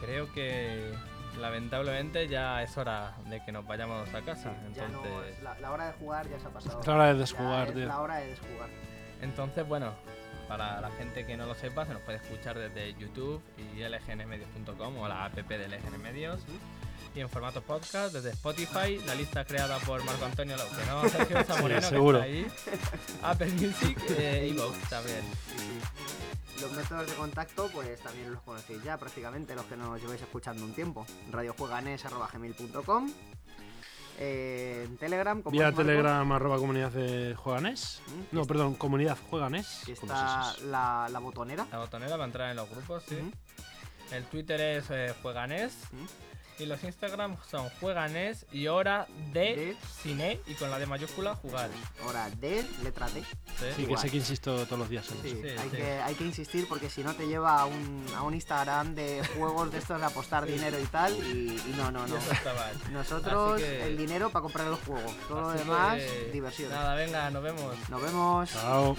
creo 0.00 0.32
que 0.32 0.92
lamentablemente 1.38 2.26
ya 2.26 2.60
es 2.60 2.76
hora 2.76 3.14
de 3.30 3.40
que 3.44 3.52
nos 3.52 3.64
vayamos 3.64 4.12
a 4.12 4.20
casa. 4.22 4.52
Ya 4.74 4.88
no, 4.88 4.98
Entonces, 5.04 5.40
la, 5.44 5.60
la 5.60 5.70
hora 5.70 5.86
de 5.86 5.92
jugar 5.92 6.28
ya 6.28 6.40
se 6.40 6.48
ha 6.48 6.50
pasado. 6.50 6.80
Es 6.80 6.86
la 6.88 6.94
hora 6.94 7.06
de 7.06 7.12
Ya 7.12 7.18
desjugar, 7.20 7.68
es 7.68 7.74
tío. 7.74 7.86
la 7.86 8.00
hora 8.00 8.16
de 8.16 8.26
desjugar. 8.30 8.68
entonces, 9.22 9.68
bueno, 9.68 9.92
para 10.48 10.80
la 10.80 10.90
gente 10.90 11.24
que 11.24 11.36
no 11.36 11.46
lo 11.46 11.54
sepa, 11.54 11.86
se 11.86 11.92
nos 11.92 12.02
puede 12.02 12.18
escuchar 12.18 12.58
desde 12.58 12.94
YouTube 12.94 13.40
y 13.58 13.80
lgnmedios.com 13.80 14.98
o 14.98 15.06
la 15.06 15.24
app 15.26 15.34
de 15.34 15.68
LGN 15.68 16.02
Medios. 16.02 16.40
Y 17.14 17.20
en 17.20 17.28
formato 17.30 17.62
podcast 17.62 18.12
desde 18.12 18.30
Spotify, 18.30 18.98
la 19.06 19.14
lista 19.14 19.44
creada 19.44 19.78
por 19.80 20.02
Marco 20.04 20.24
Antonio, 20.24 20.56
Lau- 20.56 20.68
que 20.76 20.84
no, 20.86 21.08
Sergio 21.08 21.44
Zamoreno, 21.44 21.80
que 21.80 21.86
seguro. 21.86 22.18
está 22.18 22.26
ahí. 22.32 22.46
Apple 23.22 23.50
Music 23.52 23.98
e 24.18 24.48
iVoox 24.48 24.76
también. 24.90 25.20
Sí, 25.56 25.58
sí. 25.58 26.60
Los 26.60 26.72
métodos 26.72 27.06
de 27.06 27.14
contacto, 27.14 27.68
pues 27.72 28.00
también 28.00 28.32
los 28.32 28.42
conocéis 28.42 28.82
ya 28.82 28.96
prácticamente, 28.98 29.54
los 29.54 29.64
que 29.66 29.76
nos 29.76 30.00
lleváis 30.00 30.20
escuchando 30.22 30.64
un 30.64 30.72
tiempo. 30.74 31.06
radiojueganes.gmail.com 31.30 33.12
eh, 34.18 34.84
En 34.88 34.96
Telegram, 34.96 35.40
como 35.42 35.52
Vía 35.52 35.72
Telegram 35.72 36.30
arroba 36.32 36.56
comunidad 36.58 36.90
de 36.90 37.34
Jueganes. 37.36 38.00
Mm, 38.08 38.34
No, 38.36 38.42
que- 38.42 38.48
perdón, 38.48 38.74
comunidad 38.74 39.16
Jueganes. 39.30 39.82
que 39.86 39.94
¿Cómo 39.94 40.12
está 40.12 40.52
la, 40.64 41.08
la 41.12 41.18
botonera. 41.20 41.66
La 41.70 41.78
botonera 41.78 42.12
para 42.12 42.24
entrar 42.24 42.50
en 42.50 42.56
los 42.56 42.68
grupos, 42.70 43.04
sí. 43.08 43.18
El 44.10 44.24
Twitter 44.24 44.60
es 44.60 44.86
eh, 44.90 45.14
Jueganes. 45.22 45.74
Y 46.58 46.66
los 46.66 46.82
Instagram 46.84 47.36
son 47.50 47.68
Jueganes 47.80 48.46
y 48.52 48.68
hora 48.68 49.06
de, 49.32 49.40
De. 49.56 49.76
cine 50.02 50.40
y 50.46 50.54
con 50.54 50.70
la 50.70 50.78
de 50.78 50.86
mayúscula 50.86 51.34
jugar. 51.34 51.68
Hora 52.06 52.30
de 52.30 52.64
letra 52.82 53.06
T. 53.08 53.22
¿sí? 53.22 53.26
Sí, 53.76 53.86
que 53.86 53.96
sé 53.96 54.08
que 54.10 54.16
insisto 54.18 54.64
todos 54.66 54.78
los 54.78 54.88
días 54.88 55.04
en 55.10 55.20
Sí, 55.22 55.28
eso. 55.30 55.36
Sí, 55.42 55.48
hay, 55.48 55.70
sí. 55.70 55.76
Que, 55.76 55.92
hay 56.00 56.14
que 56.14 56.24
insistir 56.24 56.68
porque 56.68 56.88
si 56.88 57.02
no 57.02 57.12
te 57.14 57.26
lleva 57.26 57.60
a 57.60 57.66
un, 57.66 58.06
a 58.16 58.22
un 58.22 58.34
Instagram 58.34 58.94
de 58.94 59.22
juegos 59.36 59.72
de 59.72 59.78
estos 59.78 59.98
de 59.98 60.06
apostar 60.06 60.46
dinero 60.46 60.78
y 60.78 60.84
tal. 60.86 61.12
Y, 61.16 61.60
y 61.66 61.74
no, 61.76 61.90
no, 61.90 62.06
no. 62.06 62.16
eso 62.16 62.30
está 62.32 62.54
mal. 62.54 62.72
Nosotros 62.92 63.60
que- 63.60 63.86
el 63.86 63.96
dinero 63.96 64.30
para 64.30 64.42
comprar 64.44 64.68
los 64.68 64.78
juegos. 64.80 65.12
Todo 65.28 65.40
lo 65.40 65.50
demás, 65.52 65.96
que, 65.96 66.30
diversión. 66.32 66.70
Nada, 66.70 66.94
venga, 66.94 67.30
nos 67.30 67.42
vemos. 67.42 67.76
Nos 67.90 68.00
vemos. 68.00 68.50
Chao. 68.52 68.96